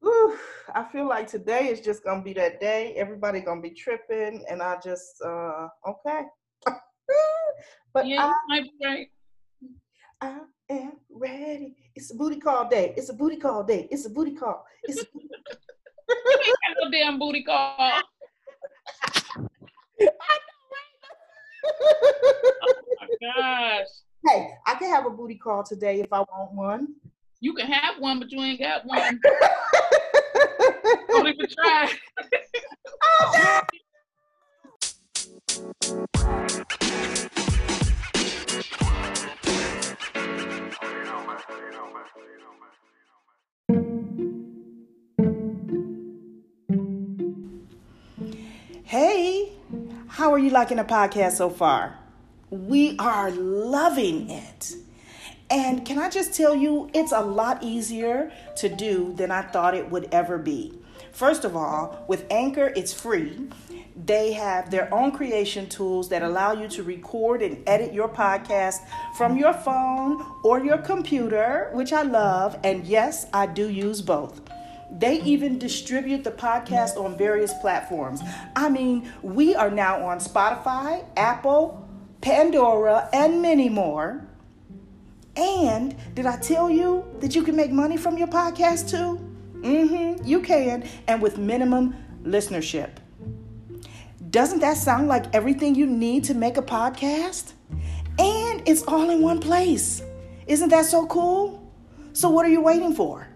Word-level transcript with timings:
Whew, 0.00 0.38
I 0.74 0.84
feel 0.84 1.06
like 1.06 1.26
today 1.28 1.68
is 1.68 1.80
just 1.80 2.02
gonna 2.04 2.22
be 2.22 2.32
that 2.34 2.60
day. 2.60 2.94
Everybody 2.96 3.40
gonna 3.40 3.60
be 3.60 3.70
tripping, 3.70 4.44
and 4.48 4.62
I 4.62 4.78
just 4.82 5.20
uh 5.24 5.68
okay. 5.86 6.22
but 7.92 8.06
Yeah, 8.06 8.24
I, 8.26 8.32
might 8.48 8.62
be 8.62 8.72
right. 8.82 9.08
I 10.22 10.38
am 10.70 10.92
ready. 11.10 11.76
It's 11.94 12.10
a 12.12 12.14
booty 12.14 12.40
call 12.40 12.68
day. 12.68 12.94
It's 12.96 13.10
a 13.10 13.14
booty 13.14 13.36
call 13.36 13.62
day. 13.62 13.88
It's 13.90 14.06
a 14.06 14.10
booty 14.10 14.34
call. 14.34 14.64
It's 14.86 15.02
a 15.02 15.06
You 15.14 16.40
ain't 16.46 16.78
got 16.78 16.84
no 16.84 16.90
damn 16.90 17.18
booty 17.18 17.42
call. 17.42 17.76
Oh 22.62 22.74
my 23.00 23.08
gosh. 23.20 23.86
hey, 24.26 24.50
I 24.66 24.74
can 24.74 24.90
have 24.90 25.06
a 25.06 25.10
booty 25.10 25.34
call 25.34 25.62
today 25.62 26.00
if 26.00 26.12
I 26.12 26.20
want 26.20 26.52
one. 26.52 26.88
You 27.42 27.54
can 27.54 27.66
have 27.66 27.98
one, 27.98 28.18
but 28.18 28.30
you 28.30 28.38
ain't 28.42 28.60
got 28.60 28.84
one. 28.84 29.18
Don't 31.08 31.26
even 31.26 31.46
try. 31.48 31.90
Hey, 48.84 49.52
how 50.08 50.30
are 50.32 50.38
you 50.38 50.50
liking 50.50 50.76
the 50.76 50.84
podcast 50.84 51.32
so 51.32 51.48
far? 51.48 51.98
We 52.50 52.98
are 52.98 53.30
loving 53.30 54.28
it. 54.28 54.74
And 55.50 55.84
can 55.84 55.98
I 55.98 56.08
just 56.08 56.32
tell 56.32 56.54
you, 56.54 56.90
it's 56.94 57.12
a 57.12 57.20
lot 57.20 57.62
easier 57.62 58.32
to 58.56 58.68
do 58.68 59.12
than 59.14 59.30
I 59.32 59.42
thought 59.42 59.74
it 59.74 59.90
would 59.90 60.08
ever 60.12 60.38
be. 60.38 60.78
First 61.12 61.44
of 61.44 61.56
all, 61.56 62.04
with 62.08 62.24
Anchor, 62.30 62.72
it's 62.76 62.92
free. 62.92 63.48
They 63.96 64.32
have 64.32 64.70
their 64.70 64.92
own 64.94 65.10
creation 65.10 65.68
tools 65.68 66.08
that 66.10 66.22
allow 66.22 66.52
you 66.52 66.68
to 66.68 66.82
record 66.84 67.42
and 67.42 67.62
edit 67.68 67.92
your 67.92 68.08
podcast 68.08 68.78
from 69.16 69.36
your 69.36 69.52
phone 69.52 70.24
or 70.44 70.64
your 70.64 70.78
computer, 70.78 71.70
which 71.72 71.92
I 71.92 72.02
love. 72.02 72.56
And 72.62 72.86
yes, 72.86 73.26
I 73.32 73.46
do 73.46 73.68
use 73.68 74.00
both. 74.00 74.40
They 74.92 75.20
even 75.22 75.58
distribute 75.58 76.24
the 76.24 76.30
podcast 76.30 76.96
on 76.96 77.18
various 77.18 77.52
platforms. 77.60 78.20
I 78.56 78.68
mean, 78.68 79.12
we 79.22 79.54
are 79.54 79.70
now 79.70 80.04
on 80.04 80.18
Spotify, 80.18 81.04
Apple, 81.16 81.88
Pandora, 82.20 83.08
and 83.12 83.42
many 83.42 83.68
more. 83.68 84.29
And 85.36 85.96
did 86.14 86.26
I 86.26 86.36
tell 86.36 86.70
you 86.70 87.04
that 87.20 87.34
you 87.34 87.42
can 87.42 87.56
make 87.56 87.70
money 87.70 87.96
from 87.96 88.18
your 88.18 88.28
podcast 88.28 88.90
too? 88.90 89.18
Mm-hmm, 89.62 90.24
you 90.24 90.40
can, 90.40 90.88
and 91.06 91.20
with 91.20 91.38
minimum 91.38 91.94
listenership. 92.24 92.90
Doesn't 94.30 94.60
that 94.60 94.76
sound 94.76 95.08
like 95.08 95.34
everything 95.34 95.74
you 95.74 95.86
need 95.86 96.24
to 96.24 96.34
make 96.34 96.56
a 96.56 96.62
podcast? 96.62 97.52
And 98.18 98.62
it's 98.68 98.82
all 98.84 99.10
in 99.10 99.22
one 99.22 99.40
place. 99.40 100.02
Isn't 100.46 100.68
that 100.70 100.86
so 100.86 101.06
cool? 101.06 101.72
So, 102.12 102.28
what 102.28 102.44
are 102.44 102.50
you 102.50 102.60
waiting 102.60 102.94
for? 102.94 103.26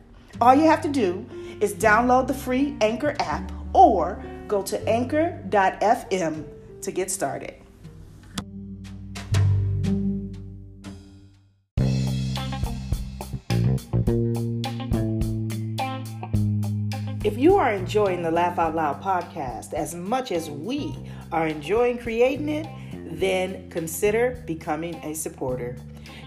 All 0.41 0.55
you 0.55 0.65
have 0.65 0.83
to 0.83 0.89
do 0.89 1.27
is 1.61 1.75
download 1.75 2.27
the 2.27 2.35
free 2.35 2.77
Anchor 2.81 3.15
app 3.19 3.51
or 3.73 4.23
go 4.49 4.63
to 4.63 4.89
anchor.fm 4.89 6.45
to 6.83 6.91
get 6.93 7.11
started. 7.11 7.55
You 17.45 17.57
are 17.57 17.75
enjoying 17.75 18.23
the 18.23 18.31
Laugh 18.31 18.59
Out 18.59 18.75
Loud 18.75 19.03
podcast 19.03 19.75
as 19.75 19.95
much 19.95 20.33
as 20.33 20.49
we 20.49 20.97
are 21.31 21.47
enjoying 21.47 21.99
creating 21.99 22.49
it, 22.49 22.67
then 23.21 23.69
consider 23.69 24.43
becoming 24.47 24.95
a 25.05 25.13
supporter. 25.13 25.77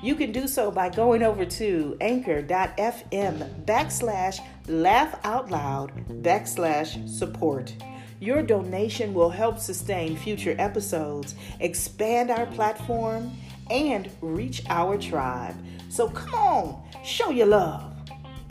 You 0.04 0.14
can 0.14 0.32
do 0.32 0.48
so 0.48 0.70
by 0.70 0.90
going 0.90 1.24
over 1.24 1.44
to 1.44 1.98
anchor.fm 2.02 3.66
backslash 3.66 4.40
laugh 4.68 5.20
out 5.24 5.50
loud 5.50 5.92
backslash 6.22 7.10
support. 7.10 7.74
Your 8.20 8.44
donation 8.44 9.16
will 9.16 9.32
help 9.32 9.58
sustain 9.58 10.18
future 10.18 10.56
episodes, 10.60 11.34
expand 11.60 12.30
our 12.30 12.46
platform, 12.46 13.36
and 13.72 14.12
reach 14.22 14.62
our 14.70 15.00
tribe. 15.00 15.56
So 15.90 16.10
come 16.10 16.36
on, 16.36 16.84
show 17.04 17.32
your 17.32 17.48
love. 17.48 17.96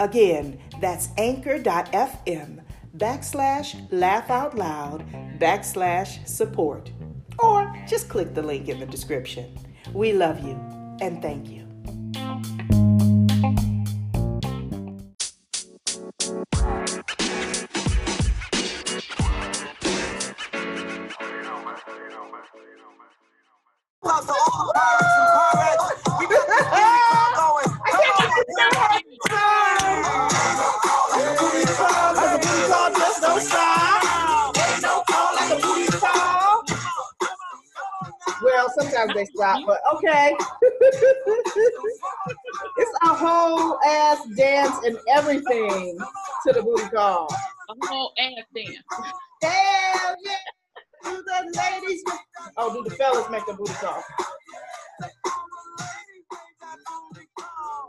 Again, 0.01 0.59
that's 0.81 1.09
anchor.fm 1.17 2.63
backslash 2.97 3.87
laugh 3.91 4.31
out 4.31 4.57
loud 4.57 5.05
backslash 5.39 6.27
support. 6.27 6.91
Or 7.39 7.75
just 7.87 8.09
click 8.09 8.35
the 8.35 8.43
link 8.43 8.69
in 8.69 8.81
the 8.81 8.87
description. 8.87 9.59
We 9.93 10.13
love 10.13 10.41
you 10.41 10.59
and 11.01 11.21
thank 11.21 11.49
you. 11.49 11.66
To 46.97 47.03
the 47.03 47.27
booty 47.27 47.29
call. 47.29 47.29
A 47.69 47.87
whole 47.87 48.13
ass 48.19 48.45
dance. 48.55 49.15
Hell 49.43 50.15
yeah! 50.25 50.37
Do 51.05 51.23
the 51.23 51.61
ladies? 51.83 52.03
Oh, 52.57 52.73
do 52.73 52.89
the 52.89 52.95
fellas 52.97 53.29
make 53.31 53.45
the 53.47 53.55
booty 53.55 53.73
call? 53.75 54.03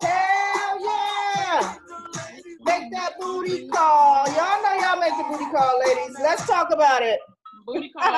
Hell 0.01 0.79
yeah! 0.81 1.75
Make 2.65 2.91
that 2.91 3.13
booty 3.19 3.67
call. 3.69 4.25
Y'all 4.27 4.61
know 4.63 4.73
y'all 4.81 4.99
make 4.99 5.13
the 5.17 5.23
booty 5.29 5.49
call, 5.51 5.79
ladies. 5.79 6.15
Let's 6.21 6.45
talk 6.47 6.71
about 6.71 7.01
it. 7.01 7.19
Booty 7.65 7.89
call. 7.97 8.11
Woo, 8.11 8.13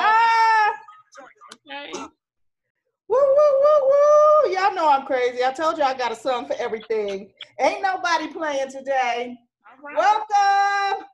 Okay. 1.72 1.92
woo, 3.08 3.18
woo, 3.18 3.90
woo. 3.90 4.52
Y'all 4.52 4.74
know 4.74 4.88
I'm 4.88 5.04
crazy. 5.04 5.44
I 5.44 5.52
told 5.52 5.78
you 5.78 5.84
I 5.84 5.94
got 5.96 6.12
a 6.12 6.16
song 6.16 6.46
for 6.46 6.54
everything. 6.58 7.32
Ain't 7.58 7.82
nobody 7.82 8.28
playing 8.28 8.70
today. 8.70 9.36
Welcome. 9.82 11.06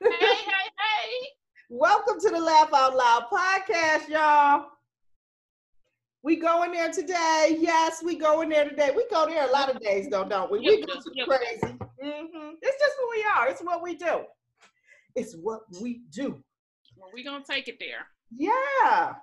Hey, 0.00 0.10
hey, 0.20 0.30
hey. 0.30 1.28
Welcome 1.70 2.20
to 2.20 2.30
the 2.30 2.38
Laugh 2.38 2.72
Out 2.72 2.94
Loud 2.96 3.24
podcast, 3.32 4.08
y'all. 4.08 4.66
We 6.22 6.36
go 6.36 6.62
in 6.62 6.70
there 6.72 6.92
today. 6.92 7.56
Yes, 7.58 8.00
we 8.04 8.16
go 8.16 8.42
in 8.42 8.48
there 8.48 8.68
today. 8.68 8.92
We 8.94 9.06
go 9.10 9.26
there 9.26 9.48
a 9.48 9.50
lot 9.50 9.74
of 9.74 9.80
days, 9.80 10.08
though, 10.08 10.24
don't 10.24 10.50
we? 10.52 10.60
We 10.60 10.78
Yep, 10.78 10.86
go 10.88 10.94
yep, 10.94 11.02
yep. 11.14 11.26
crazy. 11.28 11.74
hmm 12.00 12.50
It's 12.62 12.78
just 12.80 12.94
who 13.00 13.10
we 13.10 13.24
are. 13.36 13.48
It's 13.48 13.60
what 13.62 13.82
we 13.82 13.96
do. 13.96 14.20
It's 15.16 15.34
what 15.34 15.62
we 15.80 16.02
do. 16.12 16.42
Well, 16.96 17.10
we 17.12 17.24
gonna 17.24 17.42
take 17.48 17.66
it 17.66 17.76
there. 17.80 18.06
Yeah. 18.30 19.14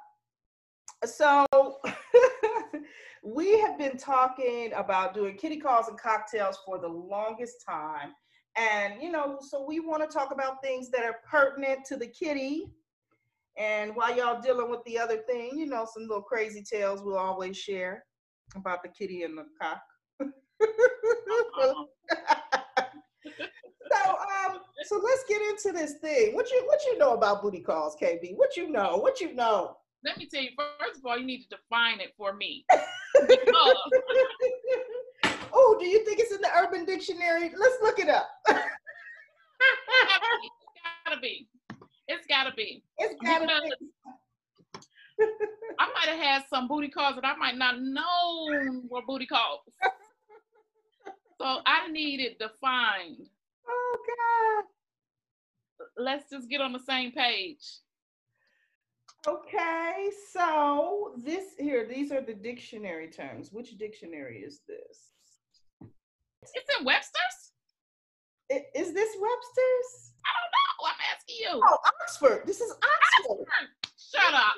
So 1.06 1.46
we 3.24 3.60
have 3.62 3.78
been 3.78 3.98
talking 3.98 4.74
about 4.76 5.14
doing 5.14 5.38
kitty 5.38 5.58
calls 5.58 5.88
and 5.88 5.98
cocktails 5.98 6.60
for 6.66 6.80
the 6.80 6.88
longest 6.90 7.64
time. 7.68 8.14
And, 8.58 9.02
you 9.02 9.12
know, 9.12 9.38
so 9.42 9.66
we 9.66 9.80
want 9.80 10.02
to 10.02 10.14
talk 10.14 10.32
about 10.32 10.62
things 10.62 10.90
that 10.92 11.04
are 11.04 11.18
pertinent 11.30 11.86
to 11.86 11.98
the 11.98 12.08
kitty. 12.08 12.68
And 13.58 13.96
while 13.96 14.16
y'all 14.16 14.42
dealing 14.42 14.70
with 14.70 14.84
the 14.86 14.98
other 14.98 15.18
thing, 15.18 15.52
you 15.56 15.66
know, 15.66 15.88
some 15.92 16.04
little 16.04 16.22
crazy 16.22 16.64
tales 16.64 17.02
we'll 17.04 17.18
always 17.18 17.58
share 17.58 18.06
about 18.56 18.84
the 18.84 18.90
kitty 18.90 19.24
and 19.24 19.38
the 19.38 19.46
cock. 19.62 19.82
so 23.92 24.00
um 24.10 24.60
so 24.86 25.02
let's 25.04 25.24
get 25.28 25.42
into 25.42 25.72
this 25.78 25.96
thing. 25.96 26.36
What 26.36 26.50
you 26.52 26.64
what 26.66 26.80
you 26.86 26.98
know 26.98 27.14
about 27.14 27.42
booty 27.42 27.60
calls, 27.60 27.96
KB? 28.02 28.36
What 28.36 28.56
you 28.56 28.70
know? 28.72 28.98
What 28.98 29.20
you 29.20 29.34
know? 29.34 29.78
Let 30.04 30.18
me 30.18 30.28
tell 30.28 30.42
you, 30.42 30.52
first 30.58 31.00
of 31.00 31.06
all, 31.06 31.18
you 31.18 31.26
need 31.26 31.42
to 31.42 31.50
define 31.50 32.00
it 32.00 32.14
for 32.18 32.34
me. 32.34 32.66
Because 33.28 33.76
oh, 35.54 35.78
do 35.80 35.86
you 35.86 36.04
think 36.06 36.20
it's 36.20 36.34
in 36.34 36.42
the 36.42 36.50
Urban 36.58 36.86
Dictionary? 36.86 37.52
Let's 37.58 37.78
look 37.82 38.00
it 38.00 38.10
up. 38.10 38.28
it's 38.48 38.60
gotta 41.06 41.22
be. 41.22 41.48
It's 42.08 42.26
gotta 42.28 42.54
be. 42.56 42.84
It's 42.98 43.16
gotta 43.24 43.48
be. 43.48 43.72
I 45.80 45.88
might 45.94 46.10
have 46.10 46.20
had 46.20 46.44
some 46.50 46.68
booty 46.68 46.90
calls 46.90 47.16
that 47.16 47.26
I 47.26 47.36
might 47.36 47.58
not 47.58 47.82
know 47.82 48.82
were 48.90 49.02
booty 49.06 49.26
calls. 49.26 49.62
So 51.40 51.62
I 51.66 51.90
need 51.90 52.20
it 52.20 52.38
defined. 52.38 53.28
Oh 53.68 53.98
God. 54.08 54.66
let's 55.98 56.30
just 56.30 56.50
get 56.50 56.62
on 56.62 56.74
the 56.74 56.80
same 56.80 57.12
page. 57.12 57.64
Okay, 59.28 60.12
so 60.32 61.14
this 61.18 61.56
here, 61.58 61.86
these 61.86 62.12
are 62.12 62.22
the 62.22 62.34
dictionary 62.34 63.10
terms. 63.10 63.52
Which 63.52 63.78
dictionary 63.78 64.40
is 64.40 64.62
this? 64.68 65.09
It's 66.54 66.70
in 66.80 66.86
Webster's. 66.86 67.52
I- 68.52 68.66
Is 68.76 68.94
this 68.94 69.16
Webster's? 69.20 70.14
I 70.26 70.30
don't 70.36 70.52
know. 70.52 70.88
I'm 70.88 70.96
asking 71.16 71.36
you. 71.40 71.62
Oh, 71.64 71.78
Oxford. 72.02 72.44
This 72.46 72.62
is 72.62 72.72
Oxford. 72.72 73.46
Shut 73.98 74.34
up. 74.34 74.54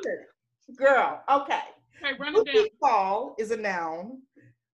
Girl, 0.78 1.22
okay. 1.30 1.62
Okay, 2.04 2.18
run 2.20 2.36
it 2.36 2.46
down. 2.46 2.56
Booty 2.56 2.72
call 2.82 3.36
is 3.38 3.52
a 3.52 3.58
noun. 3.58 4.22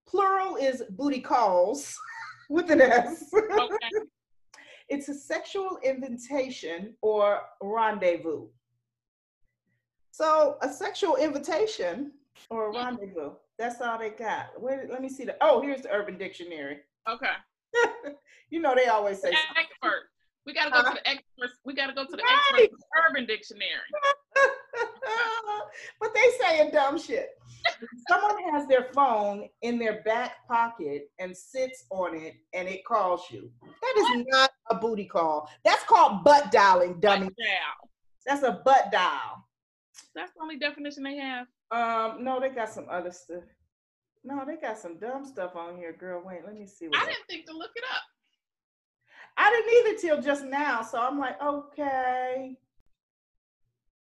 Plural 0.07 0.55
is 0.55 0.83
booty 0.91 1.19
calls 1.19 1.97
with 2.49 2.69
an 2.71 2.81
S. 2.81 3.25
Okay. 3.33 4.05
it's 4.89 5.09
a 5.09 5.13
sexual 5.13 5.79
invitation 5.83 6.95
or 7.01 7.41
rendezvous. 7.61 8.47
So 10.11 10.57
a 10.61 10.69
sexual 10.71 11.15
invitation 11.17 12.11
or 12.49 12.69
a 12.69 12.73
mm-hmm. 12.73 12.85
rendezvous. 12.85 13.31
That's 13.57 13.81
all 13.81 13.97
they 13.97 14.11
got. 14.11 14.59
Where, 14.59 14.87
let 14.89 15.01
me 15.01 15.09
see 15.09 15.25
the. 15.25 15.35
Oh, 15.41 15.61
here's 15.61 15.81
the 15.81 15.91
Urban 15.91 16.17
Dictionary. 16.17 16.79
Okay. 17.09 17.33
you 18.50 18.59
know 18.59 18.75
they 18.75 18.88
always 18.88 19.21
say. 19.21 19.30
Expert. 19.30 20.09
We 20.45 20.54
gotta 20.54 20.71
go 20.71 20.77
Huh? 20.77 20.89
to 20.92 20.95
the 20.95 21.09
experts. 21.09 21.59
We 21.65 21.74
gotta 21.74 21.94
go 21.94 22.06
to 22.06 22.12
the 22.12 22.24
Right. 22.24 22.63
experts 22.63 22.83
urban 23.09 23.25
dictionary. 23.25 23.69
but 26.00 26.13
they 26.13 26.30
saying 26.42 26.71
dumb 26.71 26.98
shit. 26.98 27.30
Someone 28.07 28.38
has 28.54 28.68
their 28.68 28.86
phone 28.94 29.50
in 29.62 29.77
their 29.77 30.01
back 30.04 30.48
pocket 30.48 31.09
and 31.19 31.36
sits 31.36 31.86
on 31.89 32.15
it 32.15 32.36
and 32.54 32.68
it 32.68 32.86
calls 32.86 33.30
you. 33.30 33.51
That 33.62 33.94
is 33.98 34.25
not 34.30 34.51
a 34.71 34.75
booty 34.75 35.06
call. 35.06 35.50
That's 35.65 35.83
called 35.83 36.24
butt 36.24 36.51
dialing, 36.51 37.00
dummy. 37.01 37.25
Wow. 37.25 37.89
That's 38.25 38.44
a 38.44 38.62
butt 38.63 38.89
dial. 38.92 39.45
That's 40.15 40.31
the 40.33 40.42
only 40.42 40.57
definition 40.57 41.04
they 41.04 41.18
have. 41.18 41.48
Um, 41.71 42.24
no, 42.24 42.39
they 42.39 42.50
got 42.50 42.69
some 42.69 42.86
other 42.89 43.12
stuff. 43.12 43.44
No, 44.23 44.43
they 44.45 44.57
got 44.57 44.77
some 44.77 44.97
dumb 44.97 45.25
stuff 45.25 45.55
on 45.55 45.77
here, 45.77 45.93
girl. 45.93 46.21
Wait, 46.25 46.41
let 46.45 46.55
me 46.55 46.65
see. 46.67 46.87
What 46.87 47.01
I 47.01 47.05
didn't 47.05 47.25
think 47.29 47.45
to 47.47 47.53
look 47.53 47.71
it 47.75 47.83
up. 47.93 48.01
I 49.37 49.51
didn't 49.51 49.87
either 49.87 49.99
till 49.99 50.21
just 50.21 50.43
now, 50.43 50.81
so 50.81 50.99
I'm 50.99 51.19
like, 51.19 51.41
okay. 51.41 52.57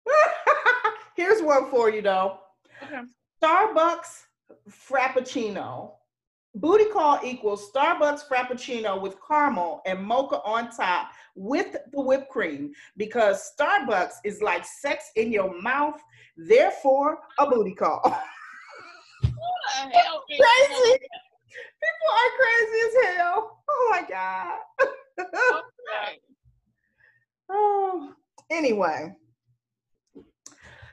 Here's 1.16 1.42
one 1.42 1.70
for 1.70 1.90
you 1.90 2.02
though. 2.02 2.40
Okay. 2.84 3.02
Starbucks 3.42 4.24
Frappuccino. 4.70 5.92
Booty 6.56 6.86
call 6.86 7.20
equals 7.24 7.70
Starbucks 7.72 8.28
Frappuccino 8.28 9.00
with 9.00 9.18
caramel 9.28 9.82
and 9.86 10.04
mocha 10.04 10.42
on 10.44 10.72
top 10.72 11.12
with 11.36 11.76
the 11.92 12.02
whipped 12.02 12.30
cream 12.30 12.72
because 12.96 13.52
Starbucks 13.60 14.14
is 14.24 14.42
like 14.42 14.66
sex 14.66 15.12
in 15.16 15.32
your 15.32 15.62
mouth, 15.62 16.02
therefore 16.36 17.20
a 17.38 17.48
booty 17.48 17.76
call. 17.76 18.20
Hell? 19.70 20.24
crazy. 20.28 20.98
People 21.84 22.10
are 22.12 22.32
crazy 22.38 22.80
as 22.88 23.16
hell. 23.18 23.64
Oh 23.70 23.88
my 23.92 24.04
God. 24.08 24.60
Okay. 25.20 26.20
Oh, 27.50 28.14
anyway. 28.50 29.16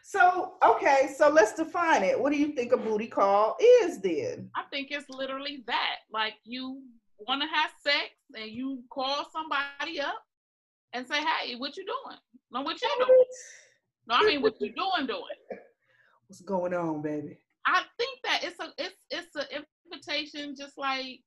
So, 0.02 0.54
okay, 0.64 1.12
so 1.16 1.28
let's 1.28 1.54
define 1.54 2.04
it. 2.04 2.18
What 2.18 2.30
do 2.30 2.38
you 2.38 2.52
think 2.52 2.72
a 2.72 2.76
booty 2.76 3.08
call 3.08 3.56
is 3.60 4.00
then? 4.00 4.48
I 4.54 4.62
think 4.70 4.88
it's 4.90 5.10
literally 5.10 5.64
that. 5.66 5.96
Like 6.12 6.34
you 6.44 6.82
want 7.26 7.42
to 7.42 7.48
have 7.48 7.70
sex 7.82 8.10
and 8.34 8.50
you 8.50 8.82
call 8.90 9.28
somebody 9.32 10.00
up 10.00 10.22
and 10.92 11.06
say, 11.06 11.20
"Hey, 11.20 11.56
what 11.56 11.76
you 11.76 11.84
doing? 11.84 12.18
No, 12.52 12.60
what 12.60 12.80
you 12.80 12.88
doing? 12.98 13.24
No, 14.06 14.14
I 14.14 14.22
mean 14.24 14.42
what 14.42 14.60
you 14.60 14.72
doing 14.72 15.06
doing." 15.06 15.60
What's 16.28 16.42
going 16.42 16.74
on, 16.74 17.02
baby? 17.02 17.38
I 17.66 17.82
think 17.98 18.18
that 18.24 18.40
it's 18.42 18.60
a 18.60 18.72
it's 18.78 19.06
it's 19.10 19.34
an 19.36 19.64
invitation, 19.92 20.54
just 20.56 20.76
like 20.78 21.20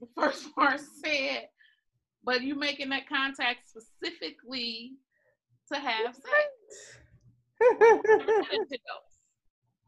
the 0.00 0.06
first 0.16 0.54
part 0.54 0.80
said, 1.04 1.48
but 2.24 2.42
you 2.42 2.54
making 2.54 2.90
that 2.90 3.08
contact 3.08 3.68
specifically 3.68 4.92
to 5.72 5.78
have 5.78 6.14
sex. 6.14 6.26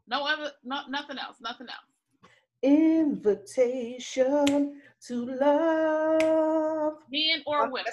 No 0.07 0.23
other, 0.23 0.51
no 0.63 0.81
nothing 0.87 1.17
else, 1.17 1.37
nothing 1.41 1.67
else. 1.67 1.79
Invitation 2.61 4.45
to 5.07 5.25
love. 5.25 6.93
Men 7.11 7.41
or 7.47 7.71
women. 7.71 7.91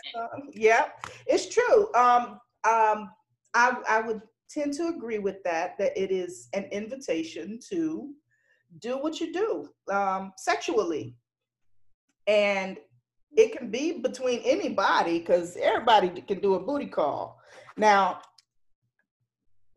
Yep, 0.53 1.07
it's 1.27 1.47
true. 1.47 1.89
Um, 1.95 2.39
um, 2.65 3.11
I 3.55 3.77
I 3.89 4.03
would 4.07 4.21
tend 4.53 4.73
to 4.75 4.89
agree 4.89 5.19
with 5.19 5.43
that. 5.45 5.79
That 5.79 5.97
it 6.01 6.11
is 6.11 6.49
an 6.53 6.65
invitation 6.65 7.59
to 7.71 8.13
do 8.79 8.99
what 8.99 9.21
you 9.21 9.33
do 9.33 9.69
um, 9.95 10.33
sexually, 10.37 11.17
and 12.27 12.79
it 13.37 13.57
can 13.57 13.71
be 13.71 13.99
between 13.99 14.41
anybody 14.45 15.19
because 15.19 15.57
everybody 15.57 16.21
can 16.23 16.41
do 16.41 16.55
a 16.55 16.61
booty 16.61 16.87
call. 16.87 17.41
Now, 17.77 18.21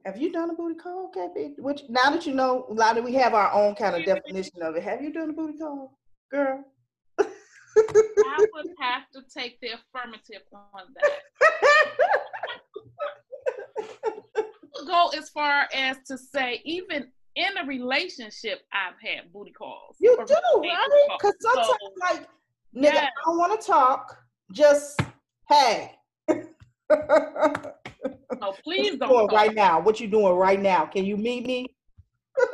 have 0.05 0.17
you 0.17 0.31
done 0.31 0.51
a 0.51 0.53
booty 0.53 0.75
call, 0.75 1.11
KB? 1.15 1.57
Which 1.57 1.81
now 1.89 2.11
that 2.11 2.25
you 2.27 2.33
know, 2.33 2.67
now 2.69 2.93
that 2.93 3.03
we 3.03 3.13
have 3.13 3.33
our 3.33 3.51
own 3.51 3.75
kind 3.75 3.95
of 3.95 4.05
definition 4.05 4.61
of 4.61 4.75
it, 4.75 4.83
have 4.83 5.01
you 5.01 5.11
done 5.11 5.31
a 5.31 5.33
booty 5.33 5.57
call, 5.57 5.97
girl? 6.29 6.63
I 7.19 8.45
would 8.53 8.67
have 8.79 9.03
to 9.13 9.21
take 9.33 9.59
the 9.61 9.69
affirmative 9.69 10.43
on 10.53 10.83
that. 10.95 11.11
Go 14.87 15.09
as 15.17 15.29
far 15.29 15.67
as 15.73 15.97
to 16.07 16.17
say, 16.17 16.61
even 16.65 17.11
in 17.35 17.57
a 17.57 17.65
relationship, 17.65 18.61
I've 18.73 18.99
had 19.01 19.31
booty 19.33 19.51
calls. 19.51 19.95
You 19.99 20.17
do, 20.27 20.35
right? 20.61 21.07
Because 21.17 21.35
sometimes, 21.39 21.67
So, 21.67 21.75
like, 22.01 22.27
nigga. 22.75 23.03
I 23.03 23.09
don't 23.25 23.37
want 23.37 23.59
to 23.59 23.67
talk. 23.67 24.17
Just, 24.51 25.01
hey. 25.49 25.95
no, 26.29 26.45
please 28.63 28.97
don't. 28.97 29.09
doing 29.09 29.27
right 29.27 29.53
now? 29.53 29.79
What 29.79 29.99
you 29.99 30.07
doing 30.07 30.33
right 30.33 30.59
now? 30.59 30.85
Can 30.85 31.05
you 31.05 31.17
meet 31.17 31.45
me? 31.45 31.67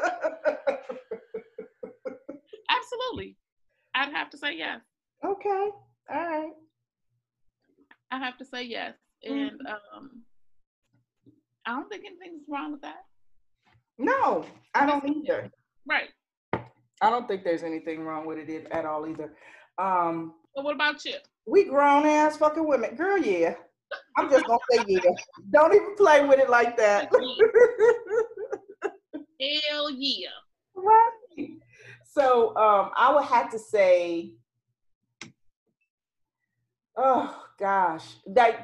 Absolutely. 2.69 3.37
I'd 3.93 4.13
have 4.13 4.29
to 4.31 4.37
say 4.37 4.55
yes. 4.57 4.79
okay. 5.23 5.69
All 6.09 6.25
right. 6.25 6.53
I 8.11 8.17
have 8.19 8.37
to 8.37 8.45
say 8.45 8.63
yes. 8.63 8.93
And 9.23 9.59
um, 9.95 10.23
I 11.65 11.71
don't 11.71 11.89
think 11.89 12.03
anything's 12.05 12.43
wrong 12.49 12.71
with 12.71 12.81
that. 12.81 13.03
No, 13.97 14.45
I 14.73 14.85
don't 14.85 15.07
either. 15.07 15.51
Right. 15.87 16.09
I 16.53 17.09
don't 17.09 17.27
think 17.27 17.43
there's 17.43 17.63
anything 17.63 18.01
wrong 18.03 18.25
with 18.25 18.37
it 18.37 18.67
at 18.71 18.85
all 18.85 19.07
either. 19.07 19.33
Um, 19.77 20.33
But 20.55 20.63
what 20.65 20.75
about 20.75 21.03
you? 21.05 21.15
we 21.47 21.65
grown 21.65 22.05
ass 22.05 22.37
fucking 22.37 22.67
women. 22.67 22.95
Girl, 22.95 23.17
yeah. 23.17 23.55
I'm 24.17 24.29
just 24.29 24.45
gonna 24.45 24.59
say 24.71 24.83
yeah. 24.87 24.99
Don't 25.51 25.73
even 25.73 25.95
play 25.97 26.25
with 26.25 26.39
it 26.39 26.49
like 26.49 26.77
that. 26.77 27.11
Hell 29.69 29.89
yeah. 29.91 30.29
Right. 30.75 31.49
So 32.05 32.55
um, 32.55 32.91
I 32.95 33.13
would 33.13 33.25
have 33.25 33.49
to 33.51 33.59
say, 33.59 34.33
oh 36.95 37.43
gosh, 37.59 38.05
like 38.27 38.59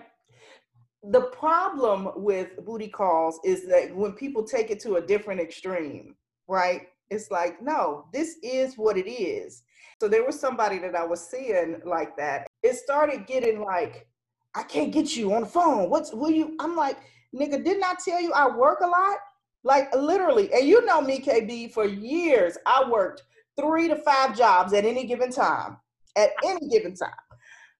the 1.03 1.21
problem 1.21 2.09
with 2.15 2.63
booty 2.65 2.87
calls 2.87 3.39
is 3.45 3.67
that 3.67 3.95
when 3.95 4.13
people 4.13 4.43
take 4.43 4.71
it 4.71 4.79
to 4.81 4.95
a 4.95 5.01
different 5.01 5.39
extreme, 5.39 6.15
right? 6.47 6.87
It's 7.09 7.31
like, 7.31 7.61
no, 7.61 8.05
this 8.11 8.37
is 8.43 8.77
what 8.77 8.97
it 8.97 9.09
is. 9.09 9.63
So 10.01 10.07
there 10.07 10.25
was 10.25 10.39
somebody 10.39 10.77
that 10.79 10.95
I 10.95 11.05
was 11.05 11.25
seeing 11.25 11.81
like 11.85 12.17
that. 12.17 12.47
It 12.63 12.75
started 12.75 13.25
getting 13.25 13.63
like, 13.63 14.07
I 14.55 14.63
can't 14.63 14.91
get 14.91 15.15
you 15.15 15.33
on 15.33 15.41
the 15.41 15.47
phone. 15.47 15.89
What's 15.89 16.13
will 16.13 16.31
you? 16.31 16.55
I'm 16.59 16.75
like, 16.75 16.97
nigga, 17.33 17.63
didn't 17.63 17.83
I 17.83 17.93
tell 18.03 18.21
you 18.21 18.31
I 18.33 18.55
work 18.55 18.79
a 18.81 18.87
lot? 18.87 19.17
Like 19.63 19.93
literally, 19.95 20.51
and 20.53 20.67
you 20.67 20.85
know 20.85 21.01
me, 21.01 21.19
KB, 21.19 21.71
for 21.71 21.85
years, 21.85 22.57
I 22.65 22.87
worked 22.89 23.23
three 23.59 23.87
to 23.87 23.95
five 23.97 24.37
jobs 24.37 24.73
at 24.73 24.85
any 24.85 25.05
given 25.05 25.31
time. 25.31 25.77
At 26.15 26.31
any 26.43 26.67
given 26.69 26.95
time. 26.95 27.11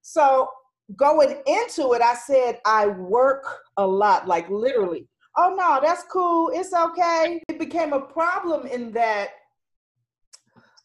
So 0.01 0.49
going 0.95 1.41
into 1.45 1.93
it, 1.93 2.01
I 2.01 2.15
said 2.15 2.59
I 2.65 2.87
work 2.87 3.45
a 3.77 3.85
lot, 3.85 4.27
like 4.27 4.49
literally. 4.49 5.07
Oh 5.37 5.55
no, 5.57 5.79
that's 5.85 6.03
cool. 6.11 6.51
It's 6.53 6.73
okay. 6.73 7.41
It 7.47 7.59
became 7.59 7.93
a 7.93 8.01
problem 8.01 8.65
in 8.67 8.91
that 8.93 9.29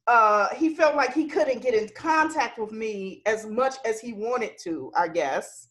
uh 0.08 0.48
he 0.54 0.74
felt 0.74 0.96
like 0.96 1.14
he 1.14 1.26
couldn't 1.28 1.62
get 1.62 1.74
in 1.74 1.88
contact 1.94 2.58
with 2.58 2.72
me 2.72 3.22
as 3.24 3.46
much 3.46 3.76
as 3.84 4.00
he 4.00 4.12
wanted 4.12 4.58
to, 4.64 4.90
I 4.96 5.08
guess. 5.08 5.68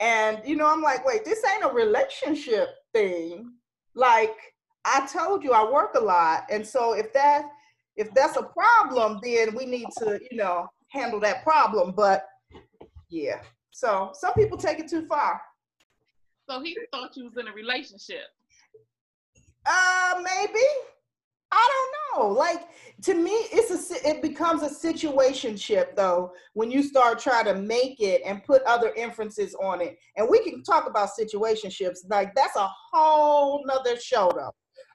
And 0.00 0.40
you 0.44 0.56
know, 0.56 0.66
I'm 0.66 0.82
like, 0.82 1.06
wait, 1.06 1.24
this 1.24 1.42
ain't 1.44 1.64
a 1.64 1.74
relationship 1.74 2.70
thing. 2.94 3.52
Like 3.94 4.36
I 4.84 5.06
told 5.06 5.44
you 5.44 5.52
I 5.52 5.70
work 5.70 5.94
a 5.94 6.00
lot. 6.00 6.44
And 6.50 6.66
so 6.66 6.94
if 6.94 7.12
that 7.12 7.46
if 7.96 8.12
that's 8.14 8.36
a 8.36 8.42
problem, 8.42 9.20
then 9.22 9.54
we 9.54 9.66
need 9.66 9.86
to, 9.98 10.18
you 10.30 10.36
know, 10.36 10.68
handle 10.88 11.20
that 11.20 11.42
problem. 11.44 11.92
But 11.92 12.26
yeah. 13.08 13.40
So 13.76 14.10
some 14.14 14.32
people 14.32 14.56
take 14.56 14.78
it 14.78 14.88
too 14.88 15.04
far. 15.04 15.38
So 16.48 16.62
he 16.62 16.74
thought 16.90 17.14
you 17.14 17.24
was 17.24 17.36
in 17.36 17.46
a 17.46 17.52
relationship. 17.52 18.24
Uh, 19.66 20.14
maybe. 20.22 20.64
I 21.52 21.86
don't 22.14 22.22
know. 22.24 22.32
Like 22.32 22.68
to 23.02 23.12
me, 23.12 23.32
it's 23.32 23.92
a 23.92 24.08
it 24.08 24.22
becomes 24.22 24.62
a 24.62 24.70
situationship 24.70 25.94
though 25.94 26.32
when 26.54 26.70
you 26.70 26.82
start 26.82 27.18
trying 27.18 27.44
to 27.44 27.54
make 27.54 28.00
it 28.00 28.22
and 28.24 28.42
put 28.44 28.62
other 28.62 28.94
inferences 28.94 29.54
on 29.62 29.82
it. 29.82 29.98
And 30.16 30.26
we 30.26 30.42
can 30.42 30.62
talk 30.62 30.88
about 30.88 31.10
situationships. 31.18 31.98
Like 32.08 32.34
that's 32.34 32.56
a 32.56 32.70
whole 32.94 33.62
nother 33.66 34.00
show 34.00 34.32
though. 34.34 34.52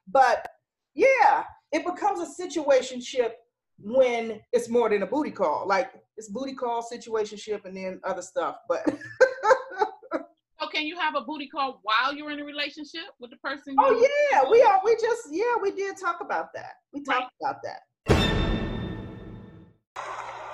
But 0.07 0.47
yeah, 0.95 1.43
it 1.71 1.85
becomes 1.85 2.19
a 2.19 2.43
situationship 2.43 3.33
when 3.83 4.41
it's 4.51 4.69
more 4.69 4.89
than 4.89 5.03
a 5.03 5.07
booty 5.07 5.31
call. 5.31 5.67
Like 5.67 5.91
it's 6.17 6.29
booty 6.29 6.53
call, 6.53 6.81
situationship, 6.83 7.65
and 7.65 7.75
then 7.75 7.99
other 8.03 8.21
stuff. 8.21 8.57
But 8.67 8.83
So 10.59 10.67
can 10.73 10.85
you 10.85 10.97
have 10.99 11.15
a 11.15 11.21
booty 11.21 11.47
call 11.47 11.79
while 11.83 12.13
you're 12.13 12.31
in 12.31 12.39
a 12.39 12.45
relationship 12.45 13.03
with 13.19 13.31
the 13.31 13.37
person? 13.37 13.75
oh 13.79 13.91
you- 13.91 14.09
yeah, 14.31 14.43
we 14.49 14.61
are. 14.61 14.79
We 14.83 14.95
just 14.95 15.27
yeah, 15.31 15.55
we 15.61 15.71
did 15.71 15.97
talk 15.97 16.21
about 16.21 16.53
that. 16.53 16.73
We 16.93 17.03
talked 17.03 17.33
about 17.41 17.61
that. 17.63 17.81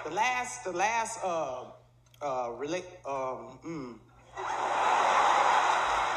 The 0.06 0.14
last, 0.14 0.64
the 0.64 0.72
last, 0.72 1.20
uh, 1.22 1.66
uh, 2.22 2.52
relate, 2.52 2.86
um, 3.06 3.60
mm, 3.66 4.00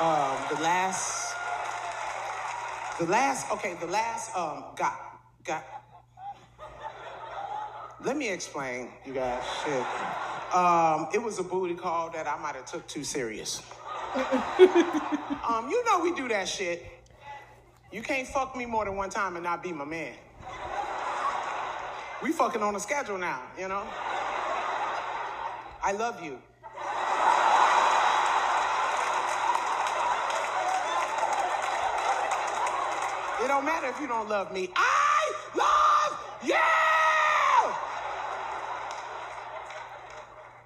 um, 0.01 0.37
the 0.49 0.63
last, 0.63 1.35
the 3.01 3.07
last, 3.07 3.51
okay, 3.51 3.75
the 3.81 3.89
last, 3.89 4.37
um, 4.37 4.65
got, 4.77 4.95
got. 5.43 5.65
Let 8.03 8.17
me 8.17 8.31
explain, 8.31 8.89
you 9.05 9.13
guys. 9.13 9.43
Shit. 9.63 9.85
Um, 10.55 11.09
it 11.13 11.23
was 11.23 11.39
a 11.39 11.43
booty 11.43 11.75
call 11.75 12.09
that 12.11 12.27
I 12.27 12.39
might 12.41 12.55
have 12.55 12.65
took 12.65 12.87
too 12.89 13.05
serious. 13.05 13.63
um, 14.17 15.69
you 15.71 15.85
know 15.85 16.01
we 16.03 16.15
do 16.15 16.27
that 16.29 16.49
shit. 16.49 16.87
You 17.93 18.01
can't 18.01 18.27
fuck 18.27 18.57
me 18.57 18.65
more 18.65 18.87
than 18.87 18.97
one 18.97 19.11
time 19.11 19.37
and 19.37 19.45
not 19.45 19.63
be 19.63 19.73
my 19.73 19.85
man. 19.85 20.15
We 22.23 22.33
fucking 22.33 22.63
on 22.63 22.75
a 22.75 22.81
schedule 22.81 23.19
now, 23.19 23.43
you 23.59 23.69
know? 23.69 23.83
I 25.83 25.93
love 25.93 26.23
you. 26.23 26.39
It 33.45 33.49
don't 33.49 33.65
matter 33.65 33.89
if 33.89 34.01
you 34.01 34.07
don't 34.07 34.29
love 34.29 34.53
me. 34.53 34.71
I 34.75 35.33
love 35.55 36.25
you! 36.45 36.55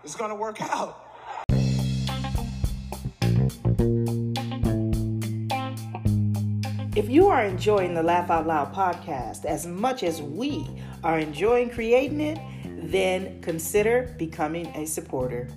It's 0.05 0.17
gonna 0.17 0.35
work 0.35 0.61
out. 0.61 1.01
If 6.95 7.09
you 7.09 7.29
are 7.29 7.43
enjoying 7.43 7.95
the 7.95 8.03
Laugh 8.03 8.31
Out 8.31 8.47
Loud 8.47 8.75
podcast 8.75 9.47
as 9.47 9.67
much 9.67 10.03
as 10.03 10.21
we 10.21 10.69
are 11.03 11.19
enjoying 11.19 11.71
creating 11.71 12.21
it, 12.21 12.39
then 12.83 13.41
consider 13.41 14.15
becoming 14.19 14.67
a 14.77 14.85
supporter. 14.85 15.49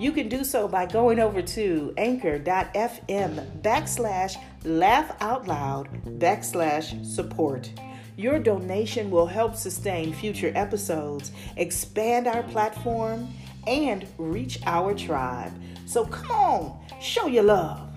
You 0.00 0.10
can 0.10 0.28
do 0.28 0.42
so 0.42 0.66
by 0.66 0.86
going 0.86 1.20
over 1.20 1.40
to 1.40 1.94
anchor.fm 1.96 3.62
backslash 3.62 4.36
laugh 4.64 5.16
out 5.20 5.46
loud 5.46 5.88
backslash 6.18 7.06
support. 7.06 7.70
Your 8.16 8.38
donation 8.38 9.10
will 9.10 9.26
help 9.26 9.56
sustain 9.56 10.12
future 10.12 10.52
episodes, 10.54 11.32
expand 11.56 12.26
our 12.26 12.42
platform, 12.42 13.32
and 13.66 14.06
reach 14.18 14.58
our 14.66 14.94
tribe. 14.94 15.52
So 15.86 16.04
come 16.06 16.30
on, 16.30 16.86
show 17.00 17.26
your 17.26 17.44
love. 17.44 17.88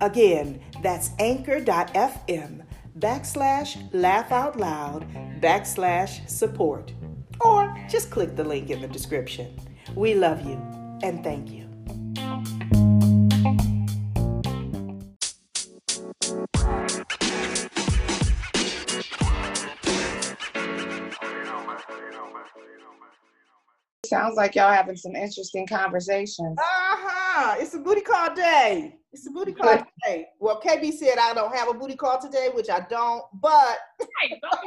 Again, 0.00 0.60
that's 0.82 1.10
anchor.fm 1.18 2.62
backslash 2.98 3.88
laugh 3.92 4.32
out 4.32 4.58
loud 4.58 5.06
backslash 5.40 6.28
support. 6.28 6.92
Or 7.40 7.76
just 7.88 8.10
click 8.10 8.34
the 8.36 8.44
link 8.44 8.70
in 8.70 8.80
the 8.80 8.88
description. 8.88 9.58
We 9.94 10.14
love 10.14 10.44
you 10.44 10.60
and 11.02 11.22
thank 11.22 11.50
you. 11.50 11.65
Sounds 24.08 24.36
like 24.36 24.54
y'all 24.54 24.72
having 24.72 24.96
some 24.96 25.14
interesting 25.16 25.66
conversations. 25.66 26.56
Uh-huh. 26.58 27.56
It's 27.58 27.74
a 27.74 27.78
booty 27.78 28.00
call 28.00 28.34
day. 28.34 28.96
It's 29.12 29.26
a 29.26 29.30
booty 29.30 29.52
call 29.52 29.78
day. 30.04 30.26
Well, 30.40 30.60
KB 30.60 30.92
said 30.92 31.18
I 31.18 31.32
don't 31.34 31.54
have 31.54 31.68
a 31.68 31.74
booty 31.74 31.96
call 31.96 32.20
today, 32.20 32.50
which 32.54 32.68
I 32.70 32.80
don't, 32.88 33.24
but 33.34 33.78
Hey, 34.20 34.40
don't 34.42 34.60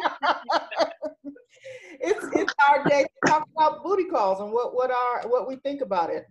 be- 1.23 1.31
it's 2.01 2.25
it's 2.33 2.53
our 2.69 2.83
day 2.87 3.03
to 3.03 3.29
talk 3.29 3.47
about 3.55 3.83
booty 3.83 4.05
calls 4.05 4.39
and 4.39 4.51
what 4.51 4.73
what 4.73 4.89
are 4.91 5.27
what 5.27 5.47
we 5.47 5.57
think 5.57 5.81
about 5.81 6.09
it. 6.09 6.25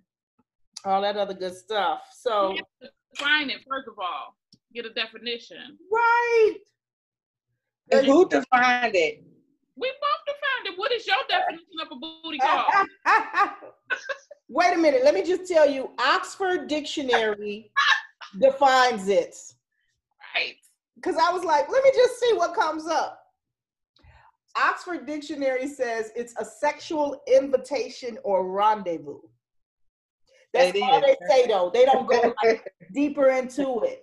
All 0.84 1.02
that 1.02 1.16
other 1.16 1.34
good 1.34 1.56
stuff. 1.56 2.00
So 2.12 2.54
you 2.54 2.88
define 3.14 3.50
it 3.50 3.58
first 3.68 3.88
of 3.88 3.94
all. 3.98 4.36
Get 4.74 4.86
a 4.86 4.90
definition. 4.92 5.78
right. 5.90 6.54
And 7.90 8.06
who 8.06 8.28
defined 8.28 8.94
it? 8.94 9.22
We 9.78 9.90
both 10.00 10.22
defined 10.26 10.74
it. 10.74 10.78
What 10.78 10.92
is 10.92 11.06
your 11.06 11.16
definition 11.28 11.66
of 11.82 11.88
a 11.92 11.96
booty 12.22 12.38
call? 12.38 12.66
Wait 14.48 14.74
a 14.74 14.76
minute. 14.78 15.04
Let 15.04 15.14
me 15.14 15.22
just 15.22 15.50
tell 15.50 15.68
you, 15.68 15.90
Oxford 15.98 16.66
Dictionary 16.68 17.70
defines 18.40 19.08
it. 19.08 19.36
right. 20.34 20.56
Because 20.96 21.16
I 21.16 21.30
was 21.30 21.44
like, 21.44 21.68
let 21.70 21.84
me 21.84 21.90
just 21.94 22.18
see 22.18 22.32
what 22.34 22.54
comes 22.54 22.86
up. 22.88 23.20
Oxford 24.56 25.06
Dictionary 25.06 25.68
says 25.68 26.10
it's 26.16 26.34
a 26.38 26.44
sexual 26.44 27.22
invitation 27.32 28.18
or 28.24 28.50
rendezvous. 28.50 29.20
That's 30.52 30.76
all 30.82 31.00
they 31.00 31.16
say 31.28 31.46
though. 31.46 31.70
They 31.72 31.84
don't 31.84 32.08
go 32.08 32.34
like, 32.42 32.66
deeper 32.94 33.28
into 33.28 33.82
it. 33.82 34.02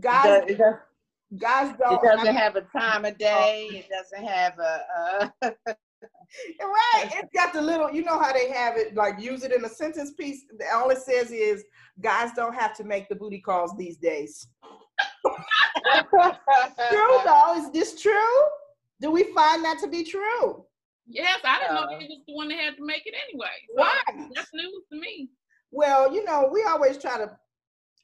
Guys, 0.00 0.44
It 0.48 0.56
does- 0.58 0.74
guys 1.36 1.74
don't. 1.78 1.94
It 1.94 2.16
doesn't 2.16 2.34
have 2.34 2.56
a 2.56 2.62
time 2.62 3.04
of 3.04 3.18
day. 3.18 3.68
It 3.72 3.88
doesn't 3.90 4.26
have 4.26 4.58
a. 4.58 4.80
Uh, 4.98 5.28
right. 6.60 7.10
It's 7.14 7.32
got 7.34 7.52
the 7.52 7.60
little, 7.60 7.90
you 7.90 8.02
know 8.02 8.18
how 8.18 8.32
they 8.32 8.50
have 8.50 8.76
it, 8.76 8.94
like 8.94 9.20
use 9.20 9.42
it 9.42 9.52
in 9.52 9.64
a 9.64 9.68
sentence 9.68 10.12
piece. 10.12 10.44
All 10.74 10.90
it 10.90 10.98
says 10.98 11.30
is 11.30 11.64
guys 12.00 12.30
don't 12.34 12.54
have 12.54 12.76
to 12.76 12.84
make 12.84 13.08
the 13.08 13.14
booty 13.14 13.40
calls 13.40 13.76
these 13.76 13.96
days. 13.98 14.48
True 15.24 17.18
though. 17.24 17.54
Is 17.56 17.70
this 17.72 18.00
true? 18.00 18.12
Do 19.00 19.10
we 19.10 19.24
find 19.32 19.64
that 19.64 19.78
to 19.80 19.88
be 19.88 20.02
true? 20.02 20.64
Yes, 21.06 21.38
I 21.44 21.60
didn't 21.60 21.74
know 21.74 21.82
Uh, 21.82 21.98
he 21.98 22.06
was 22.06 22.20
the 22.26 22.34
one 22.34 22.48
that 22.48 22.58
had 22.58 22.76
to 22.76 22.84
make 22.84 23.06
it 23.06 23.14
anyway. 23.28 23.46
So 23.76 23.84
Right. 23.84 24.30
That's 24.34 24.52
news 24.52 24.84
to 24.92 24.98
me. 24.98 25.30
Well, 25.70 26.12
you 26.12 26.24
know, 26.24 26.50
we 26.52 26.64
always 26.64 26.98
try 26.98 27.16
to 27.18 27.30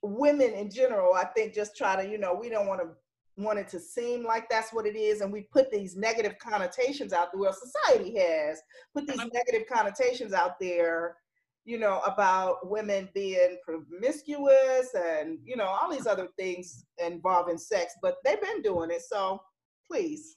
women 0.03 0.53
in 0.53 0.71
general, 0.71 1.15
I 1.15 1.25
think 1.25 1.55
just 1.55 1.77
try 1.77 2.03
to, 2.03 2.09
you 2.09 2.19
know, 2.19 2.35
we 2.35 2.49
don't 2.49 2.67
want 2.67 2.81
to 2.81 2.89
want 3.37 3.59
it 3.59 3.69
to 3.69 3.81
seem 3.81 4.25
like 4.25 4.49
that's 4.49 4.73
what 4.73 4.87
it 4.87 4.97
is 4.97 5.21
and 5.21 5.33
we 5.33 5.43
put 5.53 5.71
these 5.71 5.97
negative 5.97 6.37
connotations 6.39 7.13
out 7.13 7.33
there 7.33 7.41
well 7.41 7.53
society 7.53 8.17
has 8.17 8.61
put 8.95 9.07
these 9.07 9.19
uh-huh. 9.19 9.29
negative 9.33 9.67
connotations 9.69 10.33
out 10.33 10.59
there 10.61 11.17
you 11.65 11.79
know 11.79 12.01
about 12.07 12.69
women 12.71 13.09
being 13.13 13.59
promiscuous 13.65 14.95
and 14.95 15.39
you 15.45 15.57
know 15.57 15.65
all 15.65 15.91
these 15.91 16.07
other 16.07 16.29
things 16.39 16.85
involving 17.05 17.59
sex 17.59 17.95
but 18.01 18.17
they've 18.25 18.41
been 18.41 18.63
doing 18.63 18.91
it 18.91 19.03
so 19.03 19.41
please. 19.87 20.37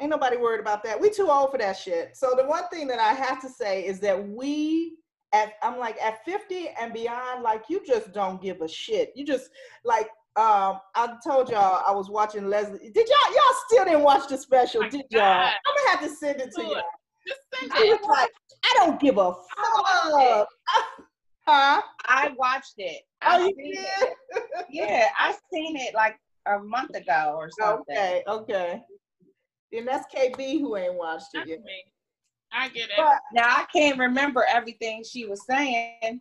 Ain't 0.00 0.10
nobody 0.10 0.36
worried 0.36 0.60
about 0.60 0.84
that. 0.84 1.00
We 1.00 1.10
too 1.10 1.30
old 1.30 1.50
for 1.50 1.58
that 1.58 1.76
shit. 1.76 2.16
So 2.16 2.34
the 2.36 2.46
one 2.46 2.68
thing 2.68 2.86
that 2.88 3.00
i 3.00 3.12
have 3.12 3.40
to 3.42 3.48
say 3.48 3.84
is 3.84 4.00
that 4.00 4.28
we 4.28 4.96
at 5.32 5.54
I'm 5.62 5.78
like 5.78 6.00
at 6.00 6.24
50 6.24 6.70
and 6.80 6.92
beyond, 6.92 7.42
like 7.42 7.64
you 7.68 7.82
just 7.86 8.12
don't 8.12 8.40
give 8.40 8.62
a 8.62 8.68
shit. 8.68 9.12
You 9.14 9.26
just 9.26 9.50
like 9.84 10.08
um 10.38 10.78
I 10.94 11.14
told 11.26 11.50
y'all 11.50 11.82
I 11.86 11.90
was 11.92 12.08
watching 12.08 12.48
Leslie. 12.48 12.90
Did 12.94 13.08
y'all 13.08 13.34
y'all 13.34 13.54
still 13.66 13.84
didn't 13.84 14.02
watch 14.02 14.28
the 14.28 14.38
special, 14.38 14.82
My 14.82 14.88
did 14.88 15.04
y'all? 15.10 15.20
God. 15.20 15.52
I'm 15.66 15.74
gonna 15.76 15.90
have 15.90 16.00
to 16.08 16.14
send 16.14 16.40
it 16.40 16.52
to 16.54 16.62
you. 16.62 16.80
Just 17.26 17.40
send 17.54 17.72
I 17.74 17.96
it. 17.96 18.08
like, 18.08 18.30
I 18.64 18.74
don't 18.76 19.00
give 19.00 19.18
a 19.18 19.32
fuck. 19.32 20.48
huh? 21.46 21.82
I 22.06 22.30
watched 22.38 22.74
it. 22.78 23.02
Oh, 23.22 23.28
I 23.30 23.38
you 23.46 23.54
did? 23.56 23.78
it. 23.84 24.14
Yeah, 24.70 25.08
I 25.18 25.34
seen 25.52 25.76
it 25.76 25.94
like 25.94 26.16
a 26.46 26.58
month 26.60 26.94
ago 26.94 27.34
or 27.36 27.50
something. 27.58 27.96
Okay, 27.96 28.22
okay. 28.28 28.80
Then 29.72 29.86
that's 29.86 30.06
KB 30.14 30.60
who 30.60 30.76
ain't 30.76 30.94
watched 30.94 31.34
it 31.34 31.48
yet. 31.48 31.58
I 32.52 32.68
get 32.68 32.84
it. 32.84 32.90
But 32.96 33.18
Now 33.34 33.48
I 33.48 33.66
can't 33.72 33.98
remember 33.98 34.46
everything 34.48 35.02
she 35.04 35.26
was 35.26 35.44
saying, 35.46 36.20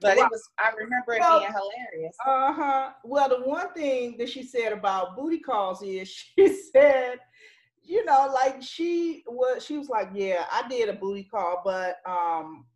but 0.00 0.18
it 0.18 0.30
was. 0.30 0.48
I 0.58 0.70
remember 0.70 1.14
it 1.14 1.20
Well, 1.20 1.40
being 1.40 1.52
hilarious. 1.52 2.16
Uh 2.24 2.52
huh. 2.52 2.90
Well, 3.04 3.28
the 3.28 3.48
one 3.48 3.72
thing 3.72 4.16
that 4.18 4.28
she 4.28 4.42
said 4.42 4.72
about 4.72 5.16
booty 5.16 5.38
calls 5.38 5.82
is 5.82 6.08
she 6.38 6.60
said, 6.72 7.18
you 7.82 8.04
know, 8.04 8.30
like 8.32 8.62
she 8.62 9.22
was, 9.26 9.64
she 9.64 9.78
was 9.78 9.88
like, 9.88 10.08
yeah, 10.14 10.44
I 10.50 10.66
did 10.68 10.88
a 10.88 10.94
booty 10.94 11.24
call, 11.24 11.62
but 11.64 11.96
um, 12.08 12.66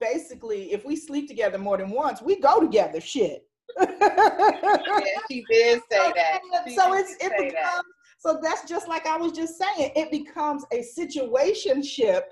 basically, 0.00 0.72
if 0.72 0.84
we 0.84 0.96
sleep 0.96 1.28
together 1.28 1.58
more 1.58 1.78
than 1.78 1.90
once, 1.90 2.20
we 2.20 2.40
go 2.40 2.60
together. 2.60 3.00
Shit. 3.00 3.46
Yeah, 3.78 5.00
she 5.30 5.44
did 5.50 5.80
say 5.90 6.12
that. 6.14 6.40
She 6.66 6.76
so 6.76 6.94
it's 6.94 7.12
it 7.14 7.20
say 7.20 7.28
that. 7.30 7.38
becomes 7.38 7.84
so 8.18 8.38
that's 8.42 8.66
just 8.66 8.88
like 8.88 9.06
I 9.06 9.16
was 9.16 9.32
just 9.32 9.58
saying. 9.58 9.92
It 9.94 10.10
becomes 10.10 10.64
a 10.72 10.82
situationship, 10.98 12.22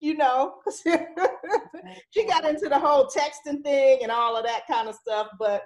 you 0.00 0.14
know. 0.14 0.56
she 2.10 2.26
got 2.26 2.44
into 2.44 2.68
the 2.68 2.78
whole 2.78 3.06
texting 3.06 3.62
thing 3.62 4.00
and 4.02 4.12
all 4.12 4.36
of 4.36 4.44
that 4.44 4.66
kind 4.70 4.88
of 4.88 4.94
stuff, 4.94 5.28
but 5.38 5.64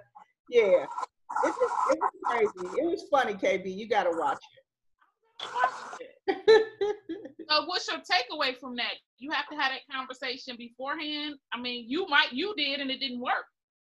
yeah, 0.49 0.87
it 1.45 1.45
was, 1.45 1.71
it 1.91 1.99
was 2.01 2.13
crazy. 2.25 2.69
It 2.81 2.87
was 2.87 3.05
funny, 3.11 3.35
KB. 3.35 3.75
You 3.75 3.89
got 3.89 4.05
to 4.05 4.13
watch 4.19 4.39
it. 4.53 4.61
So 7.51 7.65
what's 7.67 7.89
your 7.89 7.99
takeaway 7.99 8.57
from 8.57 8.77
that? 8.77 8.95
You 9.19 9.33
have 9.33 9.49
to 9.49 9.57
have 9.57 9.73
that 9.73 9.81
conversation 9.93 10.57
beforehand. 10.57 11.35
I 11.53 11.61
mean, 11.61 11.87
you 11.89 12.07
might 12.09 12.33
you 12.33 12.55
did 12.57 12.79
and 12.79 12.91
it 12.91 13.01
didn't 13.01 13.21
work. 13.21 13.45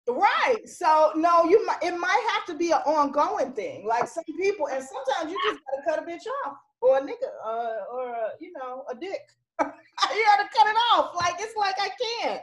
Right. 0.09 0.69
So 0.69 1.13
no, 1.15 1.45
you 1.45 1.65
might 1.65 1.79
it 1.81 1.97
might 1.97 2.29
have 2.33 2.45
to 2.47 2.55
be 2.55 2.73
an 2.73 2.81
ongoing 2.85 3.53
thing. 3.53 3.87
Like 3.87 4.09
some 4.09 4.25
people, 4.37 4.69
and 4.69 4.83
sometimes 4.83 5.31
you 5.31 5.39
just 5.45 5.61
gotta 5.71 5.83
cut 5.89 6.03
a 6.03 6.11
bitch 6.11 6.27
off, 6.45 6.57
or 6.81 6.99
a 6.99 7.03
nigga, 7.03 7.31
uh, 7.45 7.85
or 7.93 8.09
a, 8.09 8.31
you 8.41 8.53
know, 8.53 8.85
a 8.91 8.97
dick. 8.97 9.21
you 10.15 10.25
gotta 10.25 10.49
cut 10.57 10.67
it 10.67 10.77
off. 10.93 11.15
Like 11.15 11.35
it's 11.39 11.57
like 11.57 11.77
I 11.81 11.91
can't. 12.21 12.43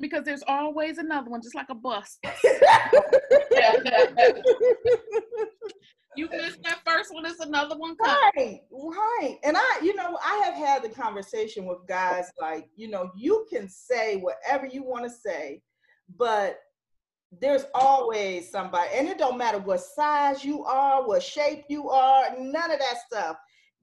Because 0.00 0.24
there's 0.24 0.44
always 0.46 0.98
another 0.98 1.28
one, 1.28 1.42
just 1.42 1.56
like 1.56 1.70
a 1.70 1.74
bus. 1.74 2.18
You 6.18 6.28
missed 6.32 6.64
that 6.64 6.80
first 6.84 7.14
one, 7.14 7.24
it's 7.26 7.38
another 7.38 7.78
one 7.78 7.94
coming. 7.96 8.18
Right, 8.36 8.60
right. 8.72 9.38
And 9.44 9.56
I, 9.56 9.78
you 9.84 9.94
know, 9.94 10.18
I 10.20 10.42
have 10.44 10.54
had 10.54 10.82
the 10.82 10.88
conversation 10.88 11.64
with 11.64 11.78
guys 11.86 12.28
like, 12.40 12.68
you 12.74 12.88
know, 12.88 13.12
you 13.16 13.46
can 13.48 13.68
say 13.68 14.16
whatever 14.16 14.66
you 14.66 14.82
want 14.82 15.04
to 15.04 15.10
say, 15.10 15.62
but 16.16 16.58
there's 17.40 17.66
always 17.72 18.50
somebody, 18.50 18.88
and 18.94 19.06
it 19.06 19.16
don't 19.16 19.38
matter 19.38 19.58
what 19.58 19.78
size 19.78 20.44
you 20.44 20.64
are, 20.64 21.06
what 21.06 21.22
shape 21.22 21.66
you 21.68 21.88
are, 21.88 22.30
none 22.36 22.72
of 22.72 22.80
that 22.80 22.96
stuff. 23.06 23.36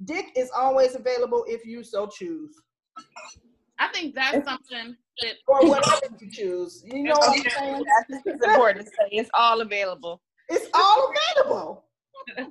Dick 0.03 0.33
is 0.35 0.51
always 0.53 0.95
available 0.95 1.45
if 1.47 1.65
you 1.65 1.83
so 1.83 2.05
choose, 2.05 2.59
I 3.77 3.87
think 3.89 4.15
that's 4.15 4.45
something 4.47 4.95
that 5.21 5.33
or 5.47 5.67
whatever 5.67 6.15
you 6.19 6.29
choose. 6.29 6.83
You 6.85 7.03
know 7.03 7.15
what 7.15 7.37
I'm 7.37 7.49
saying? 7.49 7.83
I 7.99 8.03
think 8.03 8.21
it's 8.25 8.45
important 8.45 8.85
to 8.85 8.91
say 8.91 9.09
it's 9.11 9.29
all 9.33 9.61
available. 9.61 10.21
It's 10.49 10.67
all 10.73 11.11
available. 11.37 11.85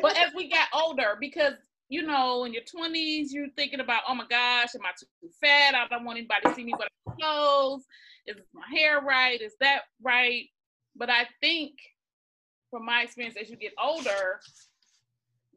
But 0.00 0.16
as 0.16 0.32
we 0.34 0.48
got 0.48 0.68
older, 0.72 1.16
because 1.18 1.54
you 1.88 2.02
know, 2.02 2.44
in 2.44 2.52
your 2.52 2.62
twenties, 2.62 3.34
you're 3.34 3.50
thinking 3.56 3.80
about, 3.80 4.02
oh 4.08 4.14
my 4.14 4.24
gosh, 4.30 4.74
am 4.74 4.80
I 4.86 4.92
too 4.98 5.28
fat? 5.42 5.74
I 5.74 5.86
don't 5.88 6.04
want 6.04 6.18
anybody 6.18 6.40
to 6.44 6.54
see 6.54 6.64
me 6.64 6.72
with 6.78 6.88
clothes. 7.18 7.84
Is 8.26 8.36
my 8.54 8.62
hair 8.74 9.00
right? 9.00 9.40
Is 9.40 9.54
that 9.60 9.82
right? 10.00 10.44
But 10.96 11.10
I 11.10 11.26
think, 11.42 11.72
from 12.70 12.86
my 12.86 13.02
experience, 13.02 13.36
as 13.38 13.50
you 13.50 13.56
get 13.56 13.72
older, 13.82 14.40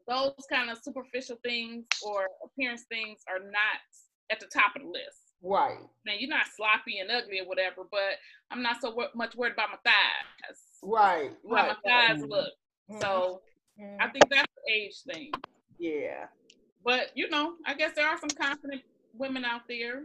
those 0.08 0.32
kind 0.50 0.70
of 0.70 0.78
superficial 0.82 1.36
things 1.44 1.84
or 2.04 2.26
appearance 2.44 2.84
things 2.88 3.20
are 3.28 3.40
not 3.40 3.80
at 4.30 4.40
the 4.40 4.46
top 4.46 4.74
of 4.76 4.82
the 4.82 4.88
list. 4.88 5.34
right, 5.42 5.78
Now 6.04 6.12
you're 6.18 6.30
not 6.30 6.46
sloppy 6.56 6.98
and 6.98 7.10
ugly 7.10 7.40
or 7.40 7.46
whatever, 7.46 7.82
but 7.90 8.18
I'm 8.50 8.62
not 8.62 8.80
so 8.80 8.94
wor- 8.94 9.10
much 9.14 9.34
worried 9.36 9.52
about 9.54 9.70
my 9.70 9.78
thighs. 9.84 10.58
right, 10.82 11.30
How 11.48 11.54
right. 11.54 11.68
my 11.84 11.90
thighs 11.90 12.20
mm-hmm. 12.22 12.30
look. 12.30 12.52
So 13.00 13.42
mm-hmm. 13.80 14.00
I 14.00 14.08
think 14.08 14.28
that's 14.30 14.46
the 14.66 14.72
age 14.72 14.94
thing. 15.12 15.30
yeah. 15.78 16.26
But 16.84 17.10
you 17.14 17.28
know, 17.28 17.54
I 17.66 17.74
guess 17.74 17.92
there 17.96 18.06
are 18.06 18.18
some 18.18 18.30
confident 18.30 18.82
women 19.14 19.44
out 19.44 19.62
there 19.68 20.02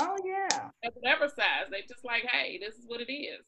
Oh 0.00 0.16
yeah. 0.24 0.70
at 0.84 0.94
whatever 0.94 1.28
size. 1.28 1.66
They 1.70 1.82
just 1.82 2.04
like, 2.04 2.22
hey, 2.30 2.58
this 2.58 2.76
is 2.76 2.84
what 2.86 3.00
it 3.02 3.12
is. 3.12 3.44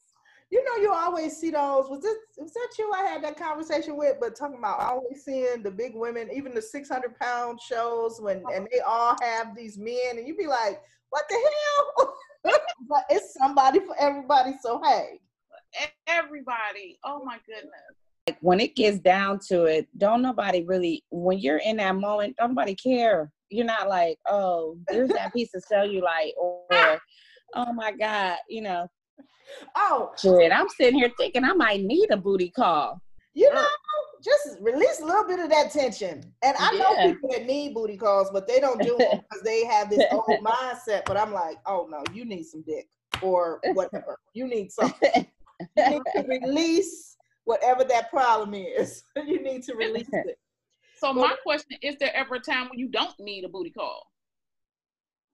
You 0.50 0.64
know, 0.64 0.83
you 0.83 0.92
always 0.92 1.37
see 1.37 1.50
those. 1.50 1.88
Was 1.88 2.02
this 2.02 2.16
was 2.37 2.52
that 2.52 2.69
you 2.78 2.92
I 2.92 3.02
had 3.02 3.22
that 3.22 3.38
conversation 3.38 3.96
with? 3.96 4.16
But 4.20 4.37
talking 4.37 4.59
about 4.59 4.81
always 4.81 5.25
seeing 5.25 5.62
the 5.62 5.70
big 5.70 5.94
women, 5.94 6.29
even 6.35 6.55
the 6.55 6.62
six 6.62 6.88
hundred 6.88 7.18
pound 7.20 7.61
shows 7.61 8.20
when 8.20 8.38
uh-huh. 8.38 8.57
and 8.57 8.68
they 8.72 8.81
all 8.81 9.16
have 9.22 9.55
these 9.55 9.79
men, 9.79 10.18
and 10.18 10.27
you 10.27 10.37
be 10.37 10.48
like, 10.48 10.81
what 11.11 11.25
the 11.29 11.37
hell? 11.37 12.14
but 12.88 13.05
it's 13.11 13.35
somebody 13.35 13.79
for 13.81 13.94
everybody. 14.01 14.55
So 14.61 14.81
hey, 14.83 15.20
Everybody. 16.07 16.98
Oh 17.05 17.25
my 17.25 17.38
goodness. 17.46 17.72
Like 18.27 18.38
when 18.40 18.61
it 18.61 18.77
gets 18.77 18.98
down 18.98 19.38
to 19.48 19.64
it, 19.64 19.88
don't 19.96 20.22
nobody 20.22 20.64
really. 20.64 21.05
When 21.11 21.38
you're 21.38 21.59
in 21.59 21.77
that 21.77 21.96
moment, 21.96 22.37
don't 22.38 22.51
nobody 22.51 22.75
care. 22.75 23.31
You're 23.51 23.66
not 23.66 23.88
like, 23.88 24.18
oh, 24.29 24.77
there's 24.88 25.09
that 25.11 25.33
piece 25.33 25.55
of 25.55 25.64
cellulite, 25.70 26.33
or 26.38 26.64
oh 27.55 27.72
my 27.72 27.92
god, 27.92 28.37
you 28.48 28.62
know. 28.62 28.88
Oh, 29.77 30.11
Shit, 30.21 30.53
I'm 30.53 30.69
sitting 30.69 30.99
here 30.99 31.11
thinking 31.17 31.45
I 31.45 31.53
might 31.53 31.83
need 31.83 32.11
a 32.11 32.17
booty 32.17 32.51
call. 32.51 33.01
you 33.35 33.49
uh. 33.51 33.55
know, 33.55 33.67
just 34.23 34.59
release 34.61 35.01
a 35.01 35.05
little 35.05 35.27
bit 35.27 35.39
of 35.41 35.49
that 35.51 35.71
tension. 35.73 36.23
And 36.43 36.57
I 36.59 36.73
know 36.73 36.93
Yeah. 36.93 37.13
people 37.13 37.31
that 37.31 37.47
need 37.47 37.75
booty 37.75 37.97
calls, 37.97 38.31
but 38.31 38.47
they 38.47 38.61
don't 38.61 38.83
do 38.83 38.97
it 38.99 39.21
because 39.23 39.43
they 39.45 39.65
have 39.65 39.89
this 39.89 40.05
old 40.13 40.45
mindset. 40.45 41.05
But 41.07 41.17
I'm 41.17 41.33
like, 41.33 41.57
oh 41.67 41.89
no, 41.91 42.03
you 42.13 42.25
need 42.25 42.45
some 42.45 42.63
dick 42.63 42.89
or 43.23 43.61
whatever. 43.73 44.19
You 44.35 44.47
need 44.47 44.71
something. 44.73 45.27
You 45.77 45.89
need 45.89 46.03
to 46.17 46.23
release 46.29 47.17
whatever 47.45 47.85
that 47.85 48.11
problem 48.11 48.55
is. 48.55 49.03
you 49.27 49.43
need 49.43 49.63
to 49.65 49.75
release 49.75 50.09
it. 50.13 50.39
So 50.99 51.13
my 51.15 51.35
question: 51.43 51.79
Is 51.83 51.97
there 51.99 52.15
ever 52.15 52.35
a 52.35 52.41
time 52.41 52.69
when 52.69 52.79
you 52.79 52.89
don't 52.89 53.19
need 53.19 53.45
a 53.45 53.49
booty 53.49 53.71
call? 53.71 54.03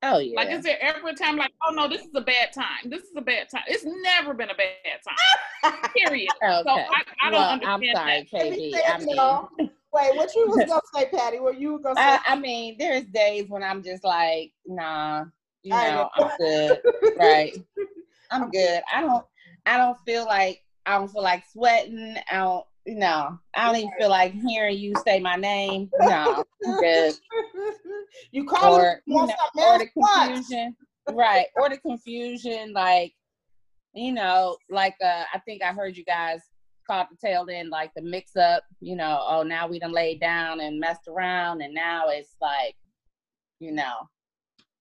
Oh 0.09 0.19
yeah. 0.19 0.37
Like, 0.37 0.51
is 0.51 0.63
there 0.63 0.79
ever 0.81 1.09
a 1.09 1.15
time 1.15 1.37
like, 1.37 1.53
oh 1.67 1.75
no, 1.75 1.89
this 1.89 2.03
is 2.03 2.11
a 2.15 2.21
bad 2.21 2.53
time. 2.53 2.85
This 2.85 3.03
is 3.03 3.11
a 3.17 3.21
bad 3.21 3.49
time. 3.49 3.63
It's 3.67 3.85
never 3.85 4.35
been 4.35 4.51
a 4.51 4.55
bad 4.55 5.01
time. 5.05 5.91
Period. 5.97 6.29
okay. 6.43 6.63
So 6.63 6.71
I, 6.71 7.03
I 7.23 7.31
don't 7.31 7.41
well, 7.41 7.51
understand 7.51 7.99
I'm 7.99 8.27
sorry, 8.29 8.29
Let 8.33 8.51
me 8.51 8.73
KB. 8.73 8.73
say 8.73 8.83
I 8.87 8.99
mean, 8.99 9.17
y'all. 9.17 9.49
Wait, 9.59 10.17
what 10.17 10.35
you 10.35 10.47
was 10.49 10.65
gonna 10.69 10.81
say, 10.95 11.09
Patty? 11.11 11.41
What 11.41 11.59
you 11.59 11.73
were 11.73 11.79
gonna 11.81 11.97
say? 11.97 12.03
I, 12.03 12.21
I 12.27 12.39
mean, 12.39 12.77
there's 12.79 13.05
days 13.07 13.47
when 13.49 13.65
I'm 13.65 13.83
just 13.83 14.05
like, 14.05 14.53
nah, 14.65 15.25
you 15.63 15.71
know, 15.71 15.79
know. 15.79 16.11
I'm 16.15 16.31
good, 16.39 16.81
right? 17.19 17.57
I'm 18.31 18.51
good. 18.51 18.83
I 18.93 19.01
don't, 19.01 19.25
I 19.65 19.77
don't 19.77 19.99
feel 20.07 20.25
like 20.25 20.63
I 20.85 20.99
don't 20.99 21.11
feel 21.11 21.23
like 21.23 21.43
sweating. 21.53 22.17
I 22.31 22.37
don't, 22.37 22.65
no, 22.87 23.39
I 23.55 23.67
don't 23.67 23.77
even 23.77 23.91
feel 23.99 24.09
like 24.09 24.33
hearing 24.47 24.79
you 24.79 24.95
say 25.05 25.19
my 25.21 25.37
name. 25.37 25.91
No, 26.01 26.45
good. 26.81 27.15
you 28.33 28.45
call 28.45 28.77
Or 28.77 29.03
you 29.07 29.15
know, 29.15 29.35
or 29.59 29.79
the 29.79 29.89
confusion, 29.89 30.77
right? 31.11 31.47
Or 31.57 31.69
the 31.69 31.79
confusion, 31.79 32.73
like, 32.73 33.13
you 33.95 34.13
know, 34.13 34.57
like 34.71 34.95
uh, 35.05 35.25
I 35.33 35.39
think 35.41 35.63
I 35.63 35.73
heard 35.73 35.97
you 35.97 36.05
guys 36.05 36.43
caught 36.89 37.09
the 37.11 37.17
tail 37.17 37.47
end, 37.51 37.71
like 37.71 37.91
the 37.97 38.03
mix 38.03 38.37
up. 38.37 38.63
You 38.81 38.97
know, 38.97 39.25
oh 39.27 39.43
now 39.43 39.67
we 39.67 39.79
done 39.79 39.93
laid 39.93 40.21
down 40.21 40.61
and 40.61 40.79
messed 40.79 41.09
around, 41.09 41.63
and 41.63 41.75
now 41.75 42.09
it's 42.09 42.37
like, 42.41 42.77
you 43.59 43.73
know, 43.73 44.09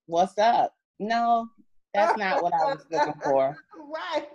what's 0.06 0.38
up? 0.38 0.72
No, 0.98 1.48
that's 1.96 2.16
not 2.18 2.42
what 2.42 2.52
I 2.54 2.64
was 2.74 2.84
looking 2.90 3.14
for. 3.22 3.56
Right. 3.88 4.26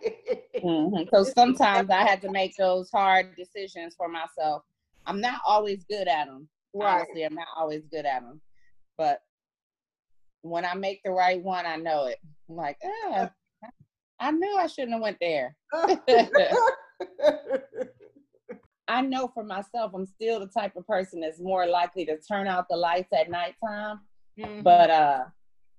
Mhm. 0.63 1.09
So 1.13 1.23
sometimes 1.23 1.89
I 1.89 2.03
had 2.03 2.21
to 2.21 2.31
make 2.31 2.55
those 2.55 2.89
hard 2.89 3.35
decisions 3.35 3.93
for 3.95 4.07
myself. 4.07 4.63
I'm 5.05 5.19
not 5.19 5.41
always 5.45 5.83
good 5.83 6.07
at 6.07 6.25
them. 6.27 6.47
Right. 6.73 7.01
Honestly, 7.01 7.23
I'm 7.23 7.35
not 7.35 7.47
always 7.55 7.85
good 7.91 8.05
at 8.05 8.21
them. 8.21 8.39
But 8.97 9.21
when 10.41 10.63
I 10.65 10.73
make 10.73 11.01
the 11.03 11.11
right 11.11 11.41
one, 11.43 11.65
I 11.65 11.75
know 11.75 12.05
it. 12.05 12.17
I'm 12.49 12.55
like, 12.55 12.77
ah, 13.05 13.29
I 14.19 14.31
knew 14.31 14.55
I 14.57 14.67
shouldn't 14.67 14.93
have 14.93 15.01
went 15.01 15.17
there. 15.19 15.57
I 18.87 19.01
know 19.01 19.27
for 19.33 19.43
myself, 19.43 19.91
I'm 19.93 20.05
still 20.05 20.39
the 20.39 20.47
type 20.47 20.75
of 20.75 20.87
person 20.87 21.19
that's 21.21 21.39
more 21.39 21.65
likely 21.67 22.05
to 22.05 22.17
turn 22.19 22.47
out 22.47 22.67
the 22.69 22.77
lights 22.77 23.11
at 23.13 23.29
nighttime. 23.29 23.99
Mhm. 24.39 24.63
But 24.63 24.89
uh 24.89 25.25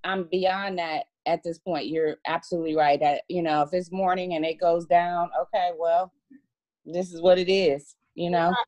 I'm 0.05 0.25
beyond 0.25 0.79
that 0.79 1.07
at 1.27 1.43
this 1.43 1.59
point. 1.59 1.89
You're 1.89 2.17
absolutely 2.27 2.77
right. 2.77 3.01
That 3.01 3.23
you 3.29 3.43
know, 3.43 3.63
if 3.63 3.71
it's 3.73 3.93
morning 3.93 4.35
and 4.35 4.45
it 4.45 4.61
goes 4.61 4.87
down, 4.87 5.31
okay, 5.41 5.71
well, 5.79 6.13
this 6.85 7.13
is 7.13 7.21
what 7.21 7.39
it 7.39 7.51
is. 7.51 7.95
You 8.15 8.31
know. 8.31 8.55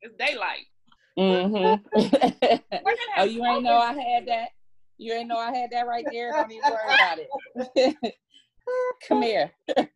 It's 0.00 0.14
daylight. 0.16 0.66
hmm 1.18 1.74
oh, 3.16 3.24
you 3.24 3.44
ain't 3.44 3.64
know 3.64 3.76
I 3.78 3.92
had 3.92 4.26
that. 4.26 4.50
You 4.96 5.12
ain't 5.12 5.28
know 5.28 5.38
I 5.38 5.52
had 5.52 5.70
that 5.72 5.86
right 5.86 6.06
there. 6.10 6.32
Don't 6.32 6.52
even 6.52 6.70
worry 6.70 6.94
about 6.94 7.18
it. 7.18 8.14
Come 9.08 9.22
here. 9.22 9.50
and 9.76 9.86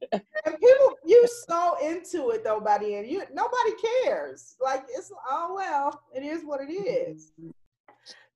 people, 0.44 0.96
you 1.04 1.28
so 1.48 1.76
into 1.84 2.30
it 2.30 2.42
though. 2.42 2.60
By 2.60 2.78
the 2.78 2.94
end, 2.94 3.08
you 3.08 3.22
nobody 3.32 3.72
cares. 4.04 4.56
Like 4.60 4.84
it's 4.88 5.12
oh 5.28 5.54
well, 5.54 6.02
it 6.14 6.24
is 6.24 6.42
what 6.44 6.60
it 6.60 6.72
is. 6.72 7.32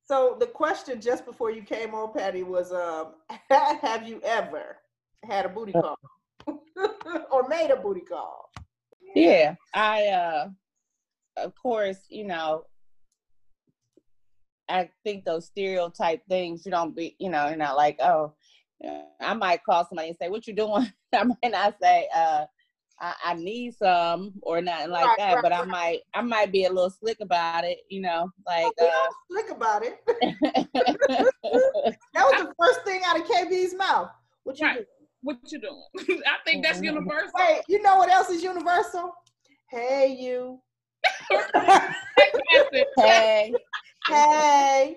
So 0.06 0.36
the 0.38 0.46
question 0.46 1.00
just 1.00 1.24
before 1.24 1.50
you 1.50 1.62
came 1.62 1.94
on, 1.94 2.12
Patty, 2.12 2.44
was 2.44 2.72
um, 2.72 3.14
have 3.50 4.08
you 4.08 4.20
ever 4.22 4.78
had 5.24 5.46
a 5.46 5.48
booty 5.48 5.72
call 5.72 5.98
or 7.32 7.48
made 7.48 7.70
a 7.70 7.76
booty 7.76 8.02
call? 8.02 8.50
Yeah, 9.14 9.56
I 9.74 10.06
uh 10.06 10.48
of 11.36 11.52
course, 11.60 11.98
you 12.08 12.24
know, 12.24 12.64
I 14.68 14.90
think 15.04 15.24
those 15.24 15.46
stereotype 15.46 16.22
things, 16.28 16.64
you 16.64 16.70
don't 16.70 16.94
be, 16.94 17.16
you 17.18 17.28
know, 17.28 17.48
you're 17.48 17.56
not 17.56 17.76
like, 17.76 17.98
oh, 18.00 18.32
I 19.20 19.34
might 19.34 19.64
call 19.64 19.86
somebody 19.86 20.08
and 20.08 20.16
say, 20.20 20.28
"What 20.28 20.46
you 20.46 20.54
doing?" 20.54 20.92
I 21.14 21.24
might 21.24 21.52
not 21.52 21.76
say, 21.80 22.08
uh, 22.14 22.46
I, 23.00 23.14
I, 23.24 23.34
need 23.34 23.74
some 23.74 24.32
or 24.42 24.62
nothing 24.62 24.90
like 24.90 25.04
right, 25.04 25.18
that, 25.18 25.34
right, 25.34 25.42
but 25.42 25.52
I 25.52 25.64
might 25.64 26.00
I 26.14 26.22
might 26.22 26.50
be 26.50 26.64
a 26.64 26.70
little 26.70 26.90
slick 26.90 27.18
about 27.20 27.64
it, 27.64 27.78
you 27.90 28.00
know, 28.00 28.30
like 28.46 28.72
oh, 28.80 28.86
uh, 28.86 29.12
slick 29.30 29.50
about 29.50 29.82
it. 29.84 30.00
that 32.14 32.24
was 32.24 32.42
the 32.42 32.54
first 32.58 32.84
thing 32.84 33.02
out 33.04 33.20
of 33.20 33.26
KB's 33.26 33.74
mouth. 33.74 34.08
What 34.44 34.58
you 34.60 34.72
doing? 34.72 34.84
What 35.22 35.38
you 35.50 35.60
doing? 35.60 36.22
I 36.26 36.36
think 36.44 36.64
that's 36.64 36.78
mm-hmm. 36.78 36.96
universal. 36.96 37.30
Wait, 37.34 37.62
you 37.68 37.82
know 37.82 37.96
what 37.96 38.08
else 38.08 38.30
is 38.30 38.42
universal? 38.42 39.12
Hey 39.70 40.16
you. 40.18 40.60
hey. 42.96 43.52
Hey. 44.08 44.96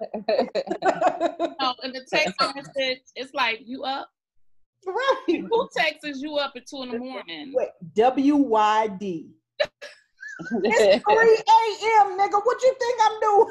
no, 0.00 1.74
in 1.82 1.92
the 1.92 2.04
text 2.12 2.34
message, 2.40 3.02
it's 3.14 3.32
like 3.34 3.60
you 3.64 3.84
up. 3.84 4.10
Right. 4.86 5.44
Who 5.50 5.68
texts 5.76 6.20
you 6.20 6.36
up 6.36 6.52
at 6.56 6.66
two 6.66 6.82
in 6.82 6.90
the 6.90 6.98
morning? 6.98 7.52
Wait, 7.54 7.68
W 7.94 8.36
Y 8.36 8.88
D. 8.98 9.30
it's 10.40 11.04
3 11.04 11.14
a.m., 11.14 12.18
nigga. 12.18 12.40
What 12.44 12.62
you 12.62 12.76
think 12.78 13.00
I'm 13.02 13.20
doing? 13.20 13.50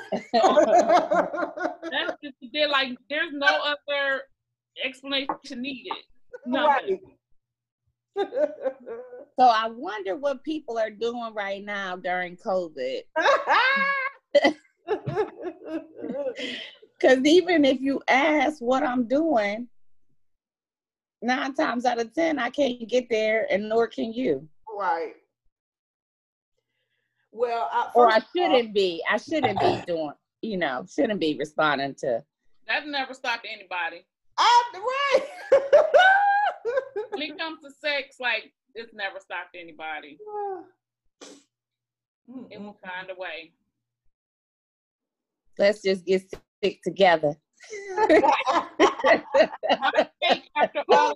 That's 1.91 2.17
just 2.23 2.35
they're 2.53 2.69
like 2.69 2.97
there's 3.09 3.33
no 3.33 3.47
other 3.47 4.21
explanation 4.83 5.61
needed. 5.61 5.91
Right. 6.47 6.99
so 8.17 8.27
I 9.39 9.69
wonder 9.69 10.15
what 10.15 10.43
people 10.43 10.77
are 10.79 10.89
doing 10.89 11.33
right 11.35 11.63
now 11.63 11.97
during 11.97 12.37
COVID. 12.37 13.01
Because 16.99 17.19
even 17.25 17.63
if 17.63 17.79
you 17.79 18.01
ask 18.07 18.59
what 18.59 18.83
I'm 18.83 19.07
doing, 19.07 19.67
nine 21.21 21.53
times 21.53 21.86
out 21.86 21.99
of 21.99 22.13
ten, 22.13 22.39
I 22.39 22.49
can't 22.49 22.88
get 22.88 23.10
there, 23.10 23.47
and 23.51 23.69
nor 23.69 23.88
can 23.88 24.13
you. 24.13 24.47
Right. 24.77 25.13
Well, 27.32 27.69
I, 27.71 27.89
or 27.93 28.10
I 28.10 28.19
shouldn't 28.36 28.67
all, 28.67 28.73
be. 28.73 29.03
I 29.10 29.17
shouldn't 29.17 29.60
be 29.60 29.82
doing. 29.88 30.13
You 30.41 30.58
know, 30.58 30.86
shouldn't 30.89 31.19
be 31.19 31.36
responding 31.38 31.95
to. 31.95 32.23
That 32.67 32.88
never 32.88 33.13
stopped 33.13 33.47
anybody. 33.51 34.06
I 34.38 34.63
right. 34.73 35.25
when 37.10 37.21
it 37.21 37.38
comes 37.38 37.60
to 37.63 37.71
sex, 37.71 38.17
like 38.19 38.53
it's 38.75 38.93
never 38.93 39.19
stopped 39.19 39.56
anybody. 39.60 40.17
it 42.51 42.62
will 42.62 42.77
find 42.84 43.10
a 43.10 43.19
way. 43.19 43.53
Let's 45.58 45.82
just 45.82 46.06
get 46.06 46.23
sick 46.63 46.82
together. 46.84 47.36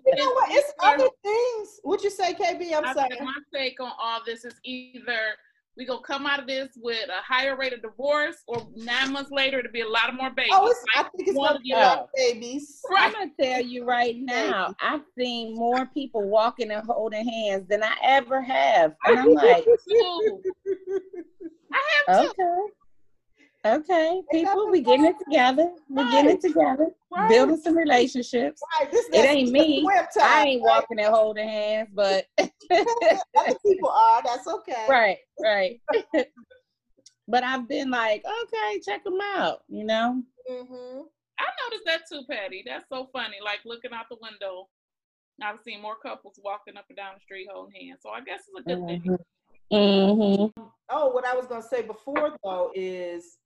You 0.05 0.15
know 0.15 0.31
what? 0.31 0.51
It's 0.51 0.73
other 0.81 1.09
things. 1.23 1.79
What 1.83 2.03
you 2.03 2.09
say, 2.09 2.33
KB? 2.33 2.73
I'm 2.73 2.95
saying. 2.95 3.23
My 3.23 3.33
take 3.53 3.79
on 3.79 3.91
all 3.99 4.19
this 4.25 4.45
is 4.45 4.55
either 4.63 5.35
we 5.77 5.85
gonna 5.85 6.01
come 6.01 6.25
out 6.25 6.39
of 6.39 6.47
this 6.47 6.69
with 6.77 7.07
a 7.09 7.21
higher 7.21 7.55
rate 7.55 7.73
of 7.73 7.81
divorce, 7.81 8.43
or 8.47 8.67
nine 8.75 9.13
months 9.13 9.31
later 9.31 9.63
to 9.63 9.69
be 9.69 9.81
a 9.81 9.87
lot 9.87 10.09
of 10.09 10.15
more 10.15 10.29
babies. 10.29 10.51
Oh, 10.53 10.73
I 10.97 11.03
think 11.03 11.29
it's 11.29 11.37
gonna 11.37 11.59
be 11.59 11.71
a 11.71 11.77
lot 11.77 11.99
of 11.99 12.09
babies. 12.15 12.81
Right. 12.89 13.05
I'm 13.05 13.13
gonna 13.13 13.31
tell 13.39 13.61
you 13.61 13.85
right 13.85 14.15
now, 14.19 14.75
I've 14.81 15.03
seen 15.17 15.55
more 15.55 15.85
people 15.87 16.27
walking 16.27 16.71
and 16.71 16.85
holding 16.85 17.27
hands 17.27 17.67
than 17.69 17.83
I 17.83 17.95
ever 18.03 18.41
have, 18.41 18.95
and 19.05 19.19
I'm 19.19 19.33
like, 19.33 19.65
I 21.73 21.83
have 22.07 22.25
okay. 22.25 22.73
Okay, 23.63 24.21
people, 24.31 24.71
we 24.71 24.81
getting 24.81 25.05
it 25.05 25.17
together. 25.23 25.71
We 25.87 26.01
right. 26.01 26.11
getting 26.11 26.31
it 26.31 26.41
together. 26.41 26.87
Right. 27.11 27.29
Building 27.29 27.57
some 27.57 27.77
relationships. 27.77 28.59
Right. 28.79 28.91
This, 28.91 29.05
it 29.13 29.23
ain't 29.23 29.51
me. 29.51 29.83
Time, 29.83 30.23
I 30.23 30.43
ain't 30.45 30.63
right? 30.63 30.69
walking 30.81 30.99
and 30.99 31.13
holding 31.13 31.47
hands, 31.47 31.89
but 31.93 32.25
other 32.39 33.55
people 33.63 33.89
are. 33.89 34.23
That's 34.23 34.47
okay. 34.47 34.87
Right, 34.89 35.17
right. 35.43 35.79
but 37.27 37.43
I've 37.43 37.67
been 37.69 37.91
like, 37.91 38.23
okay, 38.25 38.81
check 38.83 39.03
them 39.03 39.19
out. 39.35 39.59
You 39.69 39.85
know. 39.85 40.23
Mm-hmm. 40.49 41.01
I 41.39 41.45
noticed 41.65 41.85
that 41.85 42.01
too, 42.11 42.23
Patty. 42.27 42.63
That's 42.65 42.85
so 42.89 43.09
funny. 43.13 43.37
Like 43.43 43.59
looking 43.63 43.93
out 43.93 44.05
the 44.09 44.17
window, 44.21 44.69
I've 45.43 45.59
seen 45.63 45.83
more 45.83 45.97
couples 46.01 46.39
walking 46.43 46.77
up 46.77 46.85
and 46.89 46.97
down 46.97 47.13
the 47.15 47.21
street 47.21 47.47
holding 47.51 47.79
hands. 47.79 47.99
So 48.01 48.09
I 48.09 48.21
guess 48.21 48.41
it's 48.47 48.59
a 48.59 48.63
good 48.63 48.79
mm-hmm. 48.79 48.87
thing. 48.87 49.17
Mm-hmm. 49.71 50.61
Oh, 50.89 51.09
what 51.09 51.25
I 51.25 51.35
was 51.35 51.45
gonna 51.45 51.61
say 51.61 51.83
before 51.83 52.37
though 52.43 52.71
is 52.75 53.37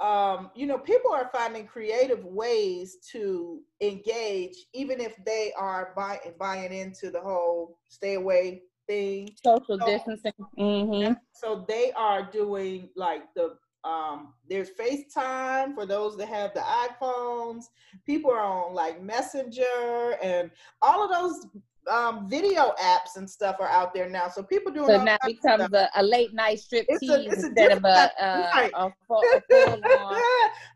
um, 0.00 0.50
you 0.54 0.66
know, 0.66 0.78
people 0.78 1.12
are 1.12 1.30
finding 1.32 1.66
creative 1.66 2.24
ways 2.24 2.98
to 3.12 3.60
engage, 3.80 4.54
even 4.72 5.00
if 5.00 5.14
they 5.24 5.52
are 5.56 5.92
buy, 5.96 6.20
buying 6.38 6.72
into 6.72 7.10
the 7.10 7.20
whole 7.20 7.78
stay 7.88 8.14
away 8.14 8.62
thing. 8.86 9.34
Social 9.44 9.78
so, 9.78 9.86
distancing. 9.86 10.32
Mm-hmm. 10.58 11.14
So 11.32 11.64
they 11.68 11.92
are 11.92 12.30
doing 12.30 12.90
like 12.94 13.22
the 13.34 13.56
um, 13.84 14.34
there's 14.48 14.70
FaceTime 14.70 15.74
for 15.74 15.86
those 15.86 16.16
that 16.16 16.28
have 16.28 16.52
the 16.52 16.60
iPhones. 16.60 17.64
People 18.06 18.30
are 18.30 18.40
on 18.40 18.74
like 18.74 19.02
Messenger 19.02 20.16
and 20.22 20.50
all 20.82 21.02
of 21.02 21.10
those 21.10 21.46
um, 21.88 22.28
video 22.28 22.72
apps 22.80 23.16
and 23.16 23.28
stuff 23.28 23.56
are 23.60 23.68
out 23.68 23.94
there 23.94 24.08
now. 24.08 24.28
So 24.28 24.42
people 24.42 24.72
doing 24.72 24.86
so 24.88 25.02
now 25.02 25.16
becomes 25.24 25.72
a, 25.72 25.88
a, 25.96 26.02
late 26.02 26.32
night 26.34 26.60
strip 26.60 26.86
tease 27.00 27.10
instead 27.10 27.72
of 27.72 27.84
a, 27.84 28.10
a, 28.20 28.70
a, 28.74 28.92
full, 29.06 29.22
a 29.34 29.40
full 29.50 29.80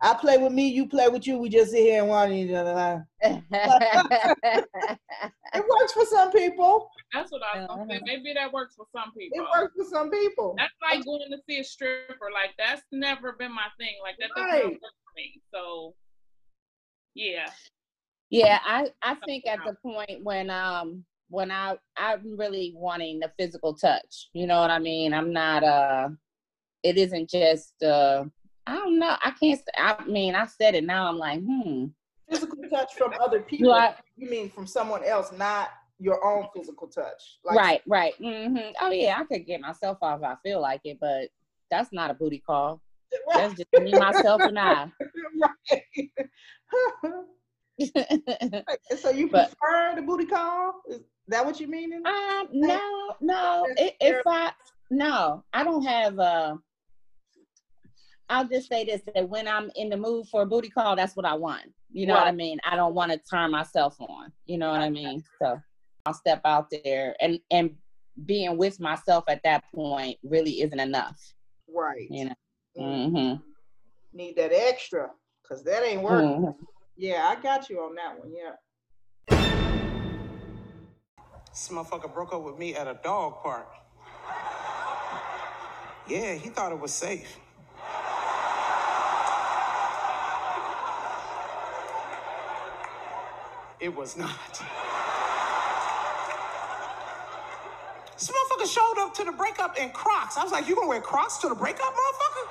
I 0.00 0.14
play 0.20 0.38
with 0.38 0.52
me, 0.52 0.68
you 0.68 0.88
play 0.88 1.08
with 1.08 1.26
you. 1.26 1.38
We 1.38 1.48
just 1.48 1.72
sit 1.72 1.80
here 1.80 2.00
and 2.00 2.08
watch 2.08 2.30
each 2.30 2.52
other. 2.52 3.06
it 3.22 3.44
works 5.54 5.92
for 5.92 6.06
some 6.06 6.32
people. 6.32 6.90
That's 7.12 7.30
what 7.30 7.42
I 7.42 7.60
was 7.60 7.68
uh-huh. 7.70 7.84
saying. 7.88 8.02
Maybe 8.04 8.32
that 8.34 8.52
works 8.52 8.74
for 8.74 8.86
some 8.92 9.12
people. 9.12 9.38
It 9.38 9.46
works 9.54 9.74
for 9.76 9.84
some 9.84 10.10
people. 10.10 10.54
That's 10.58 10.72
like 10.82 11.04
going 11.04 11.30
to 11.30 11.38
see 11.48 11.60
a 11.60 11.64
stripper. 11.64 12.30
Like 12.32 12.50
that's 12.58 12.82
never 12.90 13.32
been 13.32 13.54
my 13.54 13.68
thing. 13.78 13.94
Like 14.02 14.16
that 14.18 14.30
doesn't 14.34 14.50
right. 14.50 14.64
work 14.64 14.80
for 14.80 15.14
me. 15.16 15.40
So 15.52 15.94
yeah. 17.14 17.50
Yeah, 18.32 18.60
I 18.64 18.88
I 19.02 19.14
think 19.26 19.46
at 19.46 19.60
the 19.62 19.76
point 19.82 20.24
when 20.24 20.48
um 20.48 21.04
when 21.28 21.50
I 21.50 21.76
I'm 21.98 22.38
really 22.38 22.72
wanting 22.74 23.20
the 23.20 23.30
physical 23.38 23.74
touch. 23.74 24.30
You 24.32 24.46
know 24.46 24.58
what 24.58 24.70
I 24.70 24.78
mean? 24.78 25.12
I'm 25.12 25.34
not 25.34 25.62
uh 25.62 26.08
it 26.82 26.96
isn't 26.96 27.28
just 27.28 27.82
uh 27.82 28.24
I 28.66 28.74
don't 28.76 28.98
know. 28.98 29.16
I 29.22 29.32
can't 29.32 29.60
I 29.76 30.02
mean, 30.06 30.34
I 30.34 30.46
said 30.46 30.74
it 30.74 30.84
now 30.84 31.08
I'm 31.08 31.18
like, 31.18 31.40
hmm. 31.40 31.86
Physical 32.30 32.56
touch 32.70 32.94
from 32.94 33.12
other 33.20 33.40
people. 33.40 33.74
I, 33.74 33.96
you 34.16 34.30
mean 34.30 34.48
from 34.48 34.66
someone 34.66 35.04
else, 35.04 35.30
not 35.30 35.68
your 35.98 36.24
own 36.24 36.48
physical 36.56 36.88
touch. 36.88 37.38
Like, 37.44 37.58
right, 37.58 37.82
right. 37.86 38.14
Mm-hmm. 38.18 38.72
Oh 38.80 38.90
yeah, 38.90 39.18
I 39.20 39.24
could 39.24 39.46
get 39.46 39.60
myself 39.60 39.98
off 40.00 40.20
if 40.20 40.24
I 40.24 40.36
feel 40.42 40.62
like 40.62 40.80
it, 40.84 40.96
but 40.98 41.28
that's 41.70 41.92
not 41.92 42.10
a 42.10 42.14
booty 42.14 42.38
call. 42.38 42.80
Right. 43.28 43.36
That's 43.36 43.54
just 43.56 43.84
me, 43.84 43.92
myself, 43.92 44.40
and 44.40 44.58
I. 44.58 44.90
Right. 45.70 46.10
so 47.80 49.10
you 49.10 49.28
but, 49.32 49.52
prefer 49.58 49.94
the 49.96 50.02
booty 50.02 50.26
call? 50.26 50.82
Is 50.88 51.00
that 51.28 51.44
what 51.44 51.60
you 51.60 51.68
mean? 51.68 51.92
Um, 52.06 52.48
no, 52.52 53.14
no. 53.20 53.66
If 53.76 54.22
I 54.26 54.52
no, 54.90 55.44
I 55.52 55.64
don't 55.64 55.84
have. 55.84 56.18
Uh, 56.18 56.56
I'll 58.28 58.48
just 58.48 58.68
say 58.68 58.84
this: 58.84 59.02
that 59.14 59.28
when 59.28 59.48
I'm 59.48 59.70
in 59.76 59.88
the 59.88 59.96
mood 59.96 60.26
for 60.28 60.42
a 60.42 60.46
booty 60.46 60.68
call, 60.68 60.96
that's 60.96 61.16
what 61.16 61.26
I 61.26 61.34
want. 61.34 61.72
You 61.90 62.06
know 62.06 62.14
right. 62.14 62.20
what 62.20 62.28
I 62.28 62.32
mean? 62.32 62.58
I 62.64 62.76
don't 62.76 62.94
want 62.94 63.12
to 63.12 63.18
turn 63.18 63.50
myself 63.50 63.96
on. 64.00 64.32
You 64.46 64.58
know 64.58 64.70
what 64.70 64.80
I 64.80 64.90
mean? 64.90 65.22
So 65.40 65.60
I'll 66.06 66.14
step 66.14 66.40
out 66.44 66.68
there 66.84 67.14
and 67.20 67.38
and 67.50 67.74
being 68.26 68.58
with 68.58 68.80
myself 68.80 69.24
at 69.28 69.42
that 69.44 69.64
point 69.74 70.18
really 70.22 70.60
isn't 70.62 70.80
enough. 70.80 71.18
Right. 71.68 72.08
You 72.10 72.26
know. 72.26 72.34
Mm-hmm. 72.78 73.42
Need 74.16 74.36
that 74.36 74.52
extra 74.52 75.10
because 75.42 75.64
that 75.64 75.84
ain't 75.84 76.02
working. 76.02 76.42
Mm-hmm. 76.42 76.64
Yeah, 76.96 77.26
I 77.26 77.40
got 77.40 77.70
you 77.70 77.80
on 77.80 77.94
that 77.94 78.18
one. 78.18 78.32
Yeah. 78.32 78.56
This 81.50 81.68
motherfucker 81.68 82.12
broke 82.12 82.32
up 82.32 82.42
with 82.42 82.58
me 82.58 82.74
at 82.74 82.86
a 82.86 82.98
dog 83.02 83.42
park. 83.42 83.68
Yeah, 86.08 86.34
he 86.34 86.48
thought 86.48 86.72
it 86.72 86.80
was 86.80 86.92
safe. 86.92 87.38
It 93.80 93.94
was 93.96 94.16
not. 94.16 94.62
This 98.16 98.30
motherfucker 98.30 98.72
showed 98.72 98.98
up 99.00 99.14
to 99.14 99.24
the 99.24 99.32
breakup 99.32 99.76
in 99.78 99.90
Crocs. 99.90 100.36
I 100.36 100.44
was 100.44 100.52
like, 100.52 100.68
you 100.68 100.76
gonna 100.76 100.86
wear 100.86 101.00
Crocs 101.00 101.38
to 101.38 101.48
the 101.48 101.54
breakup, 101.54 101.92
motherfucker? 101.92 102.46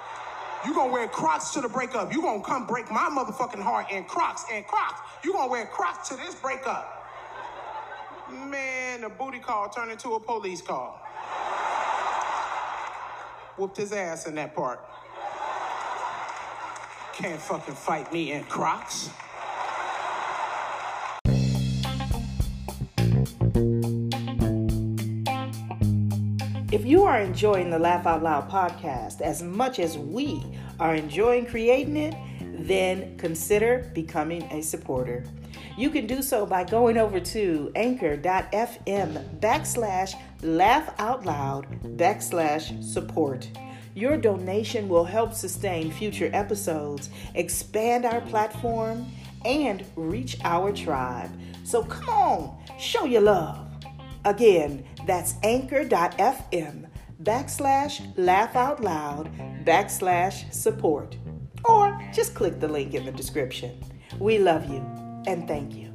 You 0.66 0.74
gonna 0.76 0.92
wear 0.92 1.08
Crocs 1.08 1.52
to 1.54 1.62
the 1.62 1.70
breakup. 1.70 2.14
You 2.14 2.22
gonna 2.22 2.44
come 2.44 2.68
break 2.68 2.92
my 2.92 3.10
motherfucking 3.10 3.62
heart 3.62 3.92
in 3.92 4.04
Crocs 4.04 4.46
and 4.52 4.66
Crocs. 4.68 5.02
You 5.24 5.34
gonna 5.34 5.52
wear 5.52 5.66
Crocs 5.66 6.10
to 6.10 6.16
this 6.16 6.36
breakup. 6.36 7.08
Man, 8.32 9.02
the 9.02 9.10
booty 9.10 9.40
call 9.40 9.70
turned 9.70 9.92
into 9.92 10.14
a 10.14 10.20
police 10.20 10.62
call. 10.62 11.02
Whooped 13.58 13.78
his 13.78 13.92
ass 13.92 14.28
in 14.28 14.36
that 14.36 14.56
part. 14.56 14.80
Can't 17.14 17.42
fucking 17.42 17.76
fight 17.76 18.12
me 18.14 18.32
in 18.32 18.44
Crocs. 18.46 19.10
If 26.72 26.86
you 26.86 27.04
are 27.04 27.20
enjoying 27.20 27.70
the 27.70 27.78
Laugh 27.78 28.08
Out 28.08 28.24
Loud 28.24 28.50
podcast 28.50 29.20
as 29.20 29.44
much 29.44 29.78
as 29.78 29.98
we 29.98 30.42
are 30.80 30.96
enjoying 30.96 31.46
creating 31.46 31.98
it, 31.98 32.16
then 32.66 33.18
consider 33.18 33.92
becoming 33.94 34.44
a 34.44 34.62
supporter. 34.62 35.26
You 35.78 35.90
can 35.90 36.08
do 36.08 36.22
so 36.22 36.46
by 36.46 36.64
going 36.64 36.98
over 36.98 37.20
to 37.20 37.74
anchor.fm 37.76 39.40
backslash 39.42 40.16
laugh 40.44 40.94
out 40.98 41.26
loud 41.26 41.68
backslash 41.98 42.82
support. 42.82 43.50
Your 43.94 44.16
donation 44.16 44.88
will 44.88 45.04
help 45.04 45.34
sustain 45.34 45.92
future 45.92 46.30
episodes, 46.32 47.10
expand 47.36 48.06
our 48.06 48.22
platform, 48.22 49.12
and 49.44 49.84
reach 49.98 50.38
our 50.46 50.72
tribe. 50.72 51.32
So 51.66 51.84
come 51.84 52.08
on, 52.08 52.64
show 52.80 53.04
your 53.04 53.24
love. 53.24 53.68
Again, 54.24 54.86
that's 55.06 55.36
anchor.fm 55.44 56.88
backslash 57.24 58.14
laugh 58.18 58.56
out 58.56 58.82
loud 58.82 59.32
backslash 59.66 60.52
support. 60.54 61.18
Or 61.66 62.00
just 62.14 62.34
click 62.34 62.60
the 62.60 62.68
link 62.68 62.94
in 62.94 63.06
the 63.06 63.12
description. 63.12 63.84
We 64.20 64.40
love 64.40 64.70
you 64.70 64.86
and 65.28 65.48
thank 65.48 65.76
you. 65.76 65.92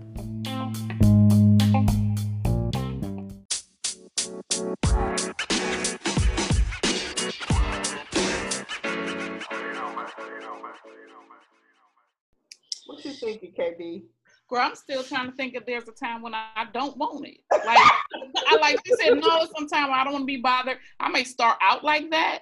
What 12.86 13.04
you 13.04 13.12
thinking, 13.12 13.52
KB? 13.58 14.04
Girl, 14.48 14.60
I'm 14.60 14.74
still 14.76 15.02
trying 15.02 15.28
to 15.30 15.36
think 15.36 15.54
if 15.54 15.66
there's 15.66 15.88
a 15.88 15.92
time 15.92 16.22
when 16.22 16.32
I, 16.34 16.66
don't 16.72 16.96
want 16.96 17.26
it. 17.26 17.38
Like 17.52 17.78
I 17.78 18.56
like 18.60 18.78
you 18.86 18.96
said, 18.96 19.14
no, 19.14 19.46
sometimes 19.56 19.90
I 19.92 20.04
don't 20.04 20.12
want 20.12 20.22
to 20.22 20.26
be 20.26 20.36
bothered. 20.36 20.78
I 21.00 21.08
may 21.08 21.24
start 21.24 21.58
out 21.60 21.82
like 21.82 22.10
that, 22.12 22.40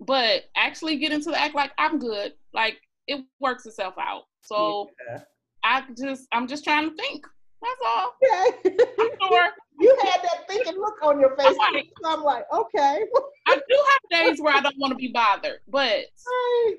but 0.00 0.44
actually 0.56 0.96
get 0.96 1.12
into 1.12 1.30
the 1.30 1.38
act 1.38 1.54
like 1.54 1.72
I'm 1.78 1.98
good. 1.98 2.32
Like 2.54 2.78
it 3.06 3.22
works 3.40 3.66
itself 3.66 3.94
out. 4.00 4.22
So 4.42 4.90
Yeah. 5.10 5.20
I 5.64 5.84
just 5.98 6.26
I'm 6.32 6.46
just 6.46 6.64
trying 6.64 6.88
to 6.90 6.96
think. 6.96 7.26
That's 7.60 7.80
all. 7.84 8.14
Okay. 8.24 8.78
I'm 8.98 9.08
sure. 9.28 9.48
you 9.80 9.98
had 10.02 10.22
that 10.22 10.48
thinking 10.48 10.76
look 10.78 10.94
on 11.02 11.20
your 11.20 11.36
face. 11.36 11.56
I'm 11.60 11.74
like- 11.74 11.90
so 12.02 12.10
I'm 12.10 12.22
like, 12.22 12.44
okay. 12.52 13.02
I 13.48 13.54
do 13.56 13.84
have 13.90 14.24
days 14.26 14.40
where 14.40 14.54
I 14.54 14.60
don't 14.60 14.78
want 14.78 14.92
to 14.92 14.96
be 14.96 15.08
bothered, 15.08 15.58
but 15.68 16.04
Right. 16.26 16.74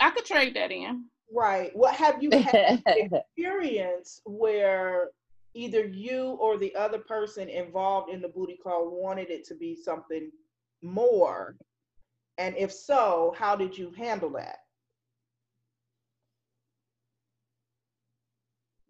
I 0.00 0.10
could 0.10 0.24
trade 0.26 0.54
that 0.56 0.70
in. 0.70 1.04
Right. 1.32 1.74
What 1.74 1.94
have 1.94 2.22
you 2.22 2.30
had 2.30 2.82
experience 2.86 4.20
where 4.24 5.10
either 5.54 5.84
you 5.84 6.36
or 6.40 6.56
the 6.58 6.74
other 6.76 6.98
person 6.98 7.48
involved 7.48 8.10
in 8.10 8.20
the 8.20 8.28
booty 8.28 8.58
call 8.62 8.90
wanted 9.00 9.30
it 9.30 9.44
to 9.46 9.54
be 9.54 9.74
something 9.76 10.30
more? 10.82 11.56
And 12.38 12.56
if 12.56 12.72
so, 12.72 13.34
how 13.36 13.56
did 13.56 13.76
you 13.76 13.90
handle 13.96 14.30
that? 14.30 14.58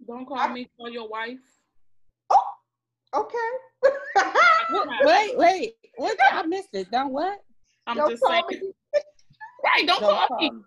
Don't 0.06 0.26
call 0.26 0.48
me 0.50 0.68
for 0.76 0.88
your 0.88 1.08
wife. 1.08 1.38
Oh, 2.30 2.36
okay. 3.14 3.92
wait, 5.04 5.36
wait, 5.36 5.74
what? 5.96 6.16
I 6.32 6.46
missed 6.46 6.74
it. 6.74 6.90
Don't 6.90 7.12
what? 7.12 7.40
I'm 7.86 7.96
Don't 7.96 8.10
just 8.10 8.22
call 8.22 8.44
saying. 8.48 8.62
me. 8.62 9.00
Right, 9.64 9.86
don't, 9.86 10.00
Don't 10.00 10.14
call, 10.14 10.26
call 10.28 10.38
me. 10.38 10.50
me. 10.50 10.62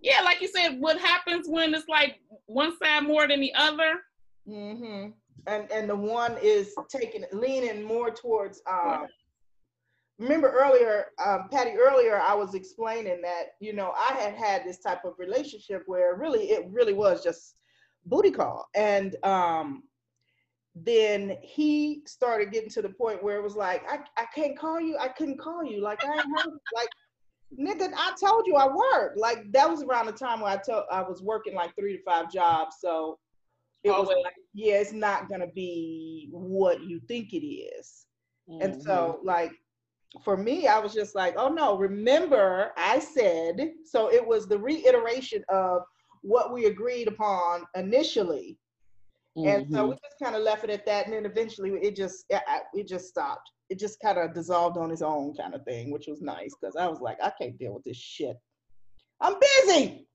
Yeah, 0.00 0.20
like 0.22 0.40
you 0.40 0.48
said, 0.48 0.78
what 0.78 0.98
happens 0.98 1.46
when 1.48 1.74
it's 1.74 1.88
like 1.88 2.20
one 2.46 2.76
side 2.78 3.04
more 3.04 3.26
than 3.26 3.40
the 3.40 3.52
other? 3.54 4.02
Mm-hmm. 4.48 5.10
And 5.46 5.70
and 5.70 5.88
the 5.88 5.96
one 5.96 6.36
is 6.42 6.74
taking 6.88 7.24
leaning 7.32 7.82
more 7.82 8.10
towards 8.10 8.60
um 8.70 9.06
remember 10.18 10.50
earlier, 10.50 11.06
um, 11.24 11.48
Patty, 11.50 11.72
earlier 11.72 12.20
I 12.20 12.34
was 12.34 12.54
explaining 12.54 13.20
that, 13.22 13.54
you 13.60 13.72
know, 13.72 13.92
I 13.96 14.14
had 14.14 14.34
had 14.34 14.64
this 14.64 14.78
type 14.78 15.04
of 15.04 15.14
relationship 15.18 15.82
where 15.86 16.16
really 16.16 16.50
it 16.50 16.66
really 16.70 16.94
was 16.94 17.22
just 17.22 17.56
booty 18.06 18.30
call. 18.30 18.66
And 18.74 19.16
um, 19.24 19.82
then 20.74 21.36
he 21.42 22.02
started 22.06 22.50
getting 22.50 22.70
to 22.70 22.82
the 22.82 22.88
point 22.88 23.22
where 23.22 23.36
it 23.36 23.42
was 23.42 23.56
like, 23.56 23.82
I, 23.90 24.00
I 24.16 24.26
can't 24.34 24.58
call 24.58 24.80
you. 24.80 24.96
I 24.98 25.08
couldn't 25.08 25.38
call 25.38 25.64
you. 25.64 25.82
Like, 25.82 26.04
I 26.04 26.16
like, 26.74 26.88
nigga, 27.58 27.92
I 27.96 28.12
told 28.20 28.46
you 28.46 28.54
I 28.56 28.66
worked. 28.66 29.18
Like, 29.18 29.50
that 29.52 29.68
was 29.68 29.82
around 29.82 30.06
the 30.06 30.12
time 30.12 30.40
where 30.40 30.52
I 30.52 30.56
told 30.56 30.84
I 30.90 31.02
was 31.02 31.22
working 31.22 31.54
like 31.54 31.74
three 31.74 31.96
to 31.96 32.02
five 32.02 32.30
jobs. 32.30 32.76
So 32.80 33.18
it 33.84 33.90
was 33.90 34.08
like, 34.24 34.34
yeah, 34.52 34.74
it's 34.74 34.92
not 34.92 35.28
going 35.28 35.40
to 35.40 35.46
be 35.48 36.28
what 36.30 36.82
you 36.82 37.00
think 37.08 37.32
it 37.32 37.46
is. 37.46 38.06
And 38.60 38.74
Mhm. 38.74 38.82
so, 38.82 39.20
like, 39.22 39.52
for 40.24 40.36
me, 40.36 40.66
I 40.66 40.78
was 40.78 40.94
just 40.94 41.14
like, 41.14 41.34
oh 41.36 41.48
no, 41.48 41.76
remember 41.76 42.72
I 42.76 42.98
said, 42.98 43.74
so 43.84 44.10
it 44.10 44.26
was 44.26 44.46
the 44.48 44.58
reiteration 44.58 45.44
of 45.48 45.82
what 46.22 46.52
we 46.52 46.66
agreed 46.66 47.08
upon 47.08 47.64
initially. 47.74 48.58
And 49.36 49.66
so 49.70 49.84
Mhm. 49.84 49.88
we 49.90 49.94
just 49.96 50.18
kind 50.22 50.34
of 50.34 50.42
left 50.42 50.64
it 50.64 50.70
at 50.70 50.86
that. 50.86 51.04
And 51.06 51.14
then 51.14 51.26
eventually 51.26 51.70
it 51.82 51.94
just, 51.94 52.24
it, 52.30 52.42
I- 52.46 52.62
it 52.74 52.86
just 52.88 53.08
stopped. 53.08 53.50
It 53.68 53.78
just 53.78 54.00
kind 54.00 54.18
of 54.18 54.32
dissolved 54.32 54.78
on 54.78 54.90
its 54.90 55.02
own 55.02 55.34
kind 55.34 55.54
of 55.54 55.62
thing, 55.64 55.90
which 55.90 56.06
was 56.06 56.22
nice 56.22 56.54
because 56.58 56.76
I 56.76 56.86
was 56.86 57.00
like, 57.00 57.18
I 57.22 57.30
can't 57.38 57.58
deal 57.58 57.72
with 57.74 57.84
this 57.84 57.96
shit. 57.98 58.36
I'm 59.20 59.34
busy. 59.38 60.08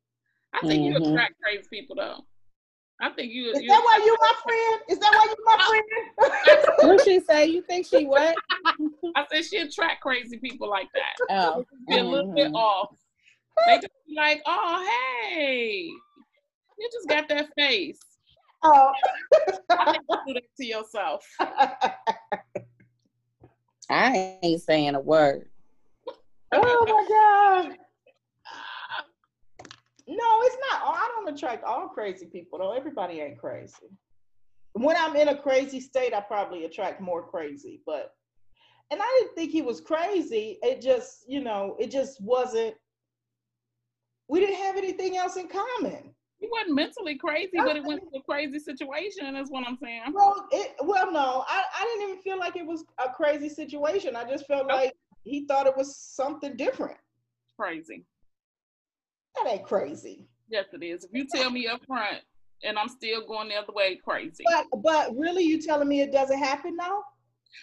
I 0.54 0.66
think 0.68 0.86
you 0.86 0.94
Mhm. 0.96 1.10
attract 1.12 1.36
crazy 1.42 1.68
people 1.70 1.96
though. 1.96 2.26
I 3.00 3.10
think 3.12 3.32
you. 3.32 3.52
Is 3.52 3.62
you 3.62 3.68
that 3.68 3.82
why 3.84 3.98
you 4.06 4.18
my 4.20 4.34
friend? 4.44 4.82
Is 4.90 5.00
that 5.00 5.12
why 5.14 5.26
you 5.30 5.44
my 5.46 5.58
friend? 5.68 6.66
what 6.98 7.02
she 7.04 7.20
say? 7.20 7.46
You 7.48 7.62
think 7.64 7.86
she 7.88 8.06
what? 8.06 8.36
I 9.16 9.26
said 9.32 9.46
she 9.46 9.58
attract 9.58 10.02
crazy 10.02 10.38
people 10.38 10.70
like 10.70 10.88
that. 10.94 11.16
Oh, 11.30 11.66
Be 11.88 11.98
a 11.98 12.04
little 12.04 12.32
bit 12.34 12.52
mhm. 12.52 12.56
off. 12.56 12.96
They 13.68 13.76
just 13.78 13.94
be 14.08 14.16
like, 14.16 14.42
oh 14.46 14.86
hey, 15.24 15.90
you 16.78 16.90
just 16.92 17.08
got 17.08 17.28
that 17.30 17.50
face. 17.58 18.00
Oh. 18.64 18.92
I 19.70 19.98
do 20.28 20.34
that 20.34 20.44
to 20.58 20.66
yourself. 20.66 21.26
I 23.90 24.38
ain't 24.42 24.62
saying 24.62 24.96
a 24.96 25.00
word. 25.00 25.50
oh 26.52 26.86
my 26.86 27.66
God. 27.68 27.78
No, 30.08 30.42
it's 30.42 30.58
not. 30.70 30.82
Oh, 30.84 30.92
I 30.92 31.10
don't 31.16 31.34
attract 31.34 31.64
all 31.64 31.88
crazy 31.88 32.26
people 32.26 32.60
though. 32.60 32.74
Everybody 32.74 33.22
ain't 33.22 33.38
crazy. 33.38 33.88
When 34.74 34.96
I'm 34.98 35.16
in 35.16 35.30
a 35.30 35.38
crazy 35.38 35.80
state, 35.80 36.14
I 36.14 36.22
probably 36.22 36.66
attract 36.66 37.02
more 37.02 37.24
crazy. 37.24 37.82
But 37.86 38.14
and 38.92 39.02
I 39.02 39.20
didn't 39.20 39.36
think 39.36 39.52
he 39.52 39.62
was 39.62 39.80
crazy. 39.80 40.60
It 40.62 40.82
just, 40.82 41.24
you 41.28 41.42
know, 41.42 41.78
it 41.80 41.92
just 41.92 42.22
wasn't. 42.22 42.76
We 44.28 44.40
didn't 44.40 44.58
have 44.58 44.78
anything 44.78 45.18
else 45.18 45.38
in 45.38 45.48
common. 45.48 46.14
He 46.42 46.50
wasn't 46.52 46.76
mentally 46.76 47.16
crazy, 47.16 47.52
but 47.56 47.76
it 47.76 47.84
went 47.84 48.02
to 48.02 48.20
a 48.20 48.24
crazy 48.24 48.58
situation. 48.58 49.36
Is 49.36 49.52
what 49.52 49.66
I'm 49.68 49.78
saying. 49.82 50.02
Well, 50.12 50.48
it 50.52 50.74
well, 50.82 51.12
no, 51.12 51.46
I, 51.48 51.64
I 51.76 51.86
didn't 51.86 52.10
even 52.10 52.22
feel 52.24 52.40
like 52.40 52.56
it 52.56 52.66
was 52.66 52.84
a 52.98 53.10
crazy 53.10 53.48
situation. 53.48 54.16
I 54.16 54.28
just 54.28 54.48
felt 54.48 54.68
like 54.68 54.94
he 55.24 55.46
thought 55.46 55.68
it 55.68 55.78
was 55.78 55.96
something 55.96 56.58
different. 56.58 56.98
Crazy. 57.58 58.06
That 59.36 59.52
ain't 59.52 59.64
crazy. 59.64 60.26
Yes, 60.50 60.66
it 60.74 60.84
is. 60.84 61.04
If 61.04 61.12
you 61.14 61.28
tell 61.28 61.52
me 61.52 61.68
up 61.68 61.86
front 61.86 62.18
and 62.64 62.78
I'm 62.78 62.90
still 62.90 63.26
going 63.28 63.50
the 63.50 63.56
other 63.56 63.74
way, 63.74 64.00
crazy. 64.04 64.44
But 64.44 64.82
but 64.82 65.16
really, 65.16 65.44
you 65.44 65.62
telling 65.62 65.88
me 65.88 66.02
it 66.02 66.12
doesn't 66.12 66.40
happen 66.40 66.76
now? 66.76 67.04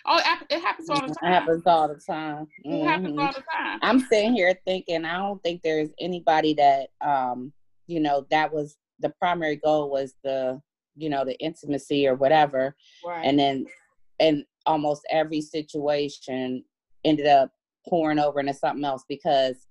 Oh, 0.07 0.21
it 0.51 0.61
happens 0.63 0.89
all 0.89 1.01
the 1.01 1.13
It 1.13 1.19
time. 1.21 1.33
happens 1.33 1.63
all 1.67 1.89
the 1.89 1.97
time. 1.97 2.47
It 2.65 2.85
happens 2.87 3.19
all 3.19 3.33
the 3.33 3.43
time. 3.53 3.81
I'm 3.83 3.99
sitting 4.01 4.35
here 4.35 4.57
thinking 4.65 5.05
I 5.05 5.17
don't 5.17 5.43
think 5.43 5.63
there's 5.63 5.91
anybody 5.99 6.55
that 6.55 6.91
um 7.01 7.53
you 7.89 7.99
know 7.99 8.25
that 8.31 8.53
was 8.53 8.77
the 9.01 9.11
primary 9.19 9.57
goal 9.57 9.91
was 9.91 10.15
the 10.23 10.61
you 10.95 11.09
know 11.09 11.25
the 11.25 11.37
intimacy 11.41 12.07
or 12.07 12.15
whatever 12.15 12.77
Right. 13.05 13.25
and 13.25 13.39
then 13.39 13.67
and 14.21 14.45
almost 14.67 15.03
every 15.11 15.41
situation 15.41 16.65
ended 17.05 17.27
up 17.27 17.51
pouring 17.89 18.19
over 18.19 18.39
into 18.41 18.55
something 18.55 18.85
else 18.85 19.05
because 19.09 19.67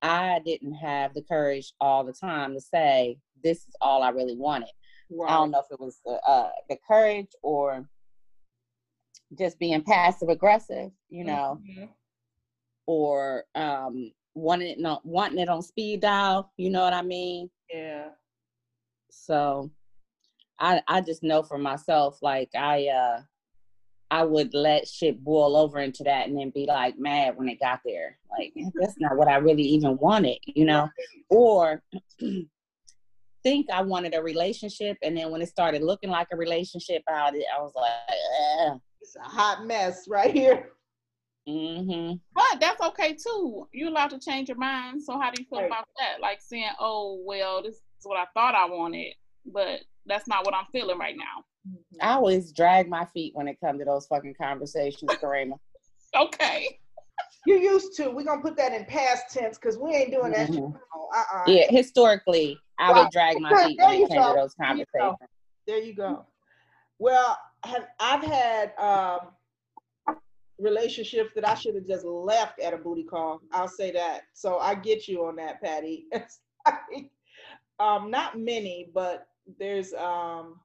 I 0.00 0.40
didn't 0.44 0.74
have 0.74 1.14
the 1.14 1.22
courage 1.22 1.72
all 1.80 2.02
the 2.02 2.12
time 2.12 2.54
to 2.54 2.60
say 2.60 3.18
this 3.44 3.58
is 3.58 3.74
all 3.80 4.02
I 4.02 4.08
really 4.10 4.36
wanted. 4.36 4.70
right. 5.10 5.30
I 5.30 5.34
don't 5.34 5.50
know 5.52 5.60
if 5.60 5.66
it 5.70 5.78
was 5.78 6.00
the, 6.04 6.12
uh, 6.26 6.50
the 6.68 6.76
courage 6.88 7.30
or 7.42 7.88
just 9.38 9.58
being 9.58 9.82
passive 9.82 10.28
aggressive, 10.28 10.90
you 11.08 11.24
know, 11.24 11.60
Mhm. 11.62 11.88
or 12.86 13.44
um, 13.54 14.12
wanting 14.34 14.78
it 14.78 14.84
on, 14.84 14.98
wanting 15.04 15.38
it 15.38 15.48
on 15.48 15.62
speed 15.62 16.00
dial. 16.00 16.52
You 16.56 16.70
know 16.70 16.82
what 16.82 16.94
I 16.94 17.02
mean? 17.02 17.50
Yeah. 17.72 18.08
So 19.10 19.70
I 20.58 20.82
I 20.88 21.00
just 21.00 21.22
know 21.22 21.42
for 21.42 21.58
myself, 21.58 22.18
like 22.22 22.50
I 22.56 22.88
uh 22.88 23.22
I 24.10 24.24
would 24.24 24.52
let 24.52 24.86
shit 24.86 25.24
boil 25.24 25.56
over 25.56 25.78
into 25.78 26.04
that 26.04 26.28
and 26.28 26.38
then 26.38 26.50
be 26.50 26.66
like 26.66 26.98
mad 26.98 27.36
when 27.36 27.48
it 27.48 27.58
got 27.60 27.80
there. 27.84 28.18
Like 28.30 28.52
that's 28.74 28.98
not 28.98 29.16
what 29.16 29.28
I 29.28 29.36
really 29.36 29.62
even 29.62 29.96
wanted, 29.98 30.38
you 30.44 30.64
know? 30.64 30.88
Or 31.30 31.82
think 33.42 33.70
I 33.70 33.82
wanted 33.82 34.14
a 34.14 34.22
relationship, 34.22 34.98
and 35.02 35.16
then 35.16 35.30
when 35.30 35.42
it 35.42 35.48
started 35.48 35.82
looking 35.82 36.10
like 36.10 36.28
a 36.32 36.36
relationship, 36.36 37.02
I, 37.08 37.28
I 37.28 37.60
was 37.60 37.72
like, 37.74 37.90
Ugh. 38.70 38.80
It's 39.00 39.16
a 39.16 39.20
hot 39.20 39.66
mess 39.66 40.04
right 40.08 40.32
here. 40.32 40.70
Mm-hmm. 41.48 42.14
But 42.34 42.60
that's 42.60 42.80
okay 42.80 43.14
too. 43.14 43.68
You're 43.72 43.88
allowed 43.88 44.10
to 44.10 44.18
change 44.20 44.48
your 44.48 44.58
mind. 44.58 45.02
So 45.02 45.18
how 45.18 45.30
do 45.30 45.42
you 45.42 45.48
feel 45.48 45.60
Right. 45.60 45.66
about 45.66 45.88
that? 45.98 46.20
Like 46.20 46.40
saying, 46.40 46.70
"Oh, 46.78 47.20
well, 47.24 47.62
this 47.62 47.76
is 47.76 47.82
what 48.04 48.18
I 48.18 48.26
thought 48.34 48.54
I 48.54 48.66
wanted, 48.66 49.14
but 49.46 49.80
that's 50.06 50.26
not 50.28 50.44
what 50.44 50.54
I'm 50.54 50.66
feeling 50.72 50.98
right 50.98 51.16
now." 51.16 51.44
I 52.00 52.14
always 52.14 52.52
drag 52.52 52.88
my 52.88 53.04
feet 53.06 53.34
when 53.34 53.46
it 53.48 53.58
comes 53.60 53.78
to 53.80 53.84
those 53.84 54.06
fucking 54.06 54.34
conversations, 54.40 55.10
Karima. 55.22 55.58
Okay. 56.14 56.78
You 57.46 57.56
used 57.58 57.96
to. 57.96 58.10
We're 58.10 58.24
gonna 58.24 58.42
put 58.42 58.56
that 58.58 58.72
in 58.74 58.84
past 58.84 59.32
tense 59.32 59.56
because 59.58 59.78
we 59.78 59.94
ain't 59.94 60.10
doing 60.12 60.30
that. 60.32 60.48
shit 60.48 60.56
Mhm. 60.62 60.74
Uh-uh. 61.14 61.44
Yeah, 61.46 61.66
historically, 61.70 62.58
I 62.78 62.90
Wow. 62.92 62.98
would 63.02 63.10
drag 63.10 63.40
my 63.40 63.48
feet 63.64 63.78
There 63.78 63.88
when 63.88 63.98
you 63.98 64.04
it 64.04 64.08
came 64.10 64.20
go. 64.20 64.34
to 64.34 64.40
those 64.40 64.54
There 64.54 64.68
you 64.76 64.84
go. 64.84 64.98
conversations. 64.98 65.30
There 65.66 65.78
you 65.78 65.94
go. 65.94 66.26
Well, 66.98 67.38
have, 67.64 67.88
I've 67.98 68.22
had 68.22 68.74
um, 68.78 69.28
relationships 70.62 71.30
that 71.34 71.46
I 71.48 71.54
should 71.54 71.74
have 71.74 71.86
just 71.86 72.04
left 72.04 72.60
at 72.60 72.72
a 72.72 72.78
booty 72.78 73.04
call. 73.04 73.40
I'll 73.52 73.68
say 73.68 73.90
that. 73.92 74.22
So 74.32 74.58
I 74.58 74.74
get 74.74 75.08
you 75.08 75.24
on 75.26 75.36
that, 75.36 75.60
Patty. 75.62 76.06
Um, 77.80 78.10
not 78.12 78.38
many, 78.38 78.90
but 78.94 79.26
there's 79.58 79.92
um, 79.94 80.60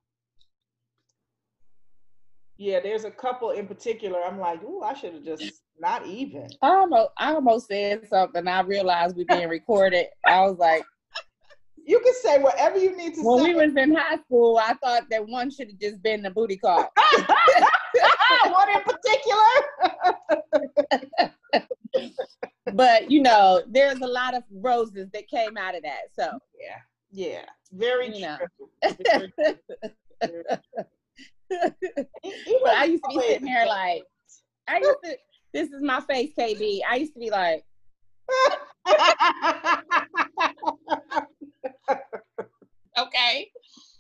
yeah, 2.58 2.80
there's 2.80 3.06
a 3.06 3.12
couple 3.12 3.52
in 3.52 3.66
particular. 3.66 4.20
I'm 4.24 4.40
like, 4.40 4.64
ooh, 4.64 4.82
I 4.84 4.94
should 4.94 5.14
have 5.16 5.24
just 5.24 5.64
not 5.80 6.06
even. 6.06 6.48
I 6.62 6.70
almost, 6.70 7.10
I 7.18 7.34
almost 7.34 7.68
said 7.68 8.08
something. 8.08 8.48
I 8.48 8.62
realized 8.62 9.16
we 9.16 9.24
being 9.24 9.50
recorded. 9.50 10.08
I 10.28 10.42
was 10.42 10.58
like, 10.60 10.84
You 11.88 12.00
can 12.02 12.14
say 12.22 12.40
whatever 12.40 12.78
you 12.78 12.96
need 12.96 13.16
to 13.16 13.22
when 13.24 13.44
say. 13.44 13.54
we 13.54 13.66
was 13.66 13.76
in 13.76 13.96
high 13.96 14.18
school, 14.18 14.60
I 14.62 14.74
thought 14.76 15.10
that 15.10 15.26
one 15.28 15.50
should 15.50 15.70
have 15.70 15.80
just 15.80 16.04
been 16.04 16.22
the 16.22 16.30
booty 16.30 16.58
call. 16.58 16.88
One 18.52 18.70
in 18.70 18.82
particular. 18.84 19.48
But 22.74 23.10
you 23.10 23.22
know, 23.22 23.64
there's 23.68 24.02
a 24.02 24.08
lot 24.08 24.36
of 24.36 24.44
roses 24.52 25.08
that 25.14 25.28
came 25.30 25.56
out 25.58 25.74
of 25.76 25.84
that. 25.84 26.10
So 26.20 26.38
yeah, 26.60 26.80
yeah, 27.12 27.46
very 27.72 28.14
You 28.14 28.22
know. 28.22 28.38
true. 28.38 28.70
Very 29.10 29.32
true. 30.24 30.44
But 31.50 32.76
I 32.76 32.84
used 32.86 33.04
to 33.04 33.10
be 33.10 33.22
sitting 33.22 33.48
here 33.48 33.66
like, 33.68 34.04
I 34.68 34.80
used 34.80 34.98
to. 35.06 35.18
This 35.54 35.70
is 35.72 35.82
my 35.82 36.02
face, 36.02 36.32
KB. 36.38 36.82
I 36.90 36.98
used 36.98 37.14
to 37.14 37.20
be 37.20 37.30
like, 37.32 37.64
Okay. 42.98 43.50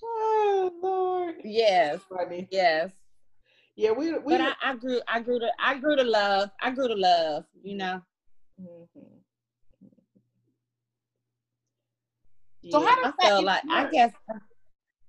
oh 0.03 0.71
Lord, 0.83 1.35
yes, 1.45 2.01
funny. 2.09 2.47
yes. 2.51 2.91
Yeah, 3.77 3.91
we 3.91 4.11
we. 4.17 4.37
But 4.37 4.41
I, 4.41 4.53
I 4.71 4.75
grew, 4.75 4.99
I 5.07 5.19
grew 5.21 5.39
to, 5.39 5.51
I 5.59 5.77
grew 5.77 5.95
to 5.95 6.03
love. 6.03 6.49
I 6.59 6.71
grew 6.71 6.87
to 6.87 6.95
love. 6.95 7.45
You 7.63 7.77
know. 7.77 8.01
Mhm. 8.59 8.87
So 12.71 12.81
Yeah. 12.81 12.85
how 12.87 12.95
does 13.03 13.13
I 13.21 13.31
even 13.33 13.45
like 13.45 13.63
I 13.69 13.89
guess 13.91 14.11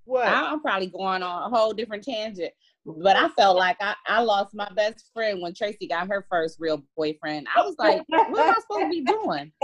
what? 0.04 0.28
I- 0.28 0.52
I'm 0.52 0.61
probably 0.61 0.88
going 0.88 1.22
on 1.22 1.50
a 1.52 1.57
whole 1.57 1.72
different 1.72 2.04
tangent, 2.04 2.52
but 2.96 3.16
I 3.16 3.29
felt 3.31 3.57
like 3.57 3.77
I, 3.81 3.94
I 4.07 4.20
lost 4.22 4.55
my 4.55 4.68
best 4.74 5.11
friend 5.12 5.40
when 5.42 5.55
Tracy 5.55 5.87
got 5.87 6.09
her 6.09 6.27
first 6.31 6.57
real 6.59 6.83
boyfriend. 6.96 7.46
I 7.55 7.62
was 7.62 7.74
like, 7.79 8.03
what 8.09 8.29
am 8.29 8.51
I 8.51 8.61
supposed 8.61 8.85
to 8.85 8.88
be 8.90 9.05
doing? 9.05 9.53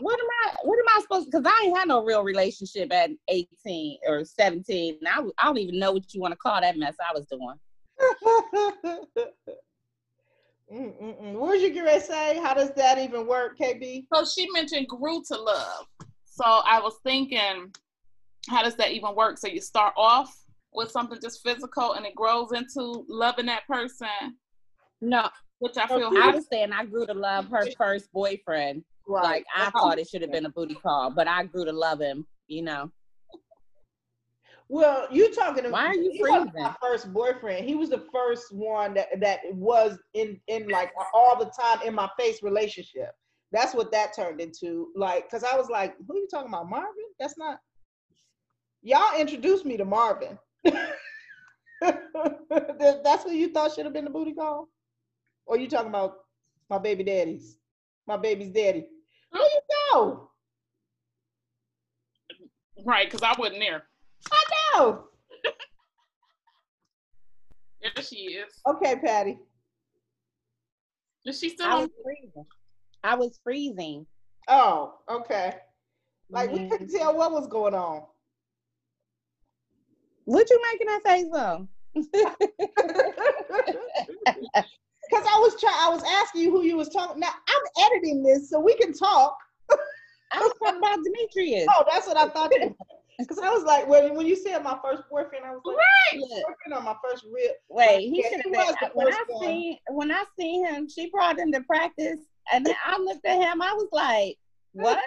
What 0.00 0.18
am 0.18 0.26
I? 0.44 0.54
What 0.62 0.78
am 0.78 0.84
I 0.96 1.00
supposed? 1.02 1.26
to 1.26 1.30
Because 1.38 1.52
I 1.52 1.64
ain't 1.64 1.76
had 1.76 1.88
no 1.88 2.04
real 2.04 2.22
relationship 2.22 2.92
at 2.92 3.10
18 3.28 3.98
or 4.06 4.24
17. 4.24 4.98
And 5.00 5.08
I, 5.08 5.16
w- 5.16 5.34
I 5.38 5.46
don't 5.46 5.58
even 5.58 5.78
know 5.78 5.92
what 5.92 6.14
you 6.14 6.20
want 6.20 6.32
to 6.32 6.36
call 6.36 6.60
that 6.60 6.78
mess 6.78 6.94
I 7.00 7.12
was 7.12 7.26
doing. 7.26 7.56
Mm-mm-mm. 10.72 11.32
What 11.34 11.50
was 11.50 11.62
you 11.62 11.74
gonna 11.74 12.00
say? 12.00 12.38
How 12.38 12.54
does 12.54 12.70
that 12.76 12.98
even 12.98 13.26
work, 13.26 13.58
KB? 13.58 14.06
So 14.14 14.24
she 14.24 14.48
mentioned 14.52 14.86
grew 14.88 15.22
to 15.26 15.36
love. 15.36 15.86
So 16.24 16.44
I 16.44 16.80
was 16.80 16.94
thinking, 17.04 17.72
how 18.48 18.62
does 18.62 18.76
that 18.76 18.92
even 18.92 19.14
work? 19.14 19.36
So 19.38 19.48
you 19.48 19.60
start 19.60 19.94
off 19.96 20.32
with 20.74 20.90
something 20.90 21.18
just 21.20 21.42
physical 21.42 21.92
and 21.92 22.04
it 22.04 22.14
grows 22.14 22.52
into 22.52 23.04
loving 23.08 23.46
that 23.46 23.66
person, 23.66 24.36
No, 25.00 25.28
which 25.58 25.76
I 25.76 25.86
feel 25.86 26.10
I 26.16 26.30
was 26.30 26.46
saying 26.50 26.72
I 26.72 26.84
grew 26.84 27.06
to 27.06 27.14
love 27.14 27.48
her 27.48 27.66
first 27.78 28.12
boyfriend. 28.12 28.84
Like 29.06 29.44
I 29.54 29.66
uh-huh. 29.66 29.70
thought 29.78 29.98
it 29.98 30.08
should 30.08 30.22
have 30.22 30.32
been 30.32 30.46
a 30.46 30.50
booty 30.50 30.74
call, 30.74 31.10
but 31.10 31.28
I 31.28 31.44
grew 31.44 31.64
to 31.64 31.72
love 31.72 32.00
him. 32.00 32.26
You 32.48 32.62
know. 32.62 32.90
Well, 34.68 35.06
you 35.10 35.32
talking? 35.34 35.66
About 35.66 35.72
why 35.72 35.86
are 35.86 35.94
you 35.94 36.10
he 36.10 36.22
wasn't 36.22 36.52
freezing? 36.52 36.62
My 36.62 36.74
first 36.80 37.12
boyfriend. 37.12 37.66
He 37.66 37.74
was 37.74 37.90
the 37.90 38.06
first 38.12 38.52
one 38.52 38.94
that 38.94 39.08
that 39.20 39.40
was 39.52 39.98
in 40.14 40.40
in 40.48 40.68
like 40.68 40.92
all 41.12 41.38
the 41.38 41.52
time 41.58 41.86
in 41.86 41.94
my 41.94 42.08
face 42.18 42.42
relationship. 42.42 43.10
That's 43.52 43.74
what 43.74 43.92
that 43.92 44.16
turned 44.16 44.40
into. 44.40 44.88
Like, 44.96 45.30
cause 45.30 45.44
I 45.44 45.56
was 45.56 45.68
like, 45.68 45.94
who 46.08 46.14
are 46.14 46.18
you 46.18 46.28
talking 46.30 46.48
about, 46.48 46.68
Marvin? 46.68 47.04
That's 47.20 47.38
not. 47.38 47.58
Y'all 48.82 49.18
introduced 49.18 49.64
me 49.64 49.76
to 49.76 49.84
Marvin. 49.84 50.38
That- 51.80 53.00
That's 53.04 53.24
who 53.24 53.32
you 53.32 53.50
thought 53.52 53.72
should 53.74 53.84
have 53.84 53.92
been 53.94 54.04
the 54.04 54.10
booty 54.10 54.32
call, 54.32 54.68
or 55.46 55.58
you 55.58 55.68
talking 55.68 55.88
about 55.88 56.16
my 56.70 56.78
baby 56.78 57.04
daddies, 57.04 57.58
my 58.06 58.16
baby's 58.16 58.50
daddy? 58.50 58.86
Who 59.32 59.38
you 59.38 59.60
know? 59.92 60.30
right 62.86 63.06
because 63.10 63.22
I 63.22 63.34
wasn't 63.38 63.60
there. 63.60 63.84
I 64.32 64.44
know. 64.76 65.04
There 67.82 68.02
she 68.02 68.16
is. 68.16 68.60
Okay, 68.66 68.96
Patty. 68.96 69.38
Is 71.26 71.38
she 71.38 71.50
still 71.50 71.66
I 71.66 71.74
was 71.80 71.90
freezing. 72.02 72.46
I 73.02 73.14
was 73.14 73.38
freezing. 73.44 74.06
Oh, 74.48 74.94
okay. 75.10 75.52
Like 76.30 76.50
we 76.50 76.68
couldn't 76.70 76.90
tell 76.90 77.14
what 77.14 77.30
was 77.32 77.46
going 77.46 77.74
on. 77.74 78.04
What 80.24 80.48
you 80.50 80.60
making 80.72 80.86
that 80.86 81.02
face 81.04 81.26
of? 81.34 81.68
Because 81.94 82.36
I 85.12 85.38
was 85.38 85.54
trying, 85.60 85.74
I 85.78 85.88
was 85.90 86.02
asking 86.22 86.42
you 86.42 86.50
who 86.50 86.62
you 86.62 86.76
was 86.76 86.88
talking. 86.88 87.20
Now 87.20 87.28
I'm 87.28 87.62
editing 87.86 88.22
this 88.22 88.50
so 88.50 88.60
we 88.60 88.74
can 88.76 88.92
talk. 88.92 89.36
I 90.32 90.40
was 90.40 90.52
talking 90.62 90.78
about 90.78 90.98
Demetrius. 91.04 91.66
Oh, 91.70 91.84
that's 91.90 92.06
what 92.06 92.16
I 92.16 92.28
thought. 92.28 92.50
Because 93.18 93.38
I 93.42 93.50
was 93.50 93.64
like, 93.64 93.86
when 93.86 94.14
when 94.16 94.26
you 94.26 94.34
said 94.34 94.62
my 94.64 94.78
first 94.82 95.02
boyfriend, 95.10 95.44
I 95.44 95.52
was 95.52 95.60
like, 95.64 95.76
Look, 96.20 96.30
boyfriend 96.30 96.74
or 96.74 96.80
my 96.82 96.96
first 97.04 97.24
real. 97.32 97.52
Wait, 97.68 98.00
he 98.00 98.22
Yeah, 98.22 98.30
should 98.30 98.42
have 98.56 98.66
was 98.66 98.76
the 98.80 98.86
been. 98.86 98.90
When 98.94 99.12
I 99.12 99.24
one. 99.28 99.42
seen 99.44 99.78
when 99.90 100.10
I 100.10 100.24
seen 100.38 100.66
him, 100.66 100.88
she 100.88 101.10
brought 101.10 101.38
him 101.38 101.52
to 101.52 101.60
practice, 101.62 102.18
and 102.52 102.64
then 102.66 102.74
I 102.84 102.98
looked 102.98 103.24
at 103.26 103.40
him. 103.40 103.62
I 103.62 103.72
was 103.74 103.88
like, 103.92 104.36
"What?" 104.72 104.98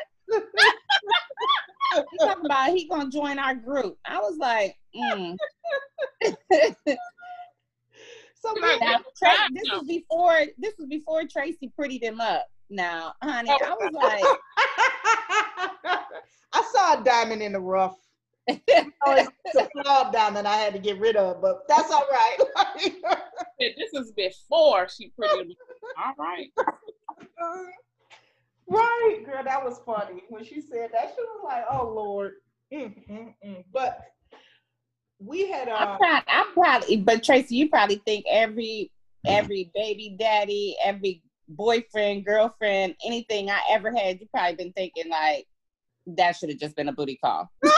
He 2.11 2.17
talking 2.19 2.45
about 2.45 2.69
he 2.69 2.87
gonna 2.87 3.09
join 3.09 3.39
our 3.39 3.55
group. 3.55 3.97
I 4.05 4.19
was 4.19 4.37
like, 4.37 4.75
mm. 4.95 5.37
So 8.39 8.53
Like, 8.61 8.79
now, 8.81 8.99
Tra- 9.17 9.49
this 9.51 9.69
was 9.71 9.87
before 9.87 10.45
this 10.57 10.73
was 10.77 10.87
before 10.87 11.23
Tracy 11.25 11.71
prettied 11.77 12.03
him 12.03 12.21
up. 12.21 12.47
Now, 12.69 13.13
honey, 13.21 13.49
I 13.49 13.75
was 13.79 13.93
like, 13.93 14.23
I 16.53 16.63
saw 16.71 17.01
a 17.01 17.03
diamond 17.03 17.41
in 17.41 17.53
the 17.53 17.59
rough. 17.59 17.97
Oh, 18.49 18.55
it's 19.45 19.55
a 19.55 19.69
flawed 19.83 20.13
diamond 20.13 20.47
I 20.47 20.57
had 20.57 20.73
to 20.73 20.79
get 20.79 20.99
rid 20.99 21.15
of, 21.15 21.41
but 21.41 21.67
that's 21.67 21.91
all 21.91 22.07
right. 22.11 22.37
This 23.59 23.93
is 23.93 24.11
before 24.11 24.87
she 24.87 25.11
pretty. 25.17 25.57
All 25.97 26.13
right. 26.17 26.51
Right, 28.67 29.19
girl, 29.25 29.43
that 29.43 29.63
was 29.63 29.79
funny 29.85 30.23
when 30.29 30.43
she 30.43 30.61
said 30.61 30.89
that. 30.93 31.13
She 31.15 31.21
was 31.21 31.41
like, 31.43 31.65
"Oh 31.69 31.91
Lord," 31.93 32.33
Mm, 32.73 32.93
mm, 33.09 33.33
mm. 33.45 33.63
but 33.71 34.01
we 35.19 35.49
had 35.49 35.69
I'm 35.69 35.87
uh, 35.87 35.97
proud. 35.97 36.23
I'm 36.27 36.53
probably, 36.53 36.97
but 36.97 37.23
Tracy, 37.23 37.55
you 37.55 37.69
probably 37.69 38.01
think 38.05 38.25
every 38.29 38.91
every 39.25 39.71
baby 39.73 40.15
daddy, 40.19 40.75
every 40.83 41.21
boyfriend, 41.47 42.25
girlfriend, 42.25 42.95
anything 43.05 43.49
I 43.49 43.61
ever 43.69 43.91
had, 43.91 44.19
you 44.19 44.27
probably 44.33 44.55
been 44.55 44.73
thinking 44.73 45.09
like 45.09 45.47
that 46.07 46.35
should 46.35 46.49
have 46.49 46.59
just 46.59 46.75
been 46.75 46.89
a 46.89 46.93
booty 46.93 47.17
call. 47.23 47.49
no, 47.63 47.71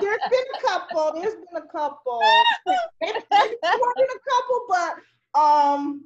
there's 0.00 0.20
been 0.30 0.44
a 0.54 0.66
couple. 0.66 1.12
There's 1.20 1.34
been 1.34 1.62
a 1.62 1.66
couple. 1.66 2.20
There's 2.66 2.84
been 3.00 3.16
a 3.16 4.20
couple, 4.30 4.66
but 4.68 4.94
um, 5.38 6.04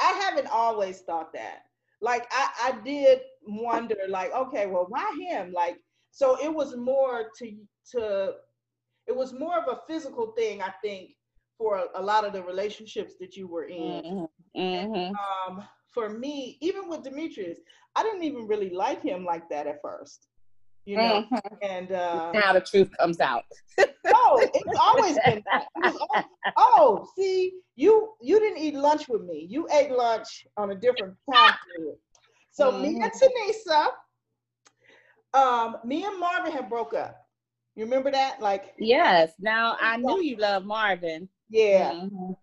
I 0.00 0.12
haven't 0.12 0.48
always 0.52 1.00
thought 1.00 1.32
that. 1.32 1.64
Like 2.00 2.26
I, 2.30 2.72
I 2.72 2.80
did 2.84 3.20
wonder, 3.46 3.96
like, 4.08 4.32
okay, 4.32 4.66
well, 4.66 4.86
why 4.88 5.10
him? 5.28 5.52
Like, 5.52 5.78
so 6.10 6.38
it 6.42 6.52
was 6.52 6.76
more 6.76 7.30
to 7.38 7.56
to, 7.92 8.34
it 9.06 9.16
was 9.16 9.32
more 9.32 9.58
of 9.58 9.68
a 9.68 9.80
physical 9.86 10.32
thing, 10.32 10.62
I 10.62 10.72
think, 10.82 11.10
for 11.58 11.78
a, 11.78 12.00
a 12.00 12.02
lot 12.02 12.24
of 12.24 12.32
the 12.32 12.42
relationships 12.42 13.14
that 13.20 13.36
you 13.36 13.46
were 13.48 13.64
in. 13.64 14.02
Mm-hmm. 14.04 14.24
hmm 14.56 15.12
Um, 15.48 15.64
for 15.92 16.08
me, 16.10 16.58
even 16.60 16.88
with 16.88 17.02
Demetrius, 17.04 17.58
I 17.96 18.02
didn't 18.02 18.24
even 18.24 18.46
really 18.48 18.70
like 18.70 19.02
him 19.02 19.24
like 19.24 19.48
that 19.50 19.66
at 19.66 19.82
first. 19.82 20.28
You 20.90 20.96
know, 20.98 21.22
Mhm. 21.30 21.58
and 21.62 21.92
uh, 21.92 22.32
Now 22.34 22.52
the 22.52 22.60
truth 22.60 22.90
comes 22.98 23.20
out. 23.20 23.44
oh, 23.78 24.50
it's 24.52 24.76
always 24.76 25.16
been 25.20 25.40
that. 25.52 25.66
It 25.76 25.84
was 25.84 25.94
al- 26.16 26.24
oh, 26.56 27.06
see, 27.16 27.52
you 27.76 28.14
you 28.20 28.40
didn't 28.40 28.58
eat 28.58 28.74
lunch 28.74 29.08
with 29.08 29.22
me. 29.22 29.46
You 29.48 29.68
ate 29.70 29.92
lunch 29.92 30.48
on 30.56 30.72
a 30.72 30.74
different 30.74 31.14
time 31.32 31.54
period. 31.76 31.96
So 32.50 32.72
me 32.82 32.98
and 33.00 33.12
Tanisa, 33.12 33.86
um, 35.32 35.76
me 35.84 36.04
and 36.04 36.18
Marvin 36.18 36.50
have 36.50 36.68
broke 36.68 36.92
up. 36.92 37.14
You 37.76 37.84
remember 37.84 38.10
that? 38.10 38.40
Like, 38.40 38.74
Yes. 38.78 39.32
Now 39.38 39.76
I 39.80 39.96
knew 39.96 40.20
you 40.20 40.36
love 40.38 40.64
Marvin. 40.64 41.28
yeah, 41.48 41.92
Mhm. 41.92 42.36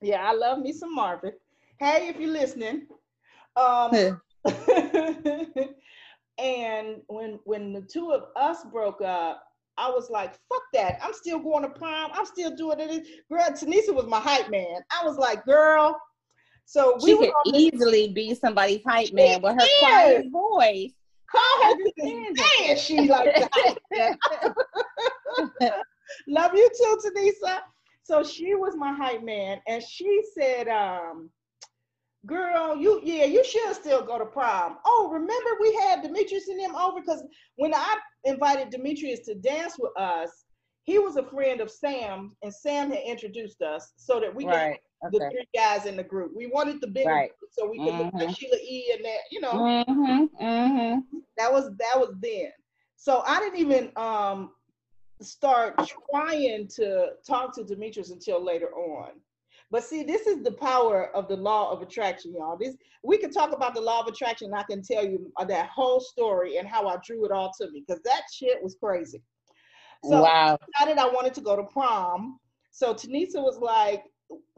yeah, 0.00 0.28
I 0.28 0.32
love 0.34 0.58
me 0.58 0.72
some 0.72 0.92
Marvin. 0.92 1.34
Hey, 1.78 2.08
if 2.08 2.18
you're 2.18 2.32
listening. 2.32 2.88
Um, 3.54 3.92
and 6.38 6.96
when 7.08 7.38
when 7.44 7.72
the 7.72 7.82
two 7.82 8.12
of 8.12 8.24
us 8.36 8.64
broke 8.72 9.02
up, 9.02 9.42
I 9.78 9.90
was 9.90 10.10
like, 10.10 10.32
fuck 10.48 10.62
that. 10.74 10.98
I'm 11.02 11.14
still 11.14 11.38
going 11.38 11.62
to 11.62 11.70
prom. 11.70 12.10
I'm 12.14 12.26
still 12.26 12.54
doing 12.54 12.78
it. 12.80 13.06
Girl, 13.30 13.40
Tanisa 13.50 13.94
was 13.94 14.06
my 14.06 14.20
hype 14.20 14.50
man. 14.50 14.80
I 14.90 15.04
was 15.04 15.16
like, 15.16 15.44
girl. 15.44 15.98
So 16.64 16.98
we 17.02 17.10
She 17.10 17.18
could 17.18 17.28
on 17.28 17.52
this 17.52 17.62
easily 17.74 18.08
be 18.08 18.34
somebody's 18.34 18.82
hype 18.86 19.12
man 19.12 19.42
with 19.42 19.54
her 19.54 19.60
is. 19.64 19.70
quiet 19.78 20.26
voice. 20.30 20.92
call 21.30 21.64
her 21.64 21.70
to 21.70 21.78
this 21.78 21.94
understand 22.00 22.36
day 22.36 22.70
and 22.70 22.78
she 22.78 23.08
like 23.08 23.34
that. 23.90 24.16
Love 26.28 26.54
you 26.54 26.68
too, 26.76 26.98
Tanisa. 27.04 27.60
So 28.04 28.22
she 28.22 28.54
was 28.54 28.74
my 28.76 28.92
hype 28.92 29.22
man, 29.22 29.60
and 29.68 29.82
she 29.82 30.22
said, 30.36 30.68
um, 30.68 31.30
girl, 32.26 32.76
you 32.76 33.00
yeah, 33.02 33.24
you 33.24 33.44
should 33.44 33.74
still 33.74 34.04
go 34.04 34.18
to 34.18 34.26
prom. 34.26 34.78
Oh, 34.84 35.10
remember 35.12 35.50
we 35.60 35.74
had 35.74 36.02
Demetrius 36.02 36.48
and 36.48 36.60
them 36.60 36.74
over 36.74 37.00
because 37.00 37.24
when 37.56 37.74
I 37.74 37.96
invited 38.24 38.70
Demetrius 38.70 39.20
to 39.26 39.34
dance 39.34 39.76
with 39.78 39.92
us, 39.96 40.44
he 40.84 40.98
was 40.98 41.16
a 41.16 41.24
friend 41.24 41.60
of 41.60 41.70
Sam, 41.70 42.36
and 42.42 42.52
Sam 42.52 42.90
had 42.90 43.00
introduced 43.06 43.62
us 43.62 43.92
so 43.96 44.20
that 44.20 44.34
we 44.34 44.44
right. 44.44 44.78
could 45.02 45.12
the 45.12 45.18
three 45.30 45.48
guys 45.54 45.86
in 45.86 45.96
the 45.96 46.04
group. 46.04 46.32
We 46.34 46.46
wanted 46.46 46.80
the 46.80 46.86
bigger 46.86 47.10
Right. 47.10 47.30
group 47.38 47.50
so 47.50 47.68
we 47.68 47.78
could 47.78 47.94
look 47.94 48.12
like 48.14 48.28
Mhm. 48.28 48.36
Sheila 48.36 48.56
E 48.56 48.92
and 48.96 49.04
that, 49.04 49.18
you 49.30 49.40
know. 49.40 49.52
Mm-hmm. 49.52 50.44
Mm-hmm. 50.44 51.18
That 51.36 51.52
was 51.52 51.70
that 51.78 51.98
was 51.98 52.14
then. 52.20 52.52
So 52.96 53.22
I 53.26 53.40
didn't 53.40 53.58
even 53.58 53.90
um 53.96 54.52
start 55.20 55.78
trying 56.10 56.68
to 56.68 57.14
talk 57.26 57.54
to 57.54 57.64
Demetrius 57.64 58.10
until 58.10 58.42
later 58.44 58.72
on. 58.74 59.20
But 59.72 59.82
see, 59.82 60.02
this 60.02 60.26
is 60.26 60.42
the 60.42 60.52
power 60.52 61.10
of 61.16 61.28
the 61.28 61.36
law 61.36 61.72
of 61.72 61.80
attraction, 61.80 62.34
y'all. 62.34 62.58
This 62.58 62.76
we 63.02 63.16
could 63.16 63.32
talk 63.32 63.52
about 63.52 63.74
the 63.74 63.80
law 63.80 64.00
of 64.00 64.06
attraction. 64.06 64.48
And 64.48 64.54
I 64.54 64.64
can 64.64 64.82
tell 64.82 65.04
you 65.04 65.32
uh, 65.38 65.46
that 65.46 65.70
whole 65.70 65.98
story 65.98 66.58
and 66.58 66.68
how 66.68 66.86
I 66.86 66.98
drew 67.04 67.24
it 67.24 67.32
all 67.32 67.50
to 67.58 67.70
me 67.70 67.82
because 67.86 68.02
that 68.04 68.22
shit 68.30 68.62
was 68.62 68.76
crazy. 68.78 69.22
So 70.04 70.22
wow. 70.22 70.58
I 70.60 70.84
decided 70.86 70.98
I 70.98 71.06
wanted 71.06 71.32
to 71.34 71.40
go 71.40 71.56
to 71.56 71.62
prom. 71.64 72.38
So 72.70 72.92
Tanisa 72.92 73.36
was 73.42 73.58
like, 73.58 74.04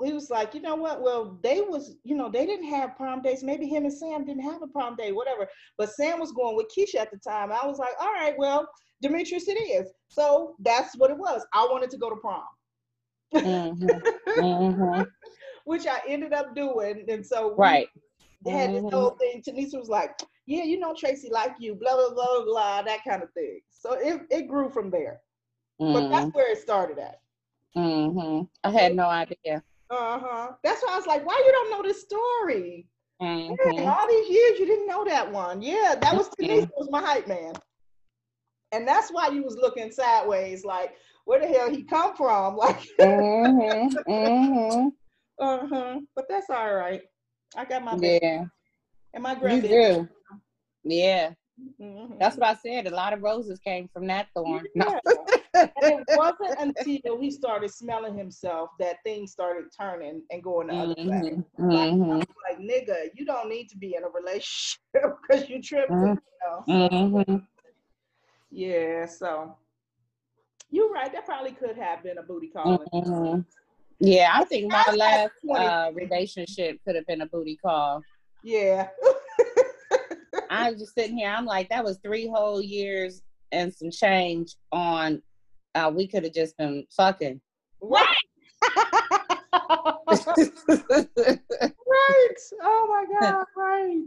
he 0.04 0.12
was 0.12 0.30
like, 0.30 0.52
you 0.52 0.60
know 0.60 0.74
what? 0.74 1.00
Well, 1.00 1.38
they 1.42 1.60
was, 1.60 1.96
you 2.02 2.16
know, 2.16 2.28
they 2.28 2.44
didn't 2.44 2.68
have 2.70 2.96
prom 2.96 3.22
dates. 3.22 3.44
Maybe 3.44 3.66
him 3.68 3.84
and 3.84 3.92
Sam 3.92 4.24
didn't 4.24 4.42
have 4.42 4.62
a 4.62 4.66
prom 4.66 4.96
date, 4.96 5.14
whatever. 5.14 5.48
But 5.78 5.92
Sam 5.92 6.18
was 6.18 6.32
going 6.32 6.56
with 6.56 6.72
Keisha 6.76 6.96
at 6.96 7.12
the 7.12 7.18
time. 7.18 7.52
I 7.52 7.66
was 7.66 7.78
like, 7.78 7.92
all 8.00 8.12
right, 8.12 8.34
well, 8.36 8.68
Demetrius 9.00 9.46
it 9.46 9.52
is. 9.52 9.92
So 10.08 10.56
that's 10.58 10.96
what 10.96 11.10
it 11.10 11.18
was. 11.18 11.46
I 11.52 11.68
wanted 11.70 11.90
to 11.90 11.98
go 11.98 12.10
to 12.10 12.16
prom, 12.16 12.42
Mm-hmm. 13.34 14.40
Mm-hmm. 14.40 15.02
which 15.64 15.86
I 15.86 16.00
ended 16.06 16.32
up 16.32 16.54
doing. 16.54 17.04
And 17.08 17.24
so 17.24 17.48
we 17.48 17.54
Right. 17.56 17.88
had 18.46 18.74
this 18.74 18.82
Mhm. 18.82 18.92
whole 18.92 19.10
thing. 19.10 19.42
Tanisha 19.42 19.78
was 19.78 19.88
like, 19.88 20.18
yeah, 20.46 20.62
you 20.62 20.78
know, 20.78 20.94
Tracy 20.94 21.30
like 21.30 21.54
you, 21.58 21.74
blah, 21.74 21.94
blah, 21.96 22.12
blah, 22.12 22.44
blah, 22.44 22.82
that 22.82 23.02
kind 23.02 23.22
of 23.22 23.32
thing. 23.32 23.60
So 23.70 23.92
it, 23.94 24.22
it 24.30 24.48
grew 24.48 24.68
from 24.68 24.90
there. 24.90 25.22
But 25.78 26.08
that's 26.10 26.32
where 26.34 26.52
it 26.52 26.58
started 26.58 26.98
at. 26.98 27.20
Mm-hmm. 27.76 28.42
I 28.62 28.70
had 28.70 28.94
no 28.94 29.06
idea. 29.06 29.62
Uh-huh. 29.90 30.52
That's 30.62 30.82
why 30.82 30.92
I 30.92 30.96
was 30.96 31.06
like, 31.06 31.26
why 31.26 31.42
you 31.44 31.52
don't 31.52 31.70
know 31.70 31.82
this 31.82 32.02
story? 32.02 32.86
Mm-hmm. 33.22 33.86
all 33.88 34.08
these 34.08 34.28
years 34.28 34.58
you 34.58 34.66
didn't 34.66 34.86
know 34.86 35.04
that 35.04 35.30
one. 35.30 35.62
Yeah, 35.62 35.94
that 36.00 36.14
was. 36.14 36.28
Tanisa 36.30 36.68
was 36.76 36.90
my 36.90 37.00
hype 37.00 37.26
man. 37.26 37.54
And 38.72 38.86
that's 38.86 39.10
why 39.10 39.28
you 39.28 39.42
was 39.44 39.56
looking 39.56 39.90
sideways, 39.90 40.64
like, 40.64 40.94
where 41.24 41.40
the 41.40 41.46
hell 41.46 41.70
he 41.70 41.82
come 41.84 42.14
from? 42.16 42.56
Like, 42.64 42.80
Mm-hmm. 43.00 43.96
Mm-hmm. 44.10 44.88
uh-huh. 45.38 46.00
But 46.14 46.26
that's 46.28 46.50
all 46.50 46.74
right. 46.74 47.02
I 47.56 47.64
got 47.64 47.84
my 47.84 47.96
baby 47.96 48.18
Yeah. 48.22 48.44
and 49.12 49.22
my 49.22 49.32
You 49.42 49.60
do. 49.60 50.08
Yeah. 50.84 51.32
Mhm. 51.80 52.18
That's 52.18 52.36
what 52.36 52.48
I 52.48 52.54
said. 52.54 52.86
A 52.88 52.90
lot 52.94 53.12
of 53.12 53.22
roses 53.22 53.58
came 53.60 53.88
from 53.92 54.06
that 54.08 54.26
thorn. 54.34 54.66
No. 54.74 54.86
Yeah. 54.86 55.68
and 55.82 56.00
it 56.00 56.06
wasn't 56.16 56.58
until 56.58 57.18
he 57.20 57.30
started 57.30 57.70
smelling 57.70 58.16
himself 58.18 58.70
that 58.80 58.96
things 59.04 59.30
started 59.32 59.66
turning 59.78 60.22
and 60.30 60.42
going 60.42 60.66
the 60.66 60.74
other 60.74 60.94
way. 60.96 61.38
Mm-hmm. 61.60 61.64
Mm-hmm. 61.64 62.10
Like, 62.18 62.58
nigga, 62.58 63.08
you 63.14 63.24
don't 63.24 63.48
need 63.48 63.68
to 63.68 63.76
be 63.78 63.94
in 63.94 64.02
a 64.02 64.08
relationship 64.08 64.80
because 65.28 65.48
you. 65.48 65.58
Mhm. 65.60 66.18
You 66.18 66.18
know? 66.42 66.64
Mm-hmm. 66.68 67.36
Yeah, 68.50 69.06
so 69.06 69.56
you're 70.74 70.90
right. 70.90 71.12
That 71.12 71.24
probably 71.24 71.52
could 71.52 71.76
have 71.76 72.02
been 72.02 72.18
a 72.18 72.22
booty 72.22 72.48
call. 72.48 72.84
hmm 72.92 73.40
Yeah, 74.00 74.30
I 74.34 74.44
think 74.44 74.72
my 74.72 74.84
last 74.96 75.30
uh, 75.48 75.92
relationship 75.94 76.80
could 76.84 76.96
have 76.96 77.06
been 77.06 77.20
a 77.20 77.26
booty 77.26 77.56
call. 77.56 78.02
Yeah. 78.42 78.88
I'm 80.50 80.76
just 80.76 80.94
sitting 80.94 81.16
here. 81.16 81.30
I'm 81.30 81.46
like, 81.46 81.68
that 81.68 81.84
was 81.84 81.98
three 82.02 82.26
whole 82.26 82.60
years 82.60 83.22
and 83.52 83.72
some 83.72 83.90
change 83.90 84.56
on. 84.72 85.22
Uh, 85.76 85.92
we 85.94 86.08
could 86.08 86.24
have 86.24 86.34
just 86.34 86.56
been 86.56 86.84
fucking. 86.96 87.40
right. 87.80 88.06
right. 88.66 89.38
Oh 92.62 92.86
my 92.88 93.04
God. 93.20 93.44
Right. 93.56 94.06